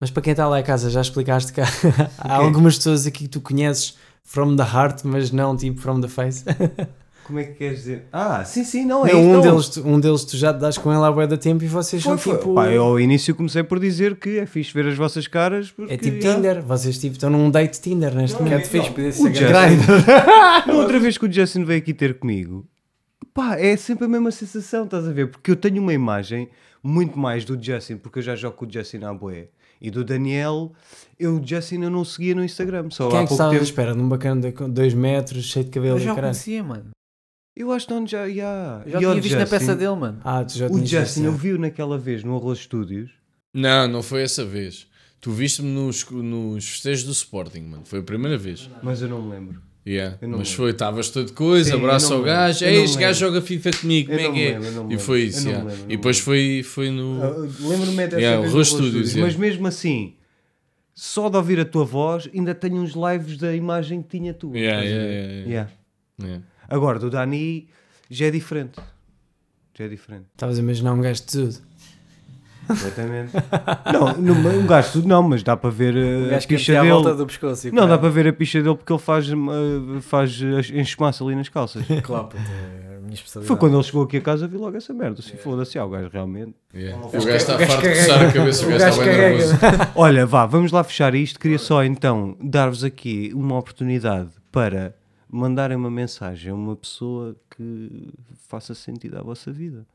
Mas 0.00 0.10
para 0.10 0.22
quem 0.22 0.32
está 0.32 0.48
lá 0.48 0.58
em 0.58 0.64
casa, 0.64 0.90
já 0.90 1.00
explicaste 1.00 1.52
que 1.52 1.60
há, 1.60 1.66
há 2.18 2.34
algumas 2.34 2.76
pessoas 2.78 3.06
aqui 3.06 3.24
que 3.24 3.28
tu 3.28 3.40
conheces 3.40 3.96
from 4.24 4.56
the 4.56 4.64
heart, 4.64 5.02
mas 5.04 5.30
não 5.30 5.56
tipo 5.56 5.80
from 5.80 6.00
the 6.00 6.08
face. 6.08 6.44
Como 7.24 7.38
é 7.38 7.44
que 7.44 7.54
queres 7.54 7.78
dizer? 7.78 8.06
Ah, 8.12 8.44
sim, 8.44 8.64
sim, 8.64 8.84
não 8.84 9.06
é 9.06 9.12
Não, 9.12 9.20
isso, 9.20 9.28
um, 9.28 9.32
não. 9.34 9.40
deles, 9.40 9.68
tu- 9.68 9.86
um 9.88 10.00
deles 10.00 10.24
tu 10.24 10.36
já 10.36 10.52
te 10.52 10.58
das 10.60 10.76
com 10.76 10.92
ele 10.92 11.04
há 11.04 11.12
bué 11.12 11.26
da 11.28 11.36
tempo 11.36 11.62
e 11.62 11.68
vocês 11.68 12.02
Foi, 12.02 12.10
são 12.10 12.18
foi. 12.18 12.38
tipo. 12.38 12.54
Pá, 12.54 12.68
eu 12.68 12.82
ao 12.82 12.98
início 12.98 13.34
comecei 13.34 13.62
por 13.62 13.78
dizer 13.78 14.16
que 14.16 14.38
é 14.38 14.46
fixe 14.46 14.72
ver 14.74 14.86
as 14.88 14.96
vossas 14.96 15.28
caras. 15.28 15.70
Porque, 15.70 15.92
É 15.94 15.96
tipo 15.96 16.20
já- 16.20 16.34
Tinder, 16.34 16.62
vocês 16.62 16.98
tipo 16.98 17.14
estão 17.14 17.30
num 17.30 17.50
date 17.50 17.80
Tinder 17.80 18.14
neste 18.14 18.36
Não, 18.36 18.44
momento. 18.44 18.62
é 18.62 18.64
fixe, 18.64 19.12
ser 19.12 19.46
outra 20.74 20.98
vez 20.98 21.16
que 21.16 21.26
o 21.26 21.32
Justin 21.32 21.64
veio 21.64 21.78
aqui 21.80 21.94
ter 21.94 22.18
comigo, 22.18 22.66
pá, 23.32 23.56
é 23.56 23.76
sempre 23.76 24.06
a 24.06 24.08
mesma 24.08 24.30
sensação, 24.30 24.84
estás 24.84 25.06
a 25.06 25.12
ver? 25.12 25.28
Porque 25.30 25.50
eu 25.50 25.56
tenho 25.56 25.80
uma 25.80 25.92
imagem 25.94 26.48
muito 26.82 27.18
mais 27.18 27.44
do 27.44 27.62
Justin, 27.62 27.96
porque 27.96 28.18
eu 28.18 28.22
já 28.22 28.34
jogo 28.34 28.56
com 28.56 28.66
o 28.66 28.72
Justin 28.72 29.04
à 29.04 29.12
boé. 29.14 29.48
E 29.82 29.90
do 29.90 30.04
Daniel, 30.04 30.72
eu 31.18 31.36
o 31.36 31.42
Justin 31.46 31.82
eu 31.84 31.90
não 31.90 32.04
seguia 32.04 32.34
no 32.34 32.44
Instagram. 32.44 32.88
Só 32.90 33.08
Quem 33.08 33.18
há 33.18 33.20
é 33.20 33.24
que 33.24 33.28
pouco 33.28 33.42
estava 33.44 33.54
à 33.58 33.62
espera? 33.62 33.94
Num 33.94 34.08
bacana 34.08 34.38
de 34.42 34.52
2 34.52 34.92
metros, 34.92 35.44
cheio 35.44 35.64
de 35.64 35.70
cabelo 35.70 35.96
Eu 35.96 36.02
e 36.02 36.04
já 36.04 36.12
o 36.12 36.14
caralho. 36.14 36.34
conhecia, 36.34 36.62
mano. 36.62 36.84
Eu 37.56 37.72
acho 37.72 37.86
que 37.86 37.92
não, 37.92 38.06
já. 38.06 38.28
já. 38.28 38.82
Eu 38.86 38.92
já 38.92 38.98
E 38.98 39.00
tinha 39.00 39.14
visto 39.20 39.34
na 39.34 39.40
Justin- 39.40 39.58
peça 39.58 39.76
dele, 39.76 39.94
mano. 39.96 40.20
Ah, 40.24 40.44
tu 40.44 40.56
já 40.56 40.66
O 40.66 40.70
tinhas 40.70 40.88
Justin, 40.88 41.24
eu 41.24 41.32
já. 41.32 41.36
vi-o 41.38 41.58
naquela 41.58 41.98
vez 41.98 42.22
no 42.24 42.36
Arroz 42.36 42.60
Studios. 42.60 43.10
Não, 43.52 43.88
não 43.88 44.02
foi 44.02 44.22
essa 44.22 44.44
vez. 44.44 44.86
Tu 45.20 45.30
viste-me 45.32 45.68
nos, 45.68 46.08
nos 46.10 46.66
festejos 46.68 47.04
do 47.04 47.12
Sporting, 47.12 47.60
mano. 47.62 47.82
Foi 47.84 47.98
a 47.98 48.02
primeira 48.02 48.38
vez. 48.38 48.70
Mas 48.82 49.02
eu 49.02 49.08
não 49.08 49.20
me 49.20 49.30
lembro. 49.32 49.60
Yeah. 49.86 50.16
Eu 50.22 50.28
não 50.28 50.38
Mas 50.38 50.48
lembro. 50.48 50.62
foi, 50.62 50.70
estavas 50.70 51.08
todo 51.08 51.32
coisa, 51.32 51.70
Sim, 51.70 51.76
eu 51.76 51.78
abraço 51.84 52.10
não 52.10 52.16
ao 52.18 52.22
me 52.22 52.28
lembro. 52.28 52.42
gajo. 52.42 52.64
Eu 52.64 52.68
Ei, 52.70 52.76
não 52.76 52.84
este 52.84 52.96
me 52.96 53.00
gajo 53.02 53.20
lembro. 53.24 53.34
joga 53.40 53.46
FIFA 53.46 53.70
comigo, 53.80 54.12
Eu 54.12 54.16
como 54.16 54.20
é 54.20 54.28
não 54.28 54.34
que 54.34 54.38
me 54.40 54.44
é? 54.46 54.50
lembro, 54.52 54.66
eu 54.68 54.72
não 54.72 54.82
me 54.84 54.86
E 54.86 54.90
lembro. 54.90 55.04
foi 55.04 55.20
Eu 55.20 55.24
isso. 55.26 55.36
não 55.38 55.44
me 55.44 55.50
yeah. 55.50 55.68
lembro, 55.70 55.84
não 55.84 55.90
E 55.92 55.96
depois 55.96 56.16
me 56.16 56.22
foi, 56.22 56.62
foi 56.62 56.90
no. 56.90 57.22
Ah, 57.22 57.28
Lembro-me 57.68 58.06
dessa 58.06 58.16
Yeah, 58.20 58.40
vez 58.40 58.52
no 58.52 58.56
Arroz 58.56 58.68
Studios, 58.68 58.88
Studios, 58.90 59.10
yeah. 59.14 59.26
Mas 59.26 59.36
mesmo 59.36 59.66
assim, 59.66 60.14
só 60.94 61.28
de 61.28 61.36
ouvir 61.36 61.60
a 61.60 61.64
tua 61.64 61.84
voz, 61.84 62.28
ainda 62.32 62.54
tenho 62.54 62.76
uns 62.76 62.92
lives 62.94 63.36
da 63.38 63.54
imagem 63.56 64.02
que 64.02 64.08
tinha 64.18 64.32
tu. 64.34 64.54
Yeah, 64.54 64.82
yeah, 64.84 65.04
yeah, 65.04 65.22
yeah. 65.32 65.48
Yeah. 65.50 65.70
Yeah. 66.22 66.44
Agora, 66.70 66.98
do 66.98 67.10
Dani 67.10 67.68
já 68.08 68.26
é 68.26 68.30
diferente. 68.30 68.80
Já 69.76 69.84
é 69.84 69.88
diferente. 69.88 70.26
Estavas 70.32 70.56
a 70.58 70.62
imaginar 70.62 70.92
um 70.92 71.00
gajo 71.00 71.20
de 71.20 71.26
tudo. 71.26 71.70
Completamente. 72.66 73.32
não, 73.92 74.34
não, 74.34 74.58
um 74.60 74.66
gajo 74.66 74.92
tudo 74.92 75.08
não, 75.08 75.22
mas 75.24 75.42
dá 75.42 75.56
para 75.56 75.70
ver 75.70 75.94
uh, 75.96 76.36
a 76.36 76.38
que 76.38 76.46
picha 76.46 76.72
dele. 76.74 76.88
volta 76.90 77.14
do 77.16 77.26
pescoço. 77.26 77.74
Não, 77.74 77.88
dá 77.88 77.98
para 77.98 78.08
ver 78.08 78.28
a 78.28 78.32
picha 78.32 78.62
dele 78.62 78.76
porque 78.76 78.92
ele 78.92 79.00
faz, 79.00 79.28
uh, 79.32 80.00
faz 80.00 80.40
uh, 80.40 80.60
enxumaça 80.78 81.24
ali 81.24 81.34
nas 81.34 81.48
calças. 81.48 81.84
Claro, 82.02 82.28
é 82.34 82.96
a 82.96 83.00
minha 83.00 83.14
especialidade. 83.14 83.48
Foi 83.48 83.56
quando 83.56 83.74
ele 83.76 83.82
chegou 83.82 84.04
aqui 84.04 84.18
a 84.18 84.20
casa 84.20 84.46
vi 84.46 84.56
logo 84.56 84.76
essa 84.76 84.94
merda. 84.94 85.20
Se 85.20 85.36
foda-se, 85.36 85.78
ah, 85.78 85.84
o 85.84 85.90
gajo 85.90 86.08
realmente. 86.12 86.54
Yeah. 86.72 87.04
O 87.04 87.10
gajo 87.10 87.28
está 87.30 87.58
farto 87.58 87.82
de 87.82 87.88
coçar 87.88 88.22
a 88.28 88.32
cabeça, 88.32 88.64
o 88.64 88.68
O 88.68 88.70
gajo 88.70 88.78
gajo 88.78 89.00
está 89.00 89.04
bem 89.04 89.16
carrega. 89.16 89.38
nervoso. 89.38 89.92
Olha, 89.96 90.26
vá, 90.26 90.46
vamos 90.46 90.70
lá 90.70 90.84
fechar 90.84 91.14
isto. 91.14 91.40
Queria 91.40 91.58
só 91.58 91.82
então 91.82 92.36
dar-vos 92.40 92.84
aqui 92.84 93.32
uma 93.34 93.58
oportunidade 93.58 94.30
para 94.52 94.94
mandarem 95.30 95.76
uma 95.76 95.90
mensagem 95.90 96.50
a 96.50 96.54
uma 96.54 96.76
pessoa 96.76 97.36
que 97.56 98.12
faça 98.48 98.74
sentido 98.74 99.18
à 99.18 99.22
vossa 99.22 99.52
vida. 99.52 99.86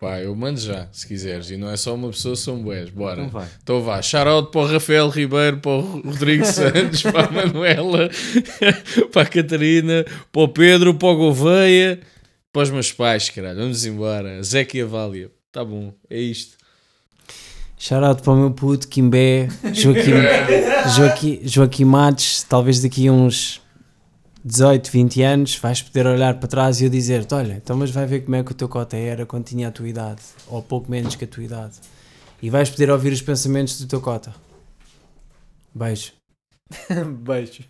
Pá, 0.00 0.18
eu 0.18 0.34
mando 0.34 0.58
já, 0.58 0.88
se 0.92 1.06
quiseres. 1.06 1.50
E 1.50 1.58
não 1.58 1.70
é 1.70 1.76
só 1.76 1.94
uma 1.94 2.08
pessoa, 2.08 2.34
são 2.34 2.62
bués. 2.62 2.88
Bora. 2.88 3.20
Então 3.20 3.28
vai. 3.28 3.48
Então 3.62 3.82
vá. 3.82 4.00
Shoutout 4.00 4.50
para 4.50 4.60
o 4.62 4.66
Rafael 4.66 5.08
Ribeiro, 5.10 5.58
para 5.58 5.72
o 5.72 6.00
Rodrigo 6.00 6.44
Santos, 6.46 7.02
para 7.02 7.26
a 7.26 7.30
Manuela, 7.30 8.08
para 9.12 9.22
a 9.22 9.26
Catarina, 9.26 10.06
para 10.32 10.42
o 10.42 10.48
Pedro, 10.48 10.94
para 10.94 11.08
o 11.08 11.16
Gouveia, 11.16 12.00
para 12.50 12.62
os 12.62 12.70
meus 12.70 12.90
pais, 12.90 13.28
caralho. 13.28 13.58
Vamos 13.58 13.84
embora. 13.84 14.42
Zeca 14.42 14.78
e 14.78 14.80
a 14.80 14.86
Vália. 14.86 15.30
Tá 15.52 15.62
bom, 15.62 15.92
é 16.08 16.18
isto. 16.18 16.56
Shoutout 17.76 18.22
para 18.22 18.32
o 18.32 18.36
meu 18.36 18.50
puto, 18.52 18.88
Kimbé, 18.88 19.48
Joaquim, 19.74 20.12
Joaquim, 20.96 21.40
Joaquim 21.44 21.84
Matos, 21.84 22.42
talvez 22.42 22.80
daqui 22.80 23.08
a 23.08 23.12
uns 23.12 23.59
18, 24.44 24.90
20 24.90 25.22
anos 25.22 25.56
vais 25.56 25.82
poder 25.82 26.06
olhar 26.06 26.38
para 26.38 26.48
trás 26.48 26.80
e 26.80 26.84
eu 26.84 26.90
dizer-te, 26.90 27.34
olha, 27.34 27.54
então 27.54 27.76
mas 27.76 27.90
vai 27.90 28.06
ver 28.06 28.20
como 28.24 28.36
é 28.36 28.42
que 28.42 28.52
o 28.52 28.54
teu 28.54 28.68
cota 28.68 28.96
era 28.96 29.26
quando 29.26 29.44
tinha 29.44 29.68
a 29.68 29.72
tua 29.72 29.88
idade, 29.88 30.22
ou 30.46 30.62
pouco 30.62 30.90
menos 30.90 31.14
que 31.14 31.24
a 31.24 31.28
tua 31.28 31.44
idade. 31.44 31.74
E 32.42 32.48
vais 32.48 32.70
poder 32.70 32.90
ouvir 32.90 33.12
os 33.12 33.20
pensamentos 33.20 33.78
do 33.80 33.86
teu 33.86 34.00
cota. 34.00 34.34
Beijo. 35.74 36.12
Beijo. 37.20 37.64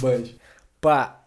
Beijo. 0.00 0.34
Pá. 0.80 1.24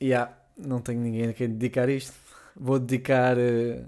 Yeah, 0.00 0.32
não 0.56 0.80
tenho 0.80 1.00
ninguém 1.00 1.28
a 1.28 1.32
quem 1.32 1.48
dedicar 1.48 1.88
isto. 1.88 2.14
Vou 2.56 2.78
dedicar. 2.78 3.36
eh, 3.38 3.84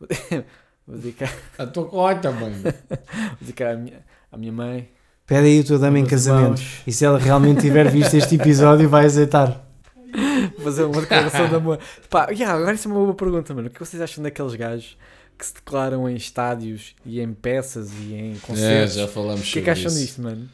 Vou 0.86 0.98
dedicar, 0.98 1.32
A 1.58 1.66
tua 1.66 1.86
cota, 1.86 2.32
mãe. 2.32 2.52
vou 2.62 2.72
dedicar 3.40 3.74
à, 3.74 3.76
minha, 3.76 4.04
à 4.32 4.36
minha 4.36 4.52
mãe. 4.52 4.88
Pede 5.30 5.46
aí 5.46 5.60
a 5.60 5.64
tua 5.64 5.78
dama 5.78 5.96
em 5.96 6.04
casamento. 6.04 6.60
irmãos. 6.60 6.82
E 6.84 6.92
se 6.92 7.04
ela 7.04 7.16
realmente 7.16 7.60
tiver 7.60 7.88
visto 7.88 8.14
este 8.14 8.34
episódio, 8.34 8.88
vai 8.88 9.06
aceitar. 9.06 9.64
Fazer 10.60 10.82
uma 10.82 11.00
declaração 11.00 11.48
de 11.48 11.54
amor. 11.54 11.78
Pá, 12.08 12.28
yeah, 12.30 12.52
agora 12.58 12.74
isso 12.74 12.88
é 12.88 12.90
uma 12.90 13.00
boa 13.00 13.14
pergunta, 13.14 13.54
mano. 13.54 13.68
O 13.68 13.70
que 13.70 13.78
vocês 13.78 14.02
acham 14.02 14.24
daqueles 14.24 14.56
gajos 14.56 14.96
que 15.38 15.46
se 15.46 15.54
declaram 15.54 16.08
em 16.08 16.16
estádios 16.16 16.96
e 17.06 17.20
em 17.20 17.32
peças 17.32 17.90
e 17.92 18.12
em 18.14 18.32
É, 18.32 18.36
concertos? 18.42 18.94
já 18.96 19.06
falámos 19.06 19.40
o 19.40 19.42
que 19.44 19.48
é 19.48 19.52
sobre 19.52 19.62
que 19.62 19.70
acham 19.70 19.86
isso. 19.86 19.98
disto, 20.00 20.20
mano? 20.22 20.48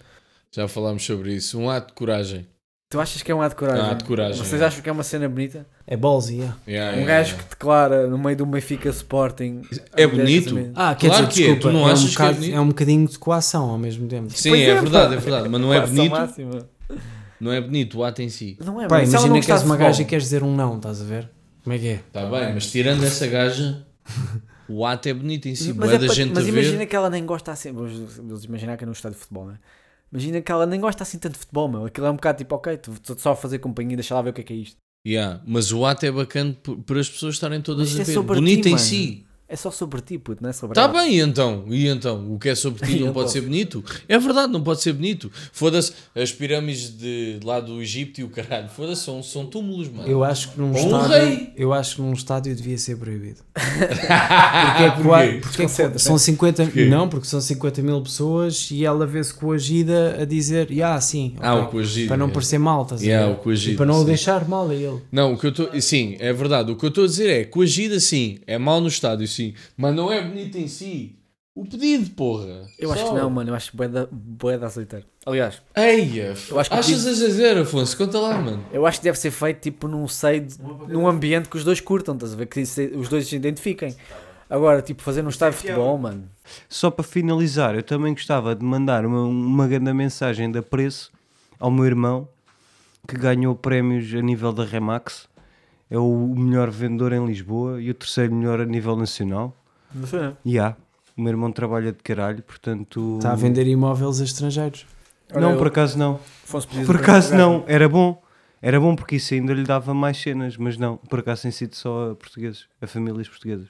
Já 0.52 0.68
falámos 0.68 1.04
sobre 1.06 1.32
isso. 1.34 1.58
Um 1.58 1.70
ato 1.70 1.88
de 1.88 1.92
coragem. 1.94 2.46
Tu 2.88 3.00
achas 3.00 3.20
que 3.20 3.32
é 3.32 3.34
um 3.34 3.42
ato 3.42 3.50
de 3.50 3.56
coragem? 3.56 3.82
Um 3.82 3.90
ato 3.90 3.98
de 3.98 4.04
coragem, 4.04 4.44
Vocês 4.44 4.62
é. 4.62 4.64
acham 4.64 4.80
que 4.80 4.88
é 4.88 4.92
uma 4.92 5.02
cena 5.02 5.28
bonita? 5.28 5.66
É 5.88 5.96
ballsy, 5.96 6.34
yeah. 6.36 6.56
Yeah, 6.68 6.92
Um 6.92 7.00
yeah, 7.00 7.14
gajo 7.18 7.30
yeah. 7.30 7.42
que 7.42 7.50
declara 7.50 8.06
no 8.06 8.16
meio 8.16 8.36
do 8.36 8.46
Benfica 8.46 8.88
Sporting. 8.90 9.62
É 9.96 10.06
bonito? 10.06 10.70
Ah, 10.72 10.94
quer 10.94 11.08
Claro 11.08 11.26
dizer, 11.26 11.34
que 11.42 11.50
é. 11.50 11.54
desculpa, 11.54 11.68
Tu 11.68 11.72
não 11.72 11.80
é, 11.80 11.90
um 11.90 11.92
achas 11.92 12.14
que 12.14 12.22
é 12.22 12.24
bocado, 12.24 12.34
bonito? 12.38 12.54
é 12.56 12.60
um 12.60 12.68
bocadinho 12.68 13.08
de 13.08 13.18
coação 13.18 13.70
ao 13.70 13.78
mesmo 13.78 14.06
tempo. 14.06 14.30
Sim, 14.30 14.50
Pois 14.50 14.60
é, 14.62 14.64
é, 14.70 14.74
verdade, 14.80 15.14
é 15.14 15.16
verdade. 15.16 15.48
Mas 15.48 15.60
não 15.60 15.74
é 15.74 15.84
bonito. 15.84 16.10
máxima. 16.12 16.68
Não 17.40 17.52
é 17.52 17.60
bonito 17.60 17.98
o 17.98 18.04
ato 18.04 18.22
em 18.22 18.28
si. 18.28 18.56
Não 18.64 18.80
é, 18.80 18.84
ela 18.84 19.02
imagina 19.02 19.26
não 19.34 19.40
que 19.40 19.50
és 19.50 19.62
uma 19.64 19.76
gaja 19.76 20.02
e 20.02 20.04
queres 20.04 20.22
dizer 20.24 20.44
um 20.44 20.54
não, 20.54 20.76
estás 20.76 21.02
a 21.02 21.04
ver? 21.04 21.28
Como 21.64 21.74
é 21.74 21.78
que 21.80 21.88
é? 21.88 21.94
Está 21.94 22.24
bem, 22.26 22.54
mas 22.54 22.70
tirando 22.70 23.02
essa 23.04 23.26
gaja, 23.26 23.84
o 24.68 24.86
ato 24.86 25.08
é 25.08 25.12
bonito 25.12 25.48
em 25.48 25.56
si. 25.56 25.72
Mas, 25.72 25.90
é 25.90 25.98
da 25.98 26.06
gente 26.06 26.32
mas 26.32 26.46
imagina 26.46 26.86
que 26.86 26.94
ela 26.94 27.10
nem 27.10 27.26
gosta 27.26 27.50
assim. 27.50 27.72
Vamos, 27.72 28.44
imaginar 28.44 28.76
que 28.76 28.84
é 28.84 28.86
num 28.86 28.92
estádio 28.92 29.16
de 29.18 29.22
futebol, 29.22 29.46
né? 29.48 29.58
Imagina 30.12 30.40
que 30.40 30.52
ela 30.52 30.66
nem 30.66 30.80
gosta 30.80 31.02
assim 31.02 31.18
tanto 31.18 31.34
de 31.34 31.38
futebol, 31.40 31.68
meu. 31.68 31.84
Aquilo 31.86 32.06
é 32.06 32.10
um 32.10 32.16
bocado 32.16 32.38
tipo, 32.38 32.54
ok, 32.54 32.74
estou 32.74 33.18
só 33.18 33.32
a 33.32 33.36
fazer 33.36 33.58
companhia, 33.58 33.96
deixa 33.96 34.14
lá 34.14 34.22
ver 34.22 34.30
o 34.30 34.32
que 34.32 34.40
é 34.40 34.44
que 34.44 34.52
é 34.52 34.56
isto. 34.56 34.76
Yeah, 35.06 35.40
mas 35.46 35.72
o 35.72 35.84
ato 35.86 36.04
é 36.04 36.10
bacana 36.10 36.56
para 36.84 36.98
as 37.00 37.08
pessoas 37.08 37.34
estarem 37.34 37.60
todas 37.62 37.96
a 37.96 38.00
é 38.00 38.04
ver. 38.04 38.12
sobre 38.12 38.34
Bonito 38.36 38.62
ti, 38.62 38.68
em 38.68 38.72
mano. 38.72 38.84
si. 38.84 39.25
É 39.48 39.54
só 39.54 39.70
sobre 39.70 40.00
ti, 40.00 40.18
puto, 40.18 40.42
não 40.42 40.50
é 40.50 40.52
sobre 40.52 40.74
Tá 40.74 40.82
ela. 40.82 40.92
bem, 40.92 41.18
e 41.18 41.20
então? 41.20 41.64
E 41.68 41.86
então? 41.86 42.34
O 42.34 42.38
que 42.38 42.48
é 42.48 42.54
sobre 42.56 42.84
ti 42.84 42.98
não 43.00 43.12
pode 43.12 43.26
então? 43.26 43.28
ser 43.28 43.40
bonito? 43.42 43.84
É 44.08 44.18
verdade, 44.18 44.52
não 44.52 44.60
pode 44.60 44.82
ser 44.82 44.92
bonito. 44.92 45.30
Foda-se, 45.52 45.92
as 46.16 46.32
pirâmides 46.32 46.90
de 46.98 47.38
lá 47.44 47.60
do 47.60 47.80
Egito 47.80 48.20
e 48.20 48.24
o 48.24 48.28
caralho, 48.28 48.68
foda-se, 48.68 49.02
são, 49.04 49.22
são 49.22 49.46
túmulos, 49.46 49.88
mano. 49.88 50.08
Eu 50.08 50.24
acho 50.24 50.50
que 50.50 50.58
num 50.60 50.72
um 50.72 50.74
estádio, 50.76 51.08
rei. 51.16 51.52
eu 51.56 51.72
acho 51.72 51.94
que 51.96 52.02
num 52.02 52.12
estádio 52.12 52.56
devia 52.56 52.76
ser 52.76 52.96
proibido. 52.96 53.40
Porque, 53.54 54.82
é 54.82 54.90
qua- 55.02 55.18
Porquê? 55.22 55.38
porque 55.40 55.62
é 55.62 55.66
que 55.90 55.98
são 56.00 56.18
50 56.18 56.64
Porquê? 56.64 56.84
não, 56.86 57.08
porque 57.08 57.26
são 57.28 57.40
50 57.40 57.82
mil 57.82 58.00
pessoas 58.02 58.68
e 58.72 58.84
ela 58.84 59.06
vê-se 59.06 59.32
coagida 59.32 60.18
a 60.20 60.24
dizer, 60.24 60.68
ah, 60.82 61.00
sim, 61.00 61.36
Ah, 61.40 61.54
ok", 61.54 61.66
o 61.66 61.70
coagido. 61.70 62.08
para 62.08 62.16
não 62.16 62.26
é. 62.26 62.30
parecer 62.30 62.58
mal, 62.58 62.82
estás 62.82 63.00
a 63.00 63.04
Yeah, 63.04 63.26
ver? 63.28 63.32
o 63.34 63.36
coagido, 63.42 63.74
E 63.74 63.76
para 63.76 63.86
não 63.86 63.94
o 63.96 64.00
sim. 64.00 64.06
deixar 64.06 64.48
mal 64.48 64.68
a 64.68 64.74
ele. 64.74 65.00
Não, 65.12 65.34
o 65.34 65.38
que 65.38 65.46
eu 65.46 65.50
estou. 65.50 65.80
Sim, 65.80 66.16
é 66.18 66.32
verdade. 66.32 66.72
O 66.72 66.76
que 66.76 66.84
eu 66.84 66.88
estou 66.88 67.04
a 67.04 67.06
dizer 67.06 67.28
é: 67.30 67.44
coagida, 67.44 68.00
sim. 68.00 68.38
É 68.46 68.58
mau 68.58 68.80
no 68.80 68.88
estádio, 68.88 69.26
sim. 69.36 69.54
Mas 69.76 69.94
não 69.94 70.12
é 70.12 70.20
bonito 70.22 70.56
em 70.56 70.66
si. 70.68 71.16
O 71.54 71.64
pedido, 71.64 72.10
porra. 72.10 72.66
Eu 72.78 72.92
acho 72.92 73.02
Só. 73.02 73.08
que 73.14 73.18
não, 73.18 73.30
mano. 73.30 73.50
Eu 73.50 73.54
acho 73.54 73.74
da, 73.88 74.06
bué 74.12 74.58
da 74.58 74.66
aceitar. 74.66 75.02
Aliás, 75.24 75.62
Eia, 75.74 76.34
Eu 76.50 76.60
acho 76.60 76.68
que 76.70 76.76
achas 76.76 77.06
a 77.06 77.10
dizer, 77.12 77.56
Afonso? 77.56 77.96
Conta 77.96 78.20
lá, 78.20 78.38
mano. 78.38 78.62
eu 78.72 78.86
acho 78.86 78.98
que 78.98 79.04
deve 79.04 79.18
ser 79.18 79.30
feito 79.30 79.60
tipo 79.60 79.88
num 79.88 80.06
seio, 80.06 80.42
de- 80.42 80.58
num 80.88 81.08
ambiente 81.08 81.48
que 81.48 81.56
os 81.56 81.64
dois 81.64 81.80
curtam, 81.80 82.14
estás 82.14 82.34
a 82.34 82.36
ver? 82.36 82.46
Que 82.46 82.66
se- 82.66 82.92
os 82.94 83.08
dois 83.08 83.26
se 83.26 83.36
identifiquem. 83.36 83.96
Agora, 84.50 84.82
tipo, 84.82 85.02
fazer 85.02 85.22
num 85.22 85.30
estádio 85.30 85.58
de 85.58 85.62
futebol, 85.66 85.96
mano. 85.98 86.28
Só 86.68 86.90
para 86.90 87.02
finalizar, 87.02 87.74
eu 87.74 87.82
também 87.82 88.12
gostava 88.12 88.54
de 88.54 88.62
mandar 88.64 89.04
uma, 89.06 89.22
uma 89.22 89.66
grande 89.66 89.92
mensagem 89.94 90.50
de 90.50 90.58
apreço 90.58 91.10
ao 91.58 91.70
meu 91.70 91.86
irmão 91.86 92.28
que 93.08 93.16
ganhou 93.16 93.54
prémios 93.56 94.12
a 94.14 94.20
nível 94.20 94.52
da 94.52 94.62
Remax. 94.64 95.26
É 95.90 95.98
o 95.98 96.34
melhor 96.36 96.70
vendedor 96.70 97.12
em 97.12 97.24
Lisboa 97.24 97.80
e 97.80 97.90
o 97.90 97.94
terceiro 97.94 98.34
melhor 98.34 98.60
a 98.60 98.64
nível 98.64 98.96
nacional. 98.96 99.56
Não 99.94 100.06
sei, 100.06 100.20
não. 100.20 100.36
E 100.44 100.58
há. 100.58 100.76
O 101.16 101.20
meu 101.22 101.30
irmão 101.32 101.50
trabalha 101.52 101.92
de 101.92 102.02
caralho, 102.02 102.42
portanto. 102.42 103.16
Está 103.18 103.32
a 103.32 103.36
vender 103.36 103.66
imóveis 103.66 104.20
a 104.20 104.24
estrangeiros. 104.24 104.84
Não, 105.32 105.48
Olha, 105.48 105.56
por 105.56 105.66
eu- 105.66 105.70
acaso 105.72 105.98
não. 105.98 106.20
Por 106.84 106.96
acaso 106.96 107.34
não. 107.34 107.64
Era 107.66 107.88
bom. 107.88 108.22
Era 108.60 108.80
bom 108.80 108.96
porque 108.96 109.16
isso 109.16 109.32
ainda 109.34 109.52
lhe 109.52 109.62
dava 109.62 109.94
mais 109.94 110.16
cenas, 110.16 110.56
mas 110.56 110.76
não. 110.76 110.96
Por 110.96 111.20
acaso 111.20 111.42
tem 111.42 111.50
sido 111.50 111.74
só 111.76 112.10
a 112.10 112.14
portugueses, 112.16 112.66
a 112.80 112.86
famílias 112.86 113.28
portuguesas. 113.28 113.68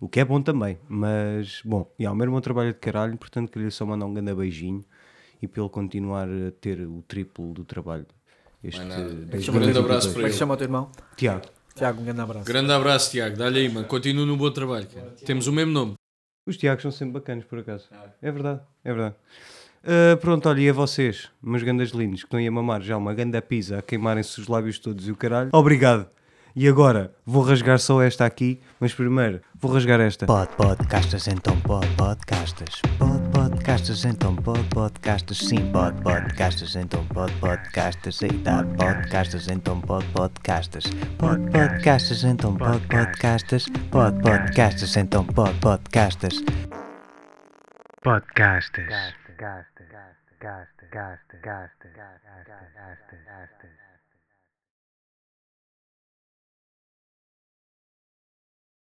O 0.00 0.08
que 0.08 0.20
é 0.20 0.24
bom 0.24 0.40
também, 0.40 0.78
mas 0.88 1.60
bom. 1.64 1.90
E 1.98 2.06
o 2.06 2.14
meu 2.14 2.24
irmão 2.26 2.40
trabalha 2.40 2.72
de 2.72 2.78
caralho, 2.78 3.16
portanto 3.16 3.50
queria 3.50 3.70
só 3.70 3.84
mandar 3.84 4.06
um 4.06 4.14
grande 4.14 4.32
beijinho 4.34 4.84
e 5.42 5.48
para 5.48 5.60
ele 5.62 5.70
continuar 5.70 6.28
a 6.28 6.50
ter 6.60 6.80
o 6.86 7.02
triplo 7.08 7.52
do 7.52 7.64
trabalho. 7.64 8.06
Este. 8.62 8.80
2022. 8.80 9.48
Um 9.48 9.52
grande 9.60 9.78
abraço 9.78 10.08
Como 10.08 10.14
para 10.14 10.20
é 10.20 10.24
que 10.24 10.26
ele. 10.26 10.32
se 10.32 10.38
chama 10.38 10.54
o 10.54 10.56
teu 10.56 10.64
irmão? 10.64 10.90
Tiago. 11.16 11.42
Tiago, 11.74 12.00
um 12.00 12.04
grande 12.04 12.20
abraço. 12.20 12.44
Grande 12.44 12.72
abraço, 12.72 13.10
Tiago. 13.12 13.36
Dá-lhe 13.36 13.60
aí, 13.60 13.68
mano. 13.68 13.86
Continua 13.86 14.26
no 14.26 14.36
bom 14.36 14.50
trabalho. 14.50 14.86
cara. 14.92 15.14
Temos 15.24 15.46
o 15.46 15.52
mesmo 15.52 15.72
nome. 15.72 15.94
Os 16.46 16.56
Tiagos 16.56 16.82
são 16.82 16.90
sempre 16.90 17.14
bacanas, 17.14 17.44
por 17.44 17.58
acaso. 17.60 17.88
É 18.22 18.32
verdade, 18.32 18.60
é 18.82 18.92
verdade. 18.92 19.14
Ah, 19.84 20.16
pronto, 20.16 20.48
olha, 20.48 20.60
e 20.60 20.68
a 20.68 20.72
vocês, 20.72 21.28
meus 21.42 21.62
gandas 21.62 21.90
lindos, 21.90 22.20
que 22.22 22.26
estão 22.26 22.40
aí 22.40 22.46
a 22.46 22.50
mamar 22.50 22.82
já 22.82 22.96
uma 22.96 23.14
ganda 23.14 23.40
pizza, 23.40 23.78
a 23.78 23.82
queimarem-se 23.82 24.40
os 24.40 24.48
lábios 24.48 24.78
todos 24.78 25.06
e 25.06 25.12
o 25.12 25.16
caralho. 25.16 25.50
Obrigado. 25.52 26.06
E 26.56 26.66
agora, 26.66 27.14
vou 27.24 27.42
rasgar 27.44 27.78
só 27.78 28.02
esta 28.02 28.26
aqui, 28.26 28.60
mas 28.80 28.92
primeiro, 28.92 29.40
vou 29.54 29.70
rasgar 29.72 30.00
esta. 30.00 30.26
Pod 30.26 30.48
podcastas, 30.56 31.28
então 31.28 31.58
pod 31.60 31.86
podcastas. 31.96 32.80
Pod 32.98 33.17
podcastas, 33.68 34.04
então 34.06 34.34
pod 34.34 34.64
podcastas. 34.70 35.36
Sim, 35.36 35.70
pod 35.70 35.92
podcastas, 36.02 36.74
então 36.74 37.04
pod 37.08 37.30
podcastas. 37.34 38.22
Eita, 38.22 38.64
podcastas, 38.64 39.48
então 39.48 39.78
pod 39.82 40.06
podcastas. 40.14 40.84
Pod 41.18 41.38
podcastas, 41.52 42.24
então 42.24 42.56
pod 42.56 42.80
podcastas. 42.88 43.66
Pod 43.90 44.22
podcastas, 44.22 44.96
então 44.96 45.22
pod 45.26 45.54
podcastas. 45.60 46.42
Podcastas. 48.02 48.88